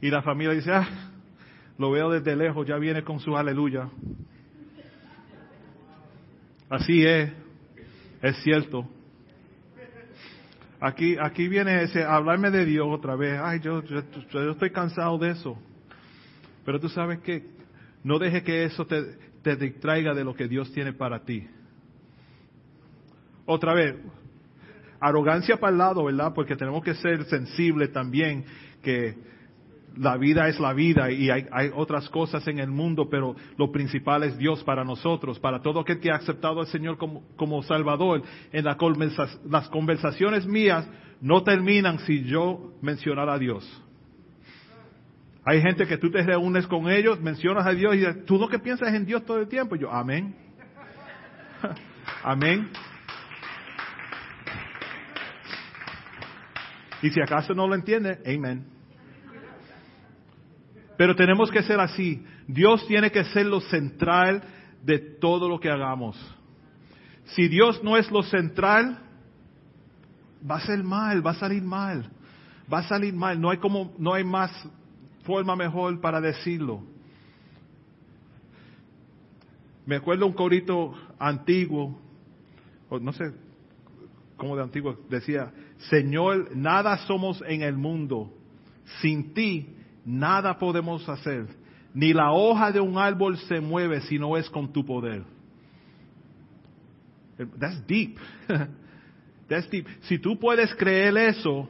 y 0.00 0.10
la 0.10 0.22
familia 0.22 0.54
dice, 0.54 0.72
ah, 0.72 1.10
lo 1.78 1.90
veo 1.90 2.10
desde 2.10 2.36
lejos, 2.36 2.66
ya 2.66 2.76
viene 2.78 3.02
con 3.02 3.20
su 3.20 3.36
aleluya. 3.36 3.88
Así 6.68 7.04
es, 7.04 7.32
es 8.22 8.36
cierto. 8.42 8.88
Aquí, 10.80 11.16
aquí 11.20 11.48
viene 11.48 11.82
ese, 11.82 12.04
hablarme 12.04 12.50
de 12.50 12.64
Dios 12.64 12.86
otra 12.90 13.16
vez. 13.16 13.40
Ay, 13.42 13.60
yo, 13.60 13.82
yo 13.82 14.50
estoy 14.50 14.70
cansado 14.70 15.18
de 15.18 15.30
eso. 15.30 15.56
Pero 16.64 16.78
tú 16.80 16.88
sabes 16.88 17.20
que 17.20 17.55
no 18.06 18.20
deje 18.20 18.44
que 18.44 18.62
eso 18.62 18.86
te, 18.86 19.56
distraiga 19.56 20.14
de 20.14 20.22
lo 20.22 20.32
que 20.32 20.46
Dios 20.46 20.72
tiene 20.72 20.92
para 20.92 21.24
ti. 21.24 21.44
Otra 23.46 23.74
vez, 23.74 23.96
arrogancia 25.00 25.56
para 25.56 25.72
el 25.72 25.78
lado, 25.78 26.04
¿verdad? 26.04 26.32
Porque 26.32 26.54
tenemos 26.54 26.84
que 26.84 26.94
ser 26.94 27.24
sensibles 27.24 27.90
también 27.90 28.44
que 28.80 29.16
la 29.96 30.16
vida 30.18 30.46
es 30.46 30.60
la 30.60 30.72
vida 30.72 31.10
y 31.10 31.30
hay, 31.30 31.48
otras 31.74 32.08
cosas 32.10 32.46
en 32.46 32.60
el 32.60 32.70
mundo, 32.70 33.08
pero 33.10 33.34
lo 33.58 33.72
principal 33.72 34.22
es 34.22 34.38
Dios 34.38 34.62
para 34.62 34.84
nosotros, 34.84 35.40
para 35.40 35.60
todo 35.60 35.80
aquel 35.80 35.98
que 35.98 36.12
ha 36.12 36.16
aceptado 36.16 36.60
al 36.60 36.68
Señor 36.68 36.98
como, 36.98 37.24
como 37.34 37.60
Salvador. 37.64 38.22
En 38.52 38.64
la 38.64 38.78
las 39.50 39.68
conversaciones 39.70 40.46
mías 40.46 40.88
no 41.20 41.42
terminan 41.42 41.98
si 41.98 42.22
yo 42.22 42.72
mencionara 42.80 43.34
a 43.34 43.38
Dios. 43.40 43.82
Hay 45.48 45.62
gente 45.62 45.86
que 45.86 45.96
tú 45.96 46.10
te 46.10 46.24
reúnes 46.24 46.66
con 46.66 46.90
ellos, 46.90 47.20
mencionas 47.20 47.64
a 47.64 47.70
Dios 47.70 47.94
y 47.94 47.98
dices, 47.98 48.24
¿tú 48.26 48.36
lo 48.36 48.48
que 48.48 48.58
piensas 48.58 48.92
en 48.92 49.06
Dios 49.06 49.24
todo 49.24 49.38
el 49.38 49.46
tiempo? 49.46 49.76
Y 49.76 49.78
yo, 49.78 49.92
amén. 49.92 50.34
amén. 52.24 52.68
Y 57.00 57.10
si 57.10 57.20
acaso 57.20 57.54
no 57.54 57.68
lo 57.68 57.76
entiende, 57.76 58.18
amén. 58.26 58.66
Pero 60.98 61.14
tenemos 61.14 61.48
que 61.52 61.62
ser 61.62 61.78
así. 61.78 62.26
Dios 62.48 62.84
tiene 62.88 63.12
que 63.12 63.22
ser 63.26 63.46
lo 63.46 63.60
central 63.60 64.42
de 64.82 64.98
todo 64.98 65.48
lo 65.48 65.60
que 65.60 65.70
hagamos. 65.70 66.16
Si 67.26 67.46
Dios 67.46 67.84
no 67.84 67.96
es 67.96 68.10
lo 68.10 68.24
central, 68.24 68.98
va 70.48 70.56
a 70.56 70.60
ser 70.66 70.82
mal, 70.82 71.24
va 71.24 71.30
a 71.30 71.34
salir 71.34 71.62
mal. 71.62 72.10
Va 72.72 72.78
a 72.80 72.88
salir 72.88 73.14
mal. 73.14 73.40
No 73.40 73.50
hay 73.50 73.58
como, 73.58 73.94
no 73.96 74.12
hay 74.12 74.24
más 74.24 74.50
forma 75.26 75.54
mejor 75.56 76.00
para 76.00 76.20
decirlo. 76.20 76.82
Me 79.84 79.96
acuerdo 79.96 80.26
un 80.26 80.32
corito 80.32 80.94
antiguo, 81.18 81.98
o 82.88 82.98
no 82.98 83.12
sé 83.12 83.32
cómo 84.36 84.56
de 84.56 84.62
antiguo, 84.62 84.96
decía, 85.08 85.52
Señor, 85.90 86.56
nada 86.56 86.98
somos 87.06 87.42
en 87.46 87.62
el 87.62 87.76
mundo. 87.76 88.32
Sin 89.00 89.34
ti, 89.34 89.68
nada 90.04 90.58
podemos 90.58 91.08
hacer. 91.08 91.46
Ni 91.94 92.12
la 92.12 92.32
hoja 92.32 92.72
de 92.72 92.80
un 92.80 92.98
árbol 92.98 93.38
se 93.38 93.60
mueve 93.60 94.00
si 94.02 94.18
no 94.18 94.36
es 94.36 94.48
con 94.50 94.72
tu 94.72 94.84
poder. 94.84 95.24
That's 97.58 97.86
deep. 97.86 98.18
That's 99.48 99.68
deep. 99.70 99.86
Si 100.02 100.18
tú 100.18 100.38
puedes 100.38 100.74
creer 100.74 101.16
eso, 101.16 101.68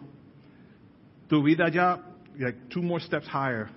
tu 1.29 1.43
vida 1.43 1.69
ya, 1.69 2.01
like 2.39 2.69
two 2.69 2.83
more 2.83 3.01
steps 3.01 3.27
higher. 3.29 3.69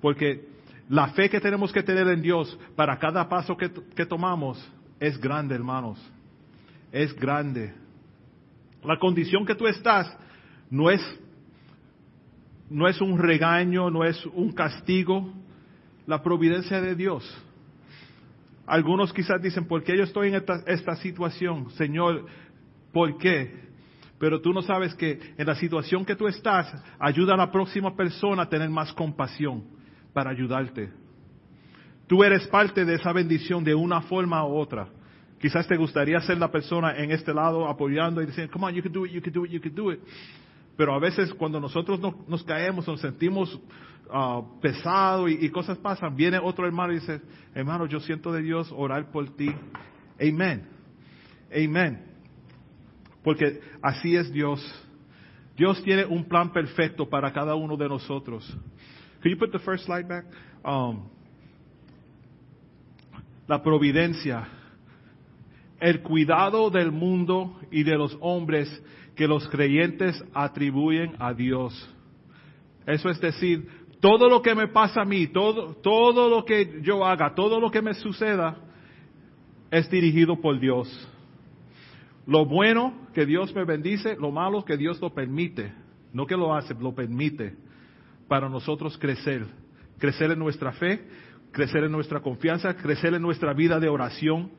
Porque 0.00 0.46
la 0.88 1.08
fe 1.08 1.28
que 1.28 1.40
tenemos 1.40 1.72
que 1.72 1.82
tener 1.82 2.06
en 2.08 2.22
Dios 2.22 2.58
para 2.76 2.98
cada 2.98 3.28
paso 3.28 3.56
que, 3.56 3.70
que 3.94 4.06
tomamos 4.06 4.58
es 5.00 5.18
grande, 5.18 5.54
hermanos. 5.54 5.98
Es 6.92 7.14
grande. 7.14 7.74
La 8.82 8.98
condición 8.98 9.44
que 9.44 9.54
tú 9.54 9.66
estás 9.66 10.16
no 10.70 10.90
es, 10.90 11.00
no 12.70 12.88
es 12.88 13.00
un 13.00 13.18
regaño, 13.18 13.90
no 13.90 14.04
es 14.04 14.24
un 14.26 14.52
castigo, 14.52 15.32
la 16.06 16.22
providencia 16.22 16.80
de 16.80 16.94
Dios. 16.94 17.24
Algunos 18.66 19.12
quizás 19.12 19.40
dicen, 19.42 19.66
¿por 19.66 19.82
qué 19.82 19.96
yo 19.96 20.04
estoy 20.04 20.28
en 20.28 20.36
esta, 20.36 20.62
esta 20.66 20.96
situación? 20.96 21.70
Señor, 21.72 22.26
¿por 22.92 23.18
qué? 23.18 23.67
Pero 24.18 24.40
tú 24.40 24.52
no 24.52 24.62
sabes 24.62 24.94
que 24.94 25.34
en 25.36 25.46
la 25.46 25.54
situación 25.54 26.04
que 26.04 26.16
tú 26.16 26.26
estás, 26.26 26.72
ayuda 26.98 27.34
a 27.34 27.36
la 27.36 27.52
próxima 27.52 27.94
persona 27.94 28.42
a 28.42 28.48
tener 28.48 28.68
más 28.68 28.92
compasión 28.92 29.64
para 30.12 30.30
ayudarte. 30.30 30.90
Tú 32.08 32.24
eres 32.24 32.46
parte 32.48 32.84
de 32.84 32.94
esa 32.94 33.12
bendición 33.12 33.62
de 33.62 33.74
una 33.74 34.00
forma 34.02 34.44
u 34.44 34.56
otra. 34.56 34.88
Quizás 35.38 35.68
te 35.68 35.76
gustaría 35.76 36.20
ser 36.20 36.38
la 36.38 36.50
persona 36.50 36.96
en 36.96 37.12
este 37.12 37.32
lado 37.32 37.68
apoyando 37.68 38.20
y 38.20 38.26
diciendo, 38.26 38.52
come 38.52 38.66
on, 38.66 38.74
you 38.74 38.82
can 38.82 38.92
do 38.92 39.06
it, 39.06 39.12
you 39.12 39.22
can 39.22 39.32
do 39.32 39.44
it, 39.44 39.52
you 39.52 39.60
can 39.60 39.74
do 39.74 39.92
it. 39.92 40.00
Pero 40.76 40.94
a 40.94 40.98
veces 40.98 41.32
cuando 41.34 41.60
nosotros 41.60 42.00
nos 42.26 42.42
caemos, 42.42 42.86
nos 42.88 43.00
sentimos 43.00 43.54
uh, 44.10 44.60
pesados 44.60 45.30
y, 45.30 45.44
y, 45.46 45.50
cosas 45.50 45.78
pasan, 45.78 46.16
viene 46.16 46.38
otro 46.38 46.66
hermano 46.66 46.92
y 46.92 46.96
dice, 46.96 47.20
hermano, 47.54 47.86
yo 47.86 48.00
siento 48.00 48.32
de 48.32 48.42
Dios 48.42 48.72
orar 48.76 49.10
por 49.12 49.28
ti. 49.36 49.50
Amen. 50.20 50.66
Amen. 51.52 52.07
Porque 53.28 53.60
así 53.82 54.16
es 54.16 54.32
Dios. 54.32 54.58
Dios 55.54 55.82
tiene 55.82 56.06
un 56.06 56.24
plan 56.24 56.50
perfecto 56.50 57.06
para 57.06 57.30
cada 57.30 57.54
uno 57.56 57.76
de 57.76 57.86
nosotros. 57.86 58.42
Can 59.20 59.30
you 59.30 59.36
put 59.36 59.52
the 59.52 59.58
first 59.58 59.84
slide 59.84 60.08
back? 60.08 60.24
Um, 60.64 61.10
la 63.46 63.62
providencia, 63.62 64.48
el 65.78 66.00
cuidado 66.00 66.70
del 66.70 66.90
mundo 66.90 67.60
y 67.70 67.82
de 67.82 67.98
los 67.98 68.16
hombres 68.22 68.82
que 69.14 69.28
los 69.28 69.46
creyentes 69.48 70.24
atribuyen 70.32 71.12
a 71.18 71.34
Dios. 71.34 71.74
Eso 72.86 73.10
es 73.10 73.20
decir, 73.20 73.68
todo 74.00 74.30
lo 74.30 74.40
que 74.40 74.54
me 74.54 74.68
pasa 74.68 75.02
a 75.02 75.04
mí, 75.04 75.26
todo, 75.26 75.74
todo 75.74 76.30
lo 76.30 76.46
que 76.46 76.80
yo 76.80 77.04
haga, 77.04 77.34
todo 77.34 77.60
lo 77.60 77.70
que 77.70 77.82
me 77.82 77.92
suceda, 77.92 78.56
es 79.70 79.90
dirigido 79.90 80.40
por 80.40 80.58
Dios. 80.58 80.88
Lo 82.28 82.44
bueno 82.44 82.92
que 83.14 83.24
Dios 83.24 83.54
me 83.54 83.64
bendice, 83.64 84.14
lo 84.16 84.30
malo 84.30 84.62
que 84.62 84.76
Dios 84.76 85.00
lo 85.00 85.14
permite, 85.14 85.72
no 86.12 86.26
que 86.26 86.36
lo 86.36 86.54
hace, 86.54 86.74
lo 86.74 86.94
permite 86.94 87.56
para 88.28 88.50
nosotros 88.50 88.98
crecer, 88.98 89.46
crecer 89.96 90.32
en 90.32 90.38
nuestra 90.38 90.72
fe, 90.72 91.08
crecer 91.52 91.84
en 91.84 91.92
nuestra 91.92 92.20
confianza, 92.20 92.76
crecer 92.76 93.14
en 93.14 93.22
nuestra 93.22 93.54
vida 93.54 93.80
de 93.80 93.88
oración. 93.88 94.50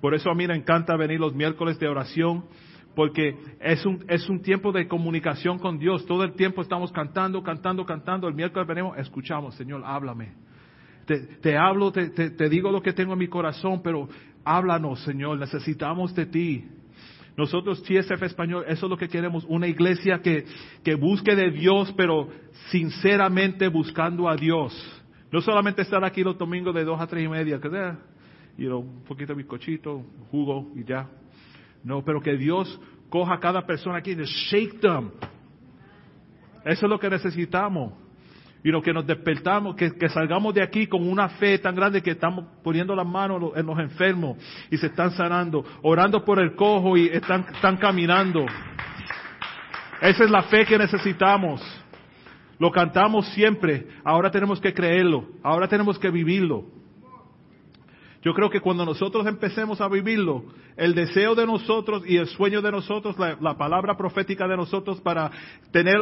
Por 0.00 0.14
eso 0.14 0.30
a 0.30 0.36
mí 0.36 0.46
me 0.46 0.54
encanta 0.54 0.96
venir 0.96 1.18
los 1.18 1.34
miércoles 1.34 1.80
de 1.80 1.88
oración, 1.88 2.44
porque 2.94 3.36
es 3.58 3.84
un, 3.84 4.04
es 4.06 4.28
un 4.28 4.40
tiempo 4.40 4.70
de 4.70 4.86
comunicación 4.86 5.58
con 5.58 5.80
Dios. 5.80 6.06
Todo 6.06 6.22
el 6.22 6.34
tiempo 6.34 6.62
estamos 6.62 6.92
cantando, 6.92 7.42
cantando, 7.42 7.84
cantando. 7.84 8.28
El 8.28 8.34
miércoles 8.34 8.68
venimos, 8.68 8.96
escuchamos, 8.98 9.56
Señor, 9.56 9.82
háblame. 9.84 10.34
Te, 11.06 11.56
hablo, 11.56 11.90
te 11.90 12.48
digo 12.48 12.70
lo 12.70 12.80
que 12.82 12.92
tengo 12.92 13.14
en 13.14 13.18
mi 13.18 13.26
corazón, 13.26 13.82
pero 13.82 14.08
háblanos, 14.44 15.02
Señor, 15.02 15.40
necesitamos 15.40 16.14
de 16.14 16.26
ti. 16.26 16.64
Nosotros, 17.36 17.82
TSF 17.82 18.22
Español, 18.22 18.64
eso 18.68 18.86
es 18.86 18.90
lo 18.90 18.96
que 18.96 19.08
queremos, 19.08 19.44
una 19.48 19.66
iglesia 19.66 20.20
que, 20.22 20.44
que 20.84 20.94
busque 20.94 21.34
de 21.34 21.50
Dios, 21.50 21.92
pero 21.96 22.28
sinceramente 22.70 23.66
buscando 23.68 24.28
a 24.28 24.36
Dios. 24.36 24.72
No 25.32 25.40
solamente 25.40 25.82
estar 25.82 26.04
aquí 26.04 26.22
los 26.22 26.38
domingos 26.38 26.74
de 26.74 26.84
dos 26.84 27.00
a 27.00 27.08
tres 27.08 27.24
y 27.24 27.28
media, 27.28 27.60
que 27.60 27.68
know, 28.56 28.78
un 28.78 29.02
poquito 29.02 29.32
de 29.32 29.38
bizcochito, 29.38 30.04
jugo 30.30 30.70
y 30.76 30.84
ya. 30.84 31.08
No, 31.82 32.04
pero 32.04 32.20
que 32.20 32.36
Dios 32.36 32.80
coja 33.08 33.34
a 33.34 33.40
cada 33.40 33.66
persona 33.66 33.98
aquí 33.98 34.12
y 34.12 34.24
shake 34.24 34.80
them. 34.80 35.10
Eso 36.64 36.86
es 36.86 36.90
lo 36.90 36.98
que 37.00 37.10
necesitamos. 37.10 38.03
Y 38.64 38.70
lo 38.70 38.80
que 38.80 38.94
nos 38.94 39.06
despertamos, 39.06 39.76
que, 39.76 40.08
salgamos 40.08 40.54
de 40.54 40.62
aquí 40.62 40.86
con 40.86 41.06
una 41.06 41.28
fe 41.28 41.58
tan 41.58 41.76
grande 41.76 42.02
que 42.02 42.12
estamos 42.12 42.46
poniendo 42.62 42.96
las 42.96 43.06
manos 43.06 43.52
en 43.54 43.66
los 43.66 43.78
enfermos 43.78 44.38
y 44.70 44.78
se 44.78 44.86
están 44.86 45.10
sanando, 45.10 45.62
orando 45.82 46.24
por 46.24 46.38
el 46.40 46.56
cojo 46.56 46.96
y 46.96 47.08
están 47.08 47.76
caminando. 47.76 48.46
Esa 50.00 50.24
es 50.24 50.30
la 50.30 50.44
fe 50.44 50.64
que 50.64 50.78
necesitamos. 50.78 51.60
Lo 52.58 52.70
cantamos 52.70 53.26
siempre, 53.34 53.86
ahora 54.02 54.30
tenemos 54.30 54.58
que 54.60 54.72
creerlo, 54.72 55.26
ahora 55.42 55.68
tenemos 55.68 55.98
que 55.98 56.08
vivirlo. 56.08 56.64
Yo 58.24 58.32
creo 58.32 58.48
que 58.48 58.60
cuando 58.60 58.86
nosotros 58.86 59.26
empecemos 59.26 59.82
a 59.82 59.88
vivirlo, 59.88 60.44
el 60.78 60.94
deseo 60.94 61.34
de 61.34 61.44
nosotros 61.44 62.04
y 62.06 62.16
el 62.16 62.26
sueño 62.26 62.62
de 62.62 62.72
nosotros, 62.72 63.18
la, 63.18 63.36
la 63.38 63.58
palabra 63.58 63.98
profética 63.98 64.48
de 64.48 64.56
nosotros 64.56 64.98
para 65.02 65.30
tener 65.70 65.96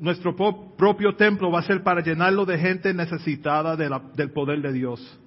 nuestro 0.00 0.34
propio 0.34 1.14
templo 1.16 1.50
va 1.50 1.58
a 1.58 1.62
ser 1.62 1.82
para 1.82 2.00
llenarlo 2.02 2.46
de 2.46 2.56
gente 2.58 2.94
necesitada 2.94 3.76
del 3.76 4.32
poder 4.32 4.62
de 4.62 4.72
Dios. 4.72 5.20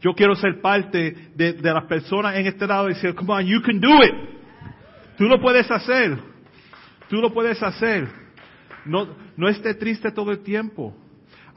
Yo 0.00 0.14
quiero 0.14 0.34
ser 0.34 0.60
parte 0.60 1.14
de, 1.36 1.52
de 1.52 1.72
las 1.72 1.84
personas 1.84 2.34
en 2.34 2.46
este 2.48 2.66
lado 2.66 2.90
y 2.90 2.94
decir, 2.94 3.14
come 3.14 3.32
on, 3.32 3.46
you 3.46 3.62
can 3.62 3.80
do 3.80 4.02
it. 4.02 4.14
Tú 5.16 5.24
lo 5.26 5.40
puedes 5.40 5.70
hacer. 5.70 6.18
Tú 7.08 7.16
lo 7.16 7.32
puedes 7.32 7.62
hacer. 7.62 8.08
No, 8.84 9.08
no 9.36 9.48
esté 9.48 9.74
triste 9.74 10.10
todo 10.10 10.32
el 10.32 10.40
tiempo. 10.40 10.92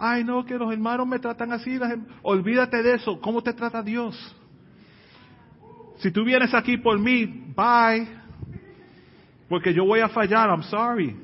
Ay, 0.02 0.24
no, 0.24 0.46
que 0.46 0.58
los 0.58 0.72
hermanos 0.72 1.06
me 1.06 1.20
tratan 1.20 1.52
así. 1.52 1.78
Olvídate 2.22 2.82
de 2.82 2.94
eso. 2.94 3.20
¿Cómo 3.20 3.44
te 3.44 3.52
trata 3.52 3.84
Dios? 3.84 4.16
Si 5.98 6.10
tú 6.10 6.24
vienes 6.24 6.54
aquí 6.54 6.78
por 6.78 6.98
mí, 6.98 7.26
bye. 7.54 8.08
Porque 9.50 9.74
yo 9.74 9.84
voy 9.84 10.00
a 10.00 10.08
fallar, 10.08 10.50
I'm 10.50 10.64
sorry. 10.64 11.18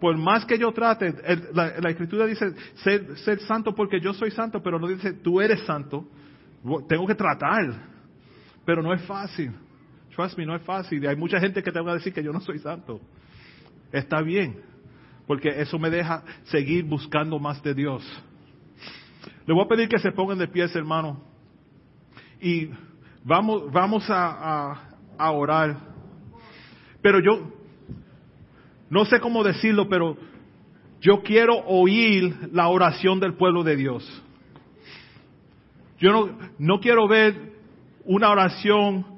Por 0.00 0.16
más 0.16 0.46
que 0.46 0.58
yo 0.58 0.72
trate, 0.72 1.14
el, 1.24 1.48
la, 1.52 1.90
escritura 1.90 2.24
dice 2.24 2.54
ser, 2.76 3.18
ser, 3.18 3.40
santo 3.40 3.74
porque 3.74 4.00
yo 4.00 4.14
soy 4.14 4.30
santo, 4.30 4.62
pero 4.62 4.78
no 4.78 4.86
dice 4.86 5.12
tú 5.12 5.42
eres 5.42 5.60
santo. 5.66 6.08
Tengo 6.88 7.06
que 7.06 7.14
tratar. 7.14 7.66
Pero 8.64 8.82
no 8.82 8.94
es 8.94 9.02
fácil. 9.02 9.52
Trust 10.14 10.38
me, 10.38 10.46
no 10.46 10.56
es 10.56 10.62
fácil. 10.62 11.06
Hay 11.06 11.16
mucha 11.16 11.38
gente 11.38 11.62
que 11.62 11.70
te 11.70 11.80
va 11.80 11.90
a 11.90 11.94
decir 11.96 12.14
que 12.14 12.22
yo 12.22 12.32
no 12.32 12.40
soy 12.40 12.58
santo. 12.60 12.98
Está 13.92 14.22
bien 14.22 14.75
porque 15.26 15.60
eso 15.60 15.78
me 15.78 15.90
deja 15.90 16.22
seguir 16.44 16.84
buscando 16.84 17.38
más 17.38 17.62
de 17.62 17.74
Dios. 17.74 18.02
Le 19.46 19.54
voy 19.54 19.64
a 19.64 19.68
pedir 19.68 19.88
que 19.88 19.98
se 19.98 20.12
pongan 20.12 20.38
de 20.38 20.48
pies, 20.48 20.74
hermano, 20.74 21.20
y 22.40 22.70
vamos, 23.24 23.70
vamos 23.72 24.08
a, 24.10 24.70
a, 24.70 24.90
a 25.18 25.30
orar. 25.30 25.76
Pero 27.02 27.20
yo, 27.20 27.52
no 28.90 29.04
sé 29.04 29.20
cómo 29.20 29.42
decirlo, 29.42 29.88
pero 29.88 30.16
yo 31.00 31.22
quiero 31.22 31.56
oír 31.66 32.50
la 32.52 32.68
oración 32.68 33.20
del 33.20 33.34
pueblo 33.34 33.62
de 33.62 33.76
Dios. 33.76 34.22
Yo 35.98 36.12
no, 36.12 36.38
no 36.58 36.80
quiero 36.80 37.08
ver 37.08 37.54
una 38.04 38.30
oración 38.30 39.15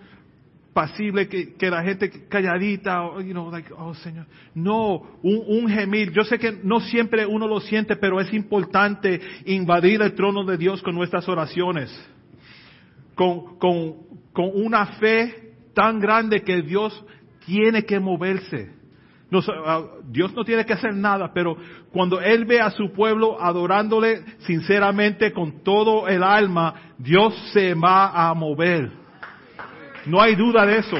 pasible 0.78 1.26
que, 1.26 1.70
la 1.70 1.82
gente 1.82 2.28
calladita, 2.28 3.02
you 3.24 3.32
know, 3.32 3.50
like, 3.50 3.68
oh 3.76 3.92
Señor. 3.94 4.26
No, 4.54 5.02
un, 5.24 5.42
un, 5.44 5.68
gemir. 5.68 6.12
Yo 6.12 6.22
sé 6.22 6.38
que 6.38 6.52
no 6.62 6.78
siempre 6.78 7.26
uno 7.26 7.48
lo 7.48 7.58
siente, 7.58 7.96
pero 7.96 8.20
es 8.20 8.32
importante 8.32 9.20
invadir 9.44 10.00
el 10.02 10.14
trono 10.14 10.44
de 10.44 10.56
Dios 10.56 10.80
con 10.80 10.94
nuestras 10.94 11.28
oraciones. 11.28 11.90
Con, 13.16 13.58
con, 13.58 13.96
con 14.32 14.52
una 14.54 14.86
fe 15.00 15.50
tan 15.74 15.98
grande 15.98 16.42
que 16.42 16.62
Dios 16.62 17.04
tiene 17.44 17.84
que 17.84 17.98
moverse. 17.98 18.70
No, 19.32 19.40
Dios 20.04 20.32
no 20.32 20.44
tiene 20.44 20.64
que 20.64 20.74
hacer 20.74 20.94
nada, 20.94 21.32
pero 21.34 21.56
cuando 21.90 22.20
Él 22.20 22.44
ve 22.44 22.60
a 22.60 22.70
su 22.70 22.92
pueblo 22.92 23.42
adorándole 23.42 24.22
sinceramente 24.46 25.32
con 25.32 25.64
todo 25.64 26.06
el 26.06 26.22
alma, 26.22 26.94
Dios 26.98 27.34
se 27.52 27.74
va 27.74 28.28
a 28.28 28.32
mover. 28.34 28.97
No 30.06 30.20
hay 30.20 30.34
duda 30.34 30.64
de 30.66 30.78
eso. 30.78 30.96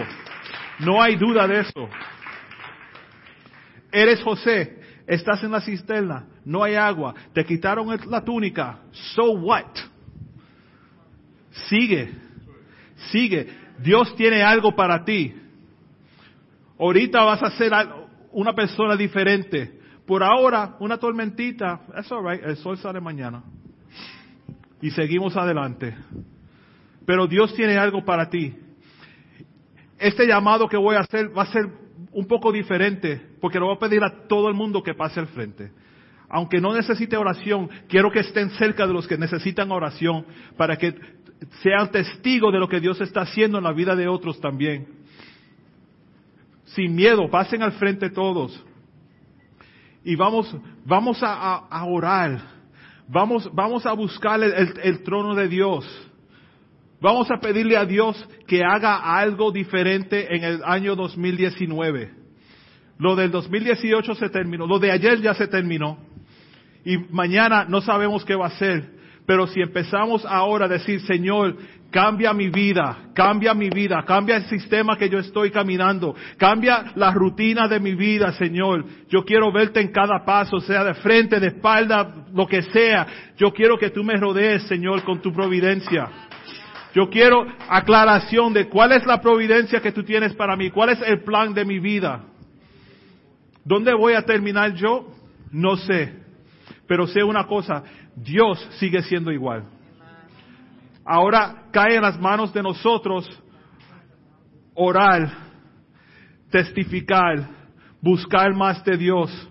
No 0.81 1.03
hay 1.03 1.17
duda 1.17 1.47
de 1.47 1.61
eso. 1.61 1.89
Eres 3.91 4.23
José, 4.23 4.81
estás 5.07 5.43
en 5.43 5.51
la 5.51 5.61
cisterna, 5.61 6.27
no 6.45 6.63
hay 6.63 6.75
agua, 6.75 7.15
te 7.33 7.45
quitaron 7.45 7.89
la 8.09 8.23
túnica. 8.23 8.81
So 9.15 9.33
what? 9.33 9.75
Sigue, 11.69 12.13
sigue. 13.11 13.49
Dios 13.79 14.15
tiene 14.17 14.43
algo 14.43 14.75
para 14.75 15.05
ti. 15.05 15.35
Ahorita 16.79 17.25
vas 17.25 17.43
a 17.43 17.51
ser 17.53 17.73
una 18.33 18.53
persona 18.53 18.95
diferente. 18.95 19.79
Por 20.07 20.23
ahora, 20.23 20.77
una 20.81 20.97
tormentita, 20.97 21.81
that's 21.93 22.11
alright, 22.13 22.43
el 22.45 22.57
sol 22.57 22.79
sale 22.79 23.01
mañana. 23.01 23.43
Y 24.81 24.91
seguimos 24.91 25.37
adelante. 25.37 25.97
Pero 27.05 27.27
Dios 27.27 27.53
tiene 27.55 27.77
algo 27.77 28.05
para 28.05 28.29
ti. 28.31 28.55
Este 29.99 30.27
llamado 30.27 30.69
que 30.69 30.77
voy 30.77 30.97
a 30.97 31.01
hacer 31.01 31.37
va 31.37 31.43
a 31.43 31.53
ser 31.53 31.69
un 32.13 32.27
poco 32.27 32.53
diferente, 32.53 33.21
porque 33.41 33.59
lo 33.59 33.67
voy 33.67 33.77
a 33.77 33.81
pedir 33.81 34.03
a 34.03 34.27
todo 34.29 34.49
el 34.49 34.55
mundo 34.55 34.83
que 34.83 34.95
pase 34.95 35.21
al 35.21 35.29
frente. 35.29 35.73
Aunque 36.29 36.61
no 36.61 36.75
necesite 36.75 37.17
oración, 37.17 37.69
quiero 37.89 38.11
que 38.11 38.21
estén 38.21 38.51
cerca 38.51 38.87
de 38.87 38.93
los 38.93 39.09
que 39.09 39.17
necesitan 39.17 39.73
oración, 39.73 40.27
para 40.57 40.77
que 40.77 40.95
sean 41.63 41.91
testigos 41.91 42.53
de 42.53 42.59
lo 42.59 42.69
que 42.69 42.81
Dios 42.81 43.01
está 43.01 43.23
haciendo 43.23 43.59
en 43.59 43.65
la 43.65 43.73
vida 43.73 43.97
de 43.97 44.09
otros 44.09 44.41
también 44.41 44.99
sin 46.75 46.95
miedo, 46.95 47.29
pasen 47.31 47.63
al 47.63 47.73
frente 47.73 48.11
todos. 48.11 48.65
Y 50.05 50.15
vamos, 50.17 50.55
vamos 50.85 51.19
a, 51.23 51.85
orar. 51.85 52.41
Vamos, 53.09 53.51
vamos 53.53 53.87
a 53.87 53.93
buscar 53.93 54.41
el, 54.43 55.03
trono 55.03 55.35
de 55.35 55.49
Dios. 55.49 56.08
Vamos 57.01 57.31
a 57.31 57.39
pedirle 57.39 57.77
a 57.77 57.85
Dios 57.85 58.17
que 58.47 58.63
haga 58.65 59.19
algo 59.19 59.53
diferente 59.53 60.35
en 60.35 60.43
el 60.43 60.63
año 60.65 60.97
2019. 60.97 62.11
Lo 62.99 63.15
del 63.15 63.31
2018 63.31 64.15
se 64.17 64.29
terminó, 64.31 64.67
lo 64.67 64.81
de 64.81 64.91
ayer 64.91 65.21
ya 65.21 65.35
se 65.35 65.47
terminó. 65.47 65.99
Y 66.85 66.99
mañana 66.99 67.65
no 67.69 67.81
sabemos 67.81 68.25
qué 68.25 68.35
va 68.35 68.47
a 68.47 68.59
ser. 68.59 68.99
Pero 69.27 69.47
si 69.47 69.61
empezamos 69.61 70.25
ahora 70.25 70.65
a 70.65 70.69
decir, 70.69 71.01
Señor, 71.03 71.57
Cambia 71.91 72.35
mi 72.35 72.51
vida, 72.51 72.99
cambia 73.15 73.55
mi 73.55 73.71
vida, 73.71 74.05
cambia 74.07 74.37
el 74.37 74.45
sistema 74.45 74.99
que 74.99 75.09
yo 75.09 75.21
estoy 75.21 75.51
caminando, 75.51 76.15
cambia 76.37 76.93
la 76.97 77.13
rutina 77.13 77.67
de 77.67 77.81
mi 77.81 77.95
vida, 77.95 78.31
Señor. 78.33 78.85
Yo 79.09 79.25
quiero 79.25 79.51
verte 79.51 79.81
en 79.81 79.91
cada 79.91 80.23
paso, 80.23 80.61
sea 80.61 80.85
de 80.85 80.93
frente, 80.95 81.41
de 81.41 81.47
espalda, 81.47 82.27
lo 82.35 82.47
que 82.47 82.61
sea. 82.61 83.07
Yo 83.39 83.55
quiero 83.55 83.79
que 83.79 83.89
tú 83.89 84.05
me 84.05 84.19
rodees, 84.19 84.65
Señor, 84.65 85.03
con 85.03 85.23
tu 85.23 85.33
providencia. 85.33 86.11
Yo 86.95 87.11
quiero 87.11 87.47
aclaración 87.69 88.53
de 88.53 88.69
cuál 88.69 88.93
es 88.93 89.05
la 89.07 89.21
providencia 89.21 89.81
que 89.81 89.93
tú 89.93 90.03
tienes 90.03 90.35
para 90.35 90.57
mí, 90.57 90.71
cuál 90.71 90.91
es 90.91 91.01
el 91.03 91.23
plan 91.23 91.53
de 91.55 91.65
mi 91.65 91.79
vida. 91.79 92.25
¿Dónde 93.65 93.93
voy 93.95 94.15
a 94.15 94.23
terminar 94.23 94.75
yo? 94.75 95.13
No 95.51 95.77
sé. 95.77 96.15
Pero 96.87 97.07
sé 97.07 97.23
una 97.23 97.47
cosa, 97.47 97.83
Dios 98.17 98.59
sigue 98.79 99.03
siendo 99.03 99.31
igual 99.31 99.65
ahora 101.09 101.63
cae 101.73 101.97
en 101.97 102.03
las 102.03 102.21
manos 102.21 102.53
de 102.53 102.63
nosotros 102.63 103.27
orar, 104.75 105.31
testificar, 106.51 107.49
buscar 108.03 108.55
más 108.55 108.85
de 108.85 108.97
Dios, 108.99 109.49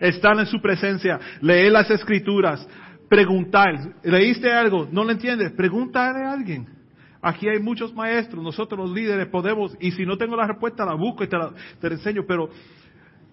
estar 0.00 0.36
en 0.38 0.46
su 0.46 0.58
presencia, 0.60 1.20
leer 1.42 1.72
las 1.72 1.90
escrituras, 1.90 2.66
preguntar. 3.08 3.94
¿Leíste 4.02 4.52
algo? 4.52 4.88
¿No 4.90 5.04
lo 5.04 5.10
entiendes? 5.10 5.52
Pregúntale 5.52 6.24
a 6.24 6.32
alguien. 6.32 6.66
Aquí 7.22 7.48
hay 7.48 7.58
muchos 7.58 7.92
maestros, 7.94 8.42
nosotros 8.42 8.78
los 8.78 8.94
líderes 8.94 9.26
podemos, 9.26 9.76
y 9.80 9.90
si 9.90 10.06
no 10.06 10.16
tengo 10.16 10.36
la 10.36 10.46
respuesta 10.46 10.84
la 10.84 10.94
busco 10.94 11.24
y 11.24 11.26
te 11.26 11.36
la, 11.36 11.50
te 11.80 11.88
enseño, 11.88 12.24
pero 12.26 12.50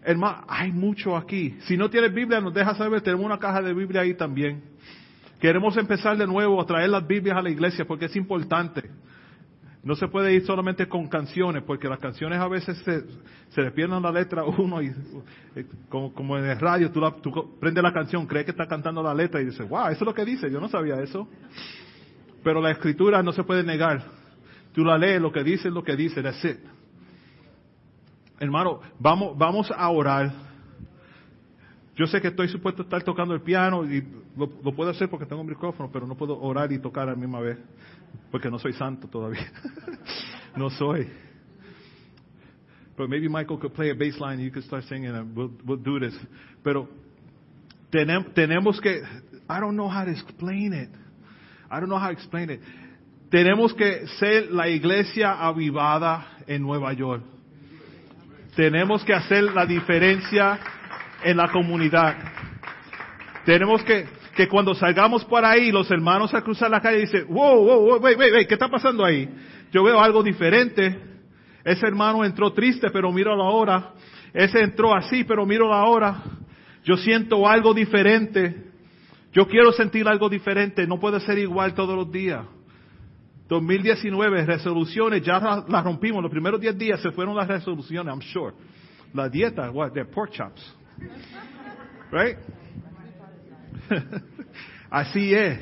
hermano, 0.03 0.43
hay 0.47 0.71
mucho 0.71 1.15
aquí. 1.15 1.57
Si 1.67 1.77
no 1.77 1.89
tienes 1.89 2.13
Biblia, 2.13 2.41
nos 2.41 2.53
deja 2.53 2.73
saber, 2.75 3.01
tenemos 3.01 3.25
una 3.25 3.37
caja 3.37 3.61
de 3.61 3.73
Biblia 3.73 4.01
ahí 4.01 4.15
también. 4.15 4.63
Queremos 5.39 5.75
empezar 5.77 6.17
de 6.17 6.25
nuevo 6.25 6.59
a 6.61 6.65
traer 6.65 6.89
las 6.89 7.05
Biblias 7.05 7.37
a 7.37 7.41
la 7.41 7.49
iglesia 7.49 7.85
porque 7.85 8.05
es 8.05 8.15
importante. 8.15 8.89
No 9.83 9.95
se 9.95 10.07
puede 10.07 10.33
ir 10.33 10.45
solamente 10.45 10.87
con 10.87 11.07
canciones, 11.09 11.63
porque 11.63 11.89
las 11.89 11.99
canciones 11.99 12.39
a 12.39 12.47
veces 12.47 12.77
se, 12.79 13.03
se 13.49 13.61
le 13.61 13.71
pierden 13.71 14.01
la 14.01 14.11
letra 14.11 14.43
uno 14.45 14.81
y 14.81 14.87
eh, 15.55 15.65
como, 15.89 16.37
en 16.37 16.45
el 16.45 16.59
radio, 16.59 16.89
tú, 16.91 17.01
la, 17.01 17.13
prendes 17.59 17.83
la 17.83 17.91
canción, 17.91 18.25
crees 18.25 18.45
que 18.45 18.51
está 18.51 18.65
cantando 18.65 19.03
la 19.03 19.13
letra 19.13 19.41
y 19.41 19.45
dices, 19.45 19.67
wow, 19.67 19.87
eso 19.87 19.99
es 19.99 20.01
lo 20.01 20.13
que 20.13 20.23
dice, 20.23 20.49
yo 20.49 20.61
no 20.61 20.69
sabía 20.69 21.01
eso. 21.01 21.27
Pero 22.43 22.61
la 22.61 22.71
escritura 22.71 23.21
no 23.21 23.33
se 23.33 23.43
puede 23.43 23.63
negar. 23.63 24.03
Tú 24.73 24.83
la 24.85 24.97
lees, 24.97 25.21
lo 25.21 25.31
que 25.31 25.43
dice 25.43 25.67
es 25.67 25.73
lo 25.73 25.83
que 25.83 25.95
dice, 25.95 26.23
that's 26.23 26.43
it. 26.45 26.57
Hermano, 28.39 28.79
vamos, 28.99 29.37
vamos 29.37 29.71
a 29.71 29.89
orar 29.89 30.53
yo 31.95 32.07
sé 32.07 32.21
que 32.21 32.29
estoy 32.29 32.47
supuesto 32.47 32.81
a 32.81 32.85
estar 32.85 33.03
tocando 33.03 33.35
el 33.35 33.41
piano 33.41 33.85
y 33.85 34.03
lo, 34.35 34.47
puedo 34.75 34.89
hacer 34.89 35.09
porque 35.09 35.27
tengo 35.27 35.41
un 35.41 35.47
micrófono, 35.47 35.91
pero 35.91 36.07
no 36.07 36.15
puedo 36.15 36.39
orar 36.39 36.71
y 36.71 36.79
tocar 36.79 37.07
a 37.07 37.11
la 37.11 37.15
misma 37.15 37.39
vez, 37.39 37.57
porque 38.31 38.49
no 38.49 38.59
soy 38.59 38.73
santo 38.73 39.07
todavía. 39.07 39.51
no 40.55 40.69
soy. 40.69 41.09
But 42.95 43.09
maybe 43.09 43.27
Michael 43.27 43.57
could 43.57 43.73
play 43.73 43.89
a 43.89 43.95
bass 43.95 44.19
line 44.19 44.33
and 44.33 44.43
you 44.43 44.51
could 44.51 44.63
start 44.65 44.83
singing 44.85 45.09
and 45.09 45.35
we'll, 45.35 45.51
we'll 45.65 45.77
do 45.77 45.99
this. 45.99 46.13
Pero 46.63 46.87
tenemos 47.91 48.79
que, 48.81 49.01
I 49.49 49.59
don't 49.59 49.75
know 49.75 49.87
how 49.87 50.05
to 50.05 50.11
explain 50.11 50.73
it. 50.73 50.89
I 51.69 51.79
don't 51.79 51.89
know 51.89 51.97
how 51.97 52.07
to 52.07 52.13
explain 52.13 52.49
it. 52.49 52.61
Tenemos 53.29 53.73
que 53.73 54.05
ser 54.19 54.51
la 54.51 54.67
iglesia 54.67 55.33
avivada 55.33 56.43
en 56.47 56.61
Nueva 56.61 56.93
York. 56.93 57.23
Tenemos 58.55 59.03
que 59.03 59.13
hacer 59.13 59.43
la 59.43 59.65
diferencia 59.65 60.59
en 61.23 61.37
la 61.37 61.51
comunidad. 61.51 62.15
Tenemos 63.45 63.83
que, 63.83 64.05
que 64.35 64.47
cuando 64.47 64.73
salgamos 64.73 65.23
por 65.25 65.45
ahí, 65.45 65.71
los 65.71 65.89
hermanos 65.91 66.33
a 66.33 66.41
cruzar 66.41 66.69
la 66.69 66.81
calle 66.81 67.01
dicen, 67.01 67.27
wow, 67.29 67.63
wow, 67.63 67.79
wow, 67.81 67.99
wait, 67.99 68.17
wait, 68.17 68.33
wait, 68.33 68.47
¿qué 68.47 68.55
está 68.55 68.67
pasando 68.67 69.05
ahí? 69.05 69.29
Yo 69.71 69.83
veo 69.83 69.99
algo 69.99 70.23
diferente. 70.23 70.99
Ese 71.63 71.85
hermano 71.85 72.25
entró 72.25 72.51
triste, 72.51 72.89
pero 72.91 73.11
míralo 73.11 73.43
ahora. 73.43 73.93
Ese 74.33 74.61
entró 74.61 74.93
así, 74.93 75.23
pero 75.23 75.45
míralo 75.45 75.73
ahora. 75.73 76.23
Yo 76.83 76.97
siento 76.97 77.47
algo 77.47 77.73
diferente. 77.73 78.71
Yo 79.31 79.47
quiero 79.47 79.71
sentir 79.71 80.07
algo 80.07 80.29
diferente. 80.29 80.85
No 80.87 80.99
puede 80.99 81.19
ser 81.19 81.37
igual 81.37 81.73
todos 81.73 81.95
los 81.95 82.11
días. 82.11 82.43
2019, 83.47 84.45
resoluciones, 84.45 85.21
ya 85.21 85.39
las 85.67 85.83
rompimos. 85.83 86.23
Los 86.23 86.31
primeros 86.31 86.59
10 86.59 86.77
días 86.77 87.01
se 87.01 87.11
fueron 87.11 87.35
las 87.35 87.47
resoluciones, 87.47 88.11
I'm 88.11 88.21
sure. 88.21 88.53
La 89.13 89.29
dieta, 89.29 89.69
what, 89.69 89.91
they're 89.91 90.09
pork 90.09 90.31
chops. 90.31 90.75
Right? 92.11 92.37
Así 94.89 95.33
es. 95.33 95.59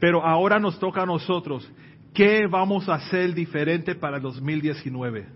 Pero 0.00 0.24
ahora 0.24 0.58
nos 0.58 0.78
toca 0.78 1.02
a 1.02 1.06
nosotros. 1.06 1.70
¿Qué 2.12 2.46
vamos 2.46 2.88
a 2.88 2.94
hacer 2.94 3.34
diferente 3.34 3.94
para 3.94 4.18
el 4.18 4.22
2019? 4.22 5.26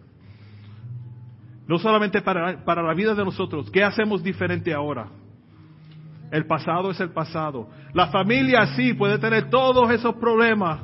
No 1.67 1.79
solamente 1.79 2.23
para, 2.23 2.65
para 2.65 2.83
la 2.83 2.95
vida 2.95 3.15
de 3.15 3.25
nosotros. 3.25 3.71
¿Qué 3.71 3.83
hacemos 3.83 4.23
diferente 4.23 4.73
ahora? 4.73 5.09
El 6.31 6.47
pasado 6.47 6.91
es 6.91 7.01
el 7.01 7.11
pasado. 7.11 7.69
La 7.95 8.09
familia 8.09 8.67
sí 8.77 8.95
puede 8.95 9.19
tener 9.19 9.51
todos 9.51 9.91
esos 9.91 10.15
problemas. 10.17 10.81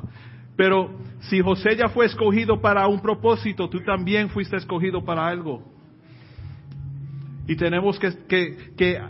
Pero 0.55 0.97
si 1.21 1.41
José 1.41 1.75
ya 1.75 1.89
fue 1.89 2.05
escogido 2.05 2.61
para 2.61 2.87
un 2.87 3.01
propósito, 3.01 3.69
tú 3.69 3.79
también 3.81 4.29
fuiste 4.29 4.57
escogido 4.57 5.03
para 5.03 5.27
algo. 5.27 5.63
Y 7.47 7.55
tenemos 7.55 7.99
que, 7.99 8.11
que, 8.27 9.01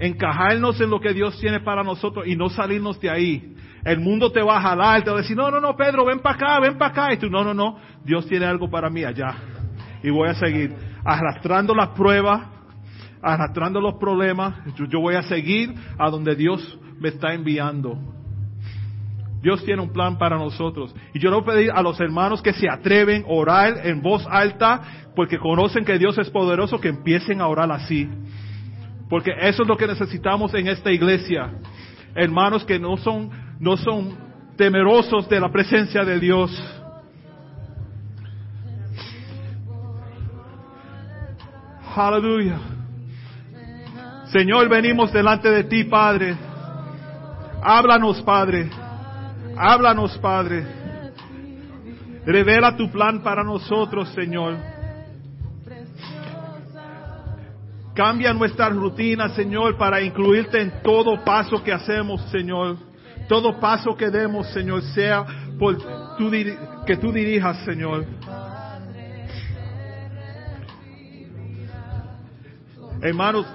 encajarnos 0.00 0.80
en 0.80 0.90
lo 0.90 0.98
que 0.98 1.12
Dios 1.12 1.38
tiene 1.38 1.60
para 1.60 1.84
nosotros 1.84 2.26
y 2.26 2.34
no 2.34 2.48
salirnos 2.48 2.98
de 3.00 3.10
ahí. 3.10 3.54
El 3.84 4.00
mundo 4.00 4.32
te 4.32 4.42
va 4.42 4.56
a 4.56 4.60
jalar, 4.60 5.04
te 5.04 5.10
va 5.10 5.18
a 5.18 5.20
decir, 5.20 5.36
no, 5.36 5.50
no, 5.50 5.60
no, 5.60 5.76
Pedro, 5.76 6.04
ven 6.04 6.20
para 6.20 6.36
acá, 6.36 6.60
ven 6.60 6.76
para 6.76 6.90
acá. 6.90 7.12
Y 7.12 7.18
tú, 7.18 7.30
no, 7.30 7.44
no, 7.44 7.54
no, 7.54 7.78
Dios 8.04 8.26
tiene 8.26 8.46
algo 8.46 8.68
para 8.68 8.90
mí 8.90 9.04
allá. 9.04 9.34
Y 10.02 10.10
voy 10.10 10.28
a 10.28 10.34
seguir 10.34 10.74
arrastrando 11.04 11.74
las 11.74 11.88
pruebas, 11.90 12.46
arrastrando 13.22 13.80
los 13.80 13.94
problemas. 13.94 14.54
yo 14.74 15.00
voy 15.00 15.14
a 15.14 15.22
seguir 15.22 15.74
a 15.98 16.08
donde 16.10 16.34
Dios 16.34 16.78
me 16.98 17.10
está 17.10 17.34
enviando. 17.34 17.98
Dios 19.42 19.64
tiene 19.64 19.82
un 19.82 19.92
plan 19.92 20.18
para 20.18 20.36
nosotros. 20.36 20.94
Y 21.14 21.18
yo 21.18 21.30
le 21.30 21.42
pedir 21.42 21.70
a 21.70 21.82
los 21.82 21.98
hermanos 22.00 22.42
que 22.42 22.52
se 22.52 22.68
atreven 22.68 23.24
a 23.24 23.32
orar 23.32 23.86
en 23.86 24.02
voz 24.02 24.26
alta, 24.30 24.80
porque 25.14 25.38
conocen 25.38 25.84
que 25.84 25.98
Dios 25.98 26.16
es 26.18 26.30
poderoso, 26.30 26.80
que 26.80 26.88
empiecen 26.88 27.40
a 27.40 27.48
orar 27.48 27.70
así. 27.72 28.08
Porque 29.10 29.32
eso 29.40 29.62
es 29.62 29.68
lo 29.68 29.76
que 29.76 29.88
necesitamos 29.88 30.54
en 30.54 30.68
esta 30.68 30.90
iglesia. 30.92 31.50
Hermanos 32.14 32.64
que 32.64 32.78
no 32.78 32.96
son, 32.96 33.28
no 33.58 33.76
son 33.76 34.16
temerosos 34.56 35.28
de 35.28 35.40
la 35.40 35.50
presencia 35.50 36.04
de 36.04 36.20
Dios. 36.20 36.50
Aleluya. 41.94 42.58
Señor, 44.26 44.68
venimos 44.68 45.12
delante 45.12 45.50
de 45.50 45.64
ti, 45.64 45.82
Padre. 45.82 46.36
Háblanos, 47.64 48.22
Padre. 48.22 48.70
Háblanos, 49.56 50.16
Padre. 50.18 50.64
Revela 52.24 52.76
tu 52.76 52.88
plan 52.92 53.24
para 53.24 53.42
nosotros, 53.42 54.08
Señor. 54.10 54.69
Cambia 58.00 58.32
nuestra 58.32 58.70
rutina, 58.70 59.28
Señor, 59.28 59.76
para 59.76 60.00
incluirte 60.00 60.58
en 60.58 60.80
todo 60.82 61.22
paso 61.22 61.62
que 61.62 61.70
hacemos, 61.70 62.22
Señor. 62.30 62.78
Todo 63.28 63.60
paso 63.60 63.94
que 63.94 64.08
demos, 64.08 64.50
Señor, 64.54 64.80
sea 64.94 65.22
por 65.58 65.76
que 66.86 66.96
tú 66.96 67.12
dirijas, 67.12 67.62
Señor. 67.62 68.06
Hermanos, 73.02 73.46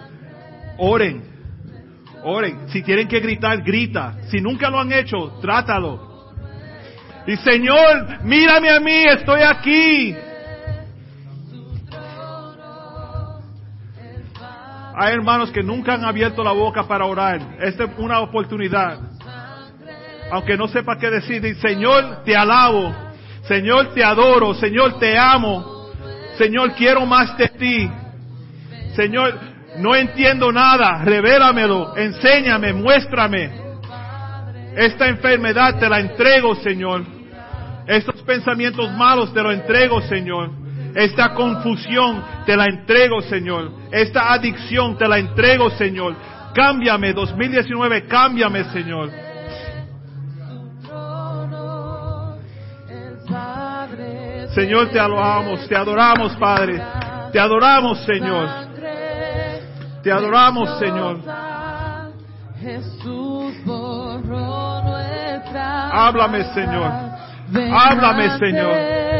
oren, 0.78 1.24
oren. 2.22 2.70
Si 2.70 2.84
tienen 2.84 3.08
que 3.08 3.20
gritar, 3.22 3.64
grita. 3.64 4.16
Si 4.30 4.38
nunca 4.42 4.70
lo 4.70 4.80
han 4.80 4.92
hecho, 4.92 5.40
trátalo. 5.42 6.34
Y 7.26 7.36
Señor, 7.38 8.24
mírame 8.24 8.70
a 8.70 8.80
mí, 8.80 9.06
estoy 9.06 9.42
aquí. 9.42 10.16
Hay 14.98 15.14
hermanos 15.14 15.52
que 15.52 15.62
nunca 15.62 15.94
han 15.94 16.06
abierto 16.06 16.44
la 16.44 16.54
boca 16.54 16.88
para 16.88 17.06
orar. 17.06 17.58
Esta 17.60 17.84
es 17.84 17.90
una 17.98 18.22
oportunidad. 18.22 18.98
Aunque 20.32 20.58
no 20.58 20.68
sepa 20.68 20.98
qué 20.98 21.10
decir, 21.10 21.56
Señor, 21.58 22.24
te 22.24 22.36
alabo. 22.36 22.96
Señor, 23.44 23.94
te 23.94 24.04
adoro. 24.04 24.54
Señor, 24.56 24.98
te 24.98 25.18
amo. 25.18 25.90
Señor, 26.38 26.74
quiero 26.74 27.06
más 27.06 27.38
de 27.38 27.48
ti. 27.50 27.92
Señor, 28.96 29.38
no 29.80 29.96
entiendo 29.96 30.52
nada. 30.52 31.04
Revélamelo. 31.04 31.96
Enséñame, 31.98 32.74
muéstrame. 32.74 33.52
Esta 34.76 35.08
enfermedad 35.08 35.78
te 35.78 35.90
la 35.90 36.00
entrego, 36.00 36.56
Señor. 36.56 37.04
Estos 37.86 38.22
pensamientos 38.24 38.92
malos 38.94 39.34
te 39.34 39.44
los 39.44 39.54
entrego, 39.54 40.02
Señor. 40.02 40.65
Esta 40.96 41.34
confusión 41.34 42.24
te 42.46 42.56
la 42.56 42.66
entrego, 42.68 43.22
Señor. 43.22 43.70
Esta 43.92 44.32
adicción 44.32 44.98
te 44.98 45.08
la 45.08 45.20
entrego, 45.20 45.70
Señor. 45.72 46.16
Cámbiame, 46.54 47.12
2019, 47.12 48.08
cámbiame, 48.08 48.64
Señor. 48.72 49.12
Señor, 54.54 54.90
te 54.90 54.98
alabamos, 54.98 55.68
te 55.68 55.76
adoramos, 55.76 56.34
Padre. 56.38 56.82
Te 57.34 57.40
adoramos, 57.40 58.00
Señor. 58.06 58.48
Te 60.02 60.12
adoramos, 60.14 60.80
Señor. 60.80 61.20
Háblame, 65.92 66.44
Señor. 66.54 66.92
Háblame, 67.74 68.40
Señor. 68.40 69.15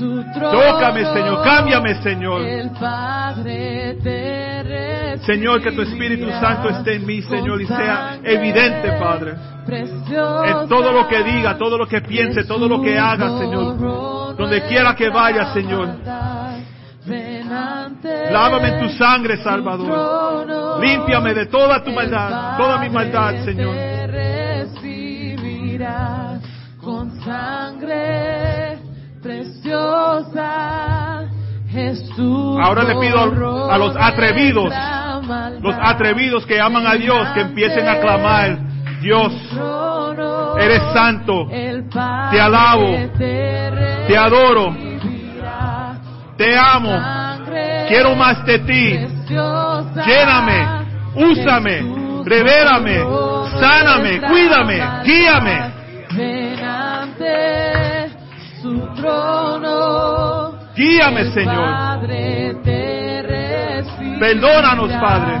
Tócame, 0.00 1.04
Señor. 1.04 1.44
Cámbiame, 1.44 2.02
Señor. 2.02 2.42
Señor, 5.26 5.62
que 5.62 5.72
tu 5.72 5.82
Espíritu 5.82 6.30
Santo 6.40 6.70
esté 6.70 6.96
en 6.96 7.06
mí, 7.06 7.22
Señor, 7.22 7.60
y 7.60 7.66
sea 7.66 8.18
evidente, 8.22 8.92
Padre. 8.92 9.34
En 9.68 10.68
todo 10.68 10.92
lo 10.92 11.06
que 11.06 11.22
diga, 11.22 11.56
todo 11.58 11.76
lo 11.76 11.86
que 11.86 12.00
piense, 12.00 12.44
todo 12.44 12.66
lo 12.66 12.80
que 12.80 12.98
haga, 12.98 13.38
Señor. 13.38 14.36
Donde 14.36 14.62
quiera 14.62 14.94
que 14.94 15.10
vaya, 15.10 15.52
Señor. 15.52 15.88
Lávame 18.30 18.68
en 18.68 18.80
tu 18.80 18.88
sangre, 18.96 19.36
Salvador. 19.38 20.80
Límpiame 20.80 21.34
de 21.34 21.46
toda 21.46 21.82
tu 21.84 21.90
maldad, 21.90 22.56
toda 22.56 22.78
mi 22.78 22.88
maldad, 22.88 23.44
Señor. 23.44 23.76
Con 26.80 27.10
sangre 27.20 28.39
preciosa, 29.60 31.28
Jesús. 31.70 32.58
Ahora 32.62 32.82
le 32.84 32.96
pido 32.96 33.70
a 33.70 33.78
los 33.78 33.96
atrevidos, 33.96 34.72
los 35.60 35.74
atrevidos 35.80 36.46
que 36.46 36.60
aman 36.60 36.86
a 36.86 36.94
Dios, 36.94 37.28
que 37.34 37.40
empiecen 37.40 37.88
a 37.88 38.00
clamar, 38.00 38.58
Dios, 39.00 39.32
eres 40.60 40.82
santo, 40.92 41.46
te 41.48 42.40
alabo, 42.40 42.96
te 43.18 44.16
adoro, 44.16 44.74
te 46.36 46.56
amo, 46.56 46.98
quiero 47.88 48.14
más 48.14 48.44
de 48.44 48.58
ti, 48.60 48.98
lléname, 50.06 50.86
úsame, 51.14 52.22
revélame, 52.24 53.04
sáname, 53.58 54.20
cuídame, 54.20 54.82
guíame. 55.04 55.80
Trono. 59.10 60.52
Guíame, 60.76 61.32
Señor. 61.32 61.70
Padre 61.72 62.54
te 62.64 62.80
Perdónanos, 64.20 64.92
Padre. 65.00 65.40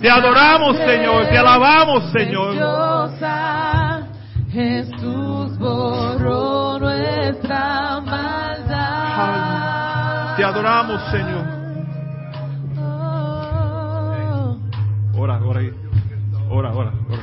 Te 0.00 0.10
adoramos, 0.10 0.76
Señor. 0.78 1.26
Te 1.28 1.36
alabamos, 1.38 2.10
Señor. 2.12 2.56
preciosa. 2.56 4.08
Jesús 4.50 5.58
borró 5.58 6.78
nuestra 6.80 8.00
maldad. 8.00 9.50
Te 10.36 10.44
adoramos, 10.44 11.00
Señor. 11.10 11.46
Oh. 12.78 14.56
Ora, 15.16 15.38
ora. 15.44 15.60
Ora, 16.48 16.72
ora, 16.72 16.92
ora. 17.08 17.22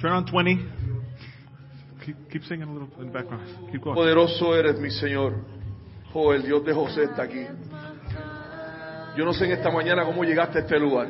Turn 0.00 0.12
on 0.12 0.24
20. 0.26 0.73
Keep, 2.04 2.28
keep 2.30 2.42
singing 2.44 2.68
a 2.68 2.72
little 2.72 2.88
in 3.00 3.06
the 3.06 3.12
background. 3.12 3.70
Keep 3.72 3.82
going. 3.82 3.94
Poderoso 3.94 4.54
eres 4.54 4.78
mi 4.78 4.90
Señor. 4.90 5.32
Oh, 6.12 6.32
el 6.34 6.42
Dios 6.42 6.64
de 6.64 6.72
José 6.74 7.04
está 7.04 7.22
aquí. 7.22 7.46
Yo 9.16 9.24
no 9.24 9.32
sé 9.32 9.46
en 9.46 9.52
esta 9.52 9.70
mañana 9.70 10.04
cómo 10.04 10.22
llegaste 10.22 10.58
a 10.58 10.60
este 10.62 10.78
lugar. 10.78 11.08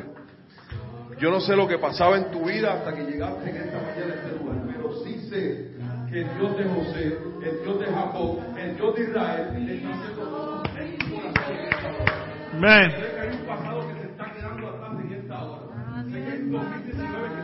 Yo 1.18 1.30
no 1.30 1.40
sé 1.40 1.56
lo 1.56 1.66
que 1.66 1.78
pasaba 1.78 2.16
en 2.16 2.30
tu 2.30 2.44
vida 2.44 2.74
hasta 2.74 2.94
que 2.94 3.02
llegaste 3.04 3.50
en 3.50 3.56
esta 3.56 3.78
mañana 3.78 4.12
a 4.12 4.16
este 4.16 4.38
lugar. 4.38 4.56
Pero 4.66 5.04
sí 5.04 5.28
sé 5.28 5.70
que 6.10 6.20
el 6.20 6.38
Dios 6.38 6.58
de 6.58 6.64
José, 6.64 7.18
el 7.42 7.62
Dios 7.64 7.80
de 7.80 7.86
Jacob, 7.86 8.38
el 8.56 8.76
Dios 8.76 8.94
de 8.94 9.02
Israel, 9.02 9.68
está 9.68 9.88
haciendo 9.94 10.30
cosas 10.30 10.76
en 10.78 10.98
tu 10.98 11.14
corazón 11.16 11.56
en 11.56 11.64
esta 11.64 11.88
hora. 11.88 12.24
Amen. 12.52 12.90
Sé 12.90 12.96
que 12.96 13.20
hay 13.20 13.36
un 13.36 13.46
pasado 13.46 13.88
que 13.88 13.94
se 13.94 14.06
está 14.06 14.32
quedando 14.32 14.68
atrás 14.68 14.92
en 15.02 15.12
esta 15.12 15.44
hora. 15.44 16.04
Sé 16.04 16.24
que 16.24 16.30
hay 16.30 16.38
un 16.38 16.52
2019 16.52 17.43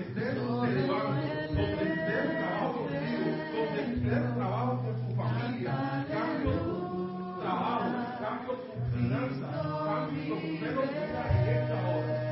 estés, 0.00 0.34
te 0.34 0.70
levanto. 0.72 1.20
Donde 1.50 1.82
estés, 1.82 2.24
trabajo 2.38 2.68
contigo. 2.74 3.26
Donde 3.54 3.80
estés, 3.80 4.24
trabajo 4.36 4.72
con 4.82 4.94
tu 5.00 5.08
familia. 5.16 5.72
Cambio 6.10 6.50
tu 6.50 7.40
trabajo, 7.40 7.88
cambio 8.20 8.52
tu 8.54 8.70
finanzas, 8.96 9.52
cambio 9.84 10.34
tu 10.34 10.50
hora. 11.88 12.30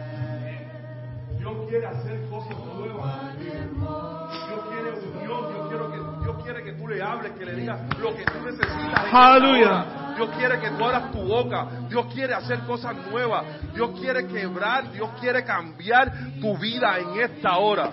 Dios 1.39 1.55
quiere 1.69 1.87
hacer 1.87 2.29
cosas 2.29 2.57
nuevas. 2.77 3.39
Dios 3.39 4.61
quiere 4.69 4.91
unión, 5.09 5.43
Dios 5.49 5.69
quiere 5.69 5.85
que, 5.93 6.01
Dios 6.23 6.37
quiere 6.43 6.65
que 6.65 6.73
tú 6.73 6.89
le 6.89 7.03
hables, 7.03 7.33
que 7.33 7.45
le 7.45 7.55
digas 7.55 7.81
lo 7.99 8.15
que 8.15 8.25
tú 8.25 8.41
necesitas. 8.45 9.07
Aleluya. 9.13 9.98
Dios 10.19 10.31
quiere 10.37 10.59
que 10.59 10.71
tú 10.71 10.85
abras 10.85 11.13
tu 11.13 11.23
boca. 11.23 11.69
Dios 11.89 12.07
quiere 12.13 12.35
hacer 12.35 12.59
cosas 12.67 12.97
nuevas. 13.09 13.45
Dios 13.73 13.91
quiere 14.01 14.27
quebrar. 14.27 14.91
Dios 14.91 15.09
quiere 15.21 15.45
cambiar 15.45 16.13
tu 16.41 16.59
vida 16.59 16.99
en 16.99 17.21
esta 17.21 17.57
hora. 17.59 17.93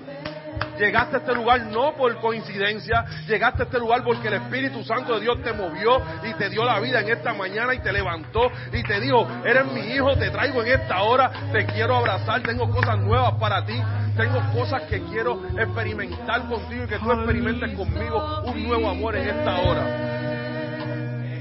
Llegaste 0.79 1.17
a 1.17 1.19
este 1.19 1.35
lugar 1.35 1.61
no 1.67 1.95
por 1.95 2.19
coincidencia, 2.19 3.05
llegaste 3.27 3.61
a 3.61 3.65
este 3.65 3.77
lugar 3.79 4.03
porque 4.03 4.27
el 4.27 4.35
Espíritu 4.35 4.83
Santo 4.83 5.15
de 5.15 5.21
Dios 5.21 5.41
te 5.43 5.53
movió 5.53 6.01
y 6.23 6.33
te 6.33 6.49
dio 6.49 6.65
la 6.65 6.79
vida 6.79 7.01
en 7.01 7.09
esta 7.09 7.33
mañana 7.33 7.73
y 7.73 7.79
te 7.79 7.93
levantó 7.93 8.51
y 8.73 8.83
te 8.83 8.99
dijo, 8.99 9.27
eres 9.45 9.65
mi 9.71 9.81
hijo, 9.81 10.15
te 10.15 10.29
traigo 10.31 10.63
en 10.63 10.79
esta 10.79 11.01
hora, 11.03 11.31
te 11.51 11.65
quiero 11.65 11.95
abrazar, 11.95 12.41
tengo 12.41 12.69
cosas 12.69 12.97
nuevas 12.99 13.33
para 13.39 13.65
ti, 13.65 13.79
tengo 14.17 14.41
cosas 14.53 14.81
que 14.83 15.01
quiero 15.03 15.43
experimentar 15.57 16.47
contigo 16.47 16.83
y 16.85 16.87
que 16.87 16.99
tú 16.99 17.11
experimentes 17.11 17.77
conmigo 17.77 18.41
un 18.45 18.63
nuevo 18.63 18.89
amor 18.89 19.15
en 19.15 19.29
esta 19.29 19.61
hora. 19.61 20.34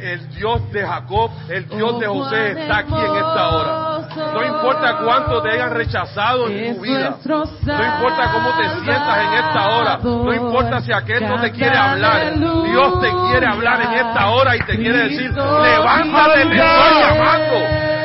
El 0.05 0.29
Dios 0.35 0.71
de 0.71 0.87
Jacob, 0.87 1.31
el 1.49 1.67
Dios 1.67 1.99
de 1.99 2.07
José 2.07 2.61
está 2.61 2.77
aquí 2.81 2.93
en 2.93 3.17
esta 3.17 3.49
hora. 3.49 4.01
No 4.35 4.45
importa 4.45 4.99
cuánto 5.03 5.41
te 5.41 5.53
hayan 5.53 5.71
rechazado 5.71 6.47
en 6.51 6.77
tu 6.77 6.83
vida. 6.83 7.17
No 7.25 7.43
importa 7.43 8.31
cómo 8.35 8.51
te 8.55 8.69
sientas 8.83 9.19
en 9.19 9.33
esta 9.33 9.67
hora. 9.71 9.99
No 10.03 10.35
importa 10.35 10.83
si 10.83 10.93
aquel 10.93 11.27
no 11.27 11.41
te 11.41 11.51
quiere 11.53 11.75
hablar. 11.75 12.35
Dios 12.39 13.01
te 13.01 13.11
quiere 13.11 13.47
hablar 13.47 13.81
en 13.81 13.93
esta 13.95 14.29
hora 14.29 14.57
y 14.57 14.59
te 14.61 14.77
quiere 14.77 15.05
decir, 15.05 15.33
levántate, 15.33 16.47
te 16.51 16.57
estoy 16.57 17.01
llamando. 17.01 17.55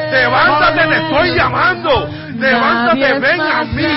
Levántate, 0.10 0.88
te 0.88 0.96
estoy 0.96 1.36
llamando. 1.36 2.10
Levántate, 2.40 3.20
ven 3.20 3.42
a 3.42 3.64
mí. 3.66 3.88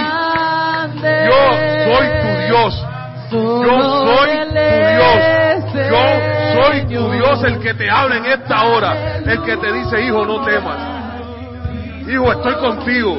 Yo 1.29 1.41
soy 1.85 2.07
tu 2.21 2.29
Dios. 2.49 2.87
Yo 3.31 4.07
soy 4.07 4.31
tu 4.49 4.63
Dios. 4.91 5.43
Yo 5.89 6.42
soy 6.55 6.87
tu 6.87 7.11
Dios 7.11 7.45
el 7.45 7.59
que 7.61 7.75
te 7.75 7.91
habla 7.91 8.17
en 8.17 8.27
esta 8.27 8.65
hora. 8.65 9.19
El 9.19 9.43
que 9.43 9.57
te 9.57 9.73
dice, 9.73 10.01
hijo, 10.05 10.25
no 10.25 10.45
temas. 10.45 12.09
Hijo, 12.09 12.33
estoy 12.33 12.55
contigo. 12.57 13.19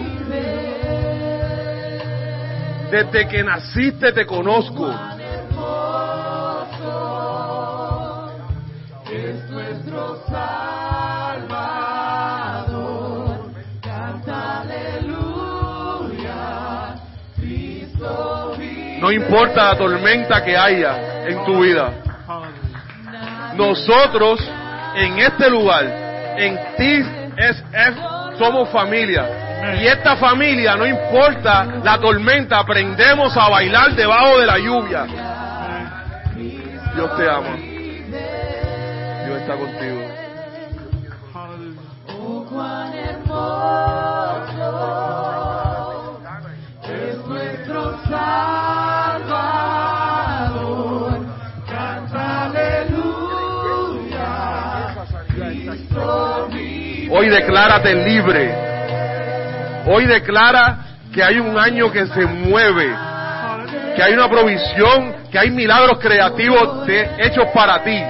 Desde 2.91 3.27
que 3.27 3.43
naciste 3.43 4.11
te 4.11 4.25
conozco. 4.25 4.93
Es 9.11 9.49
nuestro. 9.49 10.23
No 19.03 19.11
importa 19.11 19.65
la 19.65 19.77
tormenta 19.77 20.41
que 20.41 20.55
haya 20.55 21.27
en 21.27 21.43
tu 21.43 21.61
vida. 21.61 22.12
Nosotros 23.55 24.39
en 24.95 25.19
este 25.19 25.49
lugar, 25.49 25.85
en 26.37 26.57
ti 26.77 27.05
es, 27.37 27.57
es- 27.73 28.37
somos 28.37 28.69
familia. 28.69 29.25
Y 29.81 29.87
esta 29.87 30.15
familia, 30.17 30.75
no 30.75 30.85
importa 30.85 31.65
la 31.83 31.97
tormenta, 31.97 32.59
aprendemos 32.59 33.35
a 33.37 33.47
bailar 33.49 33.95
debajo 33.95 34.39
de 34.39 34.45
la 34.45 34.57
lluvia. 34.57 35.05
Dios 36.95 37.15
te 37.17 37.29
ama. 37.29 37.55
Dios 39.25 39.41
está 39.41 39.55
contigo. 39.55 40.01
Declárate 57.33 57.93
libre. 57.95 58.53
Hoy 59.85 60.05
declara 60.05 60.77
que 61.13 61.23
hay 61.23 61.39
un 61.39 61.57
año 61.57 61.91
que 61.91 62.05
se 62.07 62.25
mueve, 62.25 62.89
que 63.95 64.01
hay 64.03 64.13
una 64.13 64.29
provisión, 64.29 65.15
que 65.31 65.37
hay 65.39 65.49
milagros 65.49 65.99
creativos 65.99 66.85
de- 66.87 67.09
hechos 67.19 67.47
para 67.53 67.83
ti, 67.83 68.01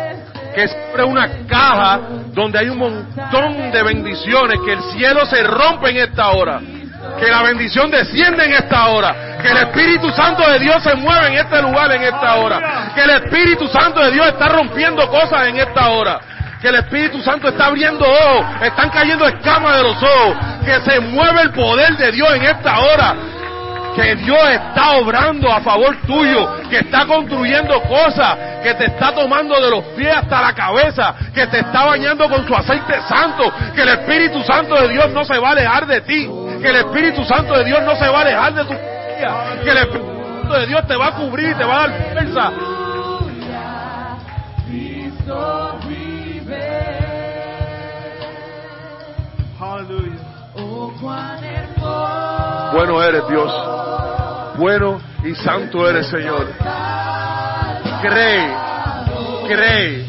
que 0.53 0.63
es 0.63 0.75
una 1.05 1.27
caja 1.47 1.99
donde 2.33 2.59
hay 2.59 2.69
un 2.69 2.77
montón 2.77 3.71
de 3.71 3.83
bendiciones, 3.83 4.59
que 4.65 4.73
el 4.73 4.81
cielo 4.93 5.25
se 5.25 5.41
rompe 5.43 5.89
en 5.89 5.97
esta 5.97 6.29
hora, 6.31 6.59
que 7.19 7.27
la 7.27 7.41
bendición 7.41 7.89
desciende 7.91 8.45
en 8.45 8.53
esta 8.53 8.87
hora, 8.87 9.37
que 9.41 9.49
el 9.49 9.57
Espíritu 9.57 10.09
Santo 10.11 10.47
de 10.49 10.59
Dios 10.59 10.81
se 10.83 10.95
mueve 10.95 11.27
en 11.27 11.33
este 11.33 11.61
lugar 11.61 11.91
en 11.91 12.03
esta 12.03 12.35
hora, 12.35 12.91
que 12.93 13.01
el 13.01 13.09
Espíritu 13.09 13.67
Santo 13.67 13.99
de 14.01 14.11
Dios 14.11 14.27
está 14.27 14.47
rompiendo 14.49 15.09
cosas 15.09 15.47
en 15.47 15.57
esta 15.57 15.89
hora 15.89 16.19
que 16.63 16.69
el 16.69 16.75
Espíritu 16.75 17.21
Santo 17.21 17.49
está 17.49 17.65
abriendo 17.65 18.05
ojos, 18.05 18.45
están 18.61 18.89
cayendo 18.89 19.27
escamas 19.27 19.75
de 19.75 19.83
los 19.83 20.01
ojos, 20.01 20.37
que 20.63 20.79
se 20.89 20.97
mueve 21.01 21.41
el 21.41 21.51
poder 21.51 21.97
de 21.97 22.09
Dios 22.13 22.33
en 22.35 22.43
esta 22.43 22.79
hora, 22.79 23.15
que 23.93 24.15
Dios 24.15 24.39
está 24.49 24.93
obrando 24.93 25.51
a 25.51 25.59
favor 25.59 25.97
tuyo, 26.07 26.61
que 26.69 26.77
está 26.77 27.05
construyendo 27.05 27.81
cosas, 27.81 28.37
que 28.63 28.73
te 28.75 28.85
está 28.85 29.13
tomando 29.13 29.59
de 29.59 29.71
los 29.71 29.83
pies 29.97 30.15
hasta 30.15 30.41
la 30.41 30.53
cabeza, 30.53 31.13
que 31.35 31.45
te 31.47 31.59
está 31.59 31.83
bañando 31.83 32.29
con 32.29 32.47
su 32.47 32.55
aceite 32.55 32.93
santo, 33.09 33.51
que 33.75 33.81
el 33.81 33.89
Espíritu 33.89 34.41
Santo 34.43 34.73
de 34.75 34.87
Dios 34.87 35.09
no 35.09 35.25
se 35.25 35.37
va 35.37 35.49
a 35.49 35.51
alejar 35.51 35.85
de 35.85 35.99
ti, 35.99 36.29
que 36.61 36.69
el 36.69 36.77
Espíritu 36.77 37.25
Santo 37.25 37.57
de 37.57 37.65
Dios 37.65 37.81
no 37.83 37.93
se 37.97 38.07
va 38.07 38.19
a 38.19 38.21
alejar 38.21 38.53
de 38.53 38.63
tu 38.63 38.73
vida, 38.73 39.57
que 39.61 39.69
el 39.69 39.77
Espíritu 39.79 40.39
Santo 40.41 40.59
de 40.59 40.65
Dios 40.67 40.87
te 40.87 40.95
va 40.95 41.07
a 41.07 41.11
cubrir 41.11 41.57
te 41.57 41.65
va 41.65 41.83
a 41.83 41.87
dar 41.87 42.13
fuerza. 42.13 42.72
Bueno 52.71 53.03
eres 53.03 53.27
Dios, 53.27 53.51
bueno 54.57 55.01
y 55.25 55.35
santo 55.35 55.89
eres 55.89 56.07
Señor. 56.07 56.47
Cree, 58.01 58.55
cree, 59.47 60.05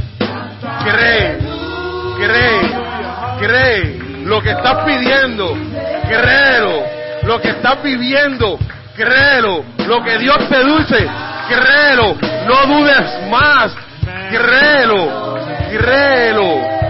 cree, 0.85 1.39
cree, 2.17 2.61
cree 3.41 3.99
lo 4.25 4.41
que 4.41 4.51
estás 4.51 4.85
pidiendo, 4.85 5.57
créelo, 6.09 6.85
lo 7.25 7.41
que 7.41 7.49
estás 7.49 7.83
viviendo, 7.83 8.59
créelo, 8.95 9.65
lo 9.89 10.05
que 10.05 10.19
Dios 10.19 10.39
te 10.49 10.65
dice, 10.65 11.11
créelo, 11.49 12.17
no 12.47 12.67
dudes 12.67 13.29
más, 13.31 13.75
créelo, 14.31 15.39
créelo. 15.77 16.84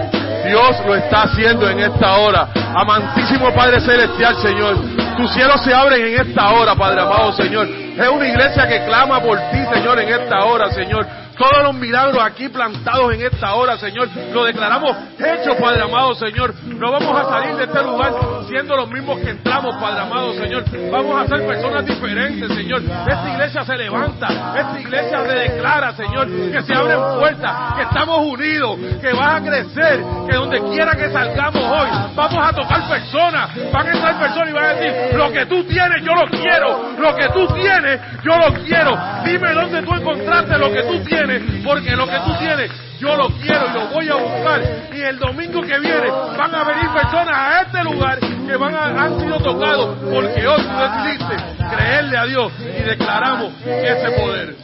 Dios 0.45 0.81
lo 0.85 0.95
está 0.95 1.23
haciendo 1.23 1.69
en 1.69 1.79
esta 1.79 2.17
hora. 2.17 2.49
Amantísimo 2.75 3.53
Padre 3.53 3.81
Celestial, 3.81 4.35
Señor. 4.37 4.77
Tus 5.17 5.31
cielos 5.33 5.61
se 5.63 5.73
abren 5.73 6.05
en 6.05 6.27
esta 6.27 6.51
hora, 6.51 6.75
Padre 6.75 7.01
amado, 7.01 7.31
Señor. 7.33 7.67
Es 7.67 8.09
una 8.09 8.27
iglesia 8.27 8.67
que 8.67 8.85
clama 8.85 9.21
por 9.21 9.37
ti, 9.51 9.59
Señor, 9.73 9.99
en 9.99 10.09
esta 10.09 10.45
hora, 10.45 10.69
Señor. 10.71 11.05
Todos 11.37 11.63
los 11.63 11.75
milagros 11.75 12.21
aquí 12.23 12.47
plantados 12.49 13.13
en 13.13 13.21
esta 13.21 13.53
hora, 13.55 13.77
Señor, 13.77 14.09
lo 14.33 14.45
declaramos 14.45 14.95
hechos, 15.19 15.55
Padre 15.59 15.83
amado, 15.83 16.15
Señor. 16.15 16.53
No 16.63 16.91
vamos 16.91 17.19
a 17.19 17.29
salir 17.29 17.55
de 17.55 17.63
este 17.65 17.83
lugar 17.83 18.13
siendo 18.47 18.75
los 18.75 18.89
mismos 18.89 19.19
que 19.19 19.31
entramos, 19.31 19.75
Padre 19.75 20.01
amado, 20.01 20.33
Señor. 20.33 20.63
Vamos 20.91 21.21
a 21.21 21.27
ser 21.27 21.45
personas 21.45 21.85
diferentes, 21.85 22.47
Señor. 22.55 22.81
Esta 22.83 23.29
iglesia 23.33 23.63
se 23.63 23.77
levanta, 23.77 24.27
esta 24.27 24.79
iglesia 24.79 25.25
se 25.25 25.33
declara, 25.33 25.93
Señor, 25.93 26.27
que 26.27 26.61
se 26.61 26.73
abren 26.73 26.99
puertas, 27.19 27.73
que 27.75 27.81
estamos 27.83 28.19
unidos, 28.19 28.79
que 29.01 29.13
vas 29.13 29.35
a 29.35 29.41
crecer, 29.41 30.03
que 30.29 30.35
donde 30.35 30.61
quiera 30.71 30.95
que 30.95 31.09
salgamos 31.11 31.63
hoy, 31.63 31.89
vamos 32.15 32.47
a 32.47 32.53
tocar 32.53 32.89
personas, 32.89 33.71
van 33.71 33.87
a 33.87 33.91
entrar 33.91 34.19
personas 34.19 34.49
y 34.49 34.53
van 34.53 34.63
a 34.63 34.73
decir, 34.73 35.17
lo 35.17 35.31
que 35.31 35.45
tú 35.45 35.63
tienes, 35.65 36.03
yo 36.03 36.13
lo 36.13 36.27
quiero, 36.27 36.95
lo 36.97 37.15
que 37.15 37.29
tú 37.29 37.47
tienes, 37.55 37.99
yo 38.23 38.37
lo 38.37 38.53
quiero. 38.63 38.97
Dime 39.25 39.53
dónde 39.53 39.81
tú 39.81 39.93
encontraste 39.93 40.57
lo 40.57 40.71
que 40.71 40.83
tú 40.83 41.03
tienes, 41.03 41.24
porque 41.63 41.95
lo 41.95 42.07
que 42.07 42.19
tú 42.19 42.37
tienes, 42.39 42.71
yo 42.99 43.15
lo 43.15 43.29
quiero 43.29 43.67
y 43.69 43.73
lo 43.73 43.87
voy 43.87 44.09
a 44.09 44.15
buscar. 44.15 44.61
Y 44.93 45.01
el 45.01 45.17
domingo 45.17 45.61
que 45.61 45.79
viene 45.79 46.09
van 46.09 46.55
a 46.55 46.63
venir 46.63 46.89
personas 46.91 47.35
a 47.35 47.61
este 47.61 47.83
lugar 47.83 48.19
que 48.19 48.57
van 48.57 48.75
a, 48.75 48.85
han 49.03 49.19
sido 49.19 49.39
tocados, 49.39 49.97
porque 50.11 50.47
hoy 50.47 50.61
tú 50.61 50.77
decidiste 50.77 51.35
creerle 51.75 52.17
a 52.17 52.25
Dios 52.25 52.51
y 52.59 52.83
declaramos 52.83 53.53
ese 53.65 54.11
poder. 54.11 54.55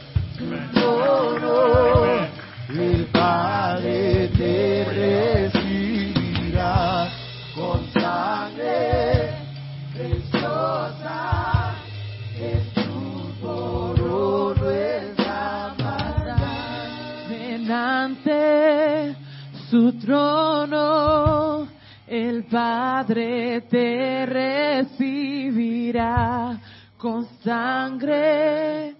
Su 19.69 19.93
trono, 19.99 21.67
el 22.07 22.45
Padre 22.45 23.61
te 23.61 24.25
recibirá 24.25 26.59
con 26.97 27.27
sangre 27.43 28.95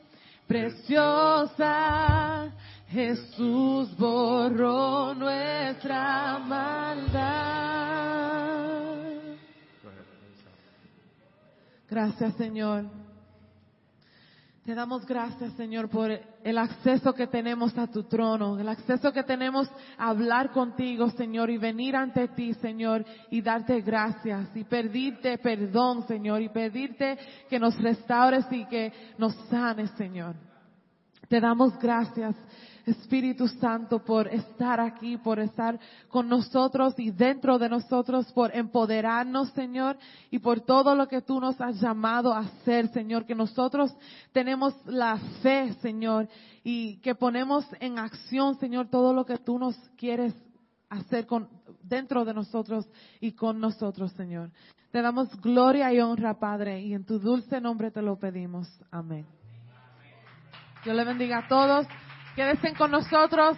preciosa. 0.47 2.52
Jesús 2.89 3.95
borró 3.97 5.14
nuestra 5.14 6.39
maldad. 6.39 7.52
Gracias, 11.89 12.34
Señor. 12.36 13.01
Te 14.66 14.76
damos 14.76 15.07
gracias, 15.07 15.53
Señor, 15.53 15.89
por 15.89 16.12
el 16.12 16.57
acceso 16.59 17.14
que 17.14 17.26
tenemos 17.26 17.76
a 17.80 17.88
tu 17.88 18.03
trono, 18.03 18.59
el 18.59 18.70
acceso 18.70 19.12
que 19.12 19.24
tenemos 19.24 19.68
a 19.97 20.09
hablar 20.09 20.51
contigo, 20.51 21.09
Señor, 21.09 21.49
y 21.49 21.57
venir 21.57 21.95
ante 21.95 22.28
ti, 22.28 22.53
Señor, 22.53 23.03
y 23.32 23.41
darte 23.41 23.82
gracias, 23.82 24.55
y 24.55 24.64
pedirte 24.64 25.39
perdón, 25.39 26.05
Señor, 26.07 26.43
y 26.43 26.49
pedirte 26.49 27.18
que 27.49 27.57
nos 27.57 27.76
restaures 27.82 28.45
y 28.51 28.66
que 28.66 28.93
nos 29.18 29.34
sanes, 29.49 29.89
Señor. 29.97 30.36
Te 31.28 31.39
damos 31.39 31.76
gracias, 31.80 32.36
Espíritu 32.86 33.48
Santo, 33.48 34.04
por 34.04 34.28
estar 34.28 34.80
aquí, 34.80 35.18
por 35.18 35.40
estar 35.40 35.80
con 36.10 36.28
nosotros 36.28 36.94
y 36.98 37.12
dentro 37.12 37.60
de 37.60 37.70
nosotros, 37.70 38.32
por 38.34 38.56
empoderarnos, 38.56 39.50
Señor, 39.52 39.98
y 40.30 40.40
por 40.40 40.62
todo 40.62 40.96
lo 40.96 41.08
que 41.08 41.22
tú 41.22 41.40
nos 41.40 41.60
has 41.62 41.80
llamado 41.80 42.34
a 42.34 42.40
hacer, 42.40 42.88
Señor, 42.90 43.26
que 43.26 43.36
nosotros 43.36 43.96
tenemos 44.32 44.76
la 44.86 45.18
fe, 45.42 45.74
Señor, 45.82 46.28
y 46.64 46.98
que 46.98 47.16
ponemos 47.16 47.66
en 47.80 48.00
acción, 48.00 48.58
Señor, 48.60 48.90
todo 48.90 49.14
lo 49.14 49.26
que 49.26 49.38
tú 49.38 49.58
nos 49.60 49.76
quieres 49.98 50.34
hacer 50.90 51.26
con, 51.26 51.48
dentro 51.84 52.26
de 52.26 52.34
nosotros 52.34 52.88
y 53.20 53.32
con 53.32 53.60
nosotros, 53.60 54.12
Señor. 54.14 54.52
Te 54.92 55.02
damos 55.02 55.30
gloria 55.40 55.94
y 55.94 56.02
honra, 56.02 56.38
Padre, 56.38 56.82
y 56.82 56.94
en 56.94 57.06
tu 57.06 57.18
dulce 57.18 57.62
nombre 57.62 57.92
te 57.92 58.02
lo 58.02 58.18
pedimos. 58.18 58.68
Amén. 58.92 59.26
Dios 60.84 60.96
le 60.96 61.06
bendiga 61.06 61.40
a 61.40 61.48
todos. 61.48 61.88
Quédense 62.36 62.74
con 62.76 62.92
nosotros. 62.92 63.58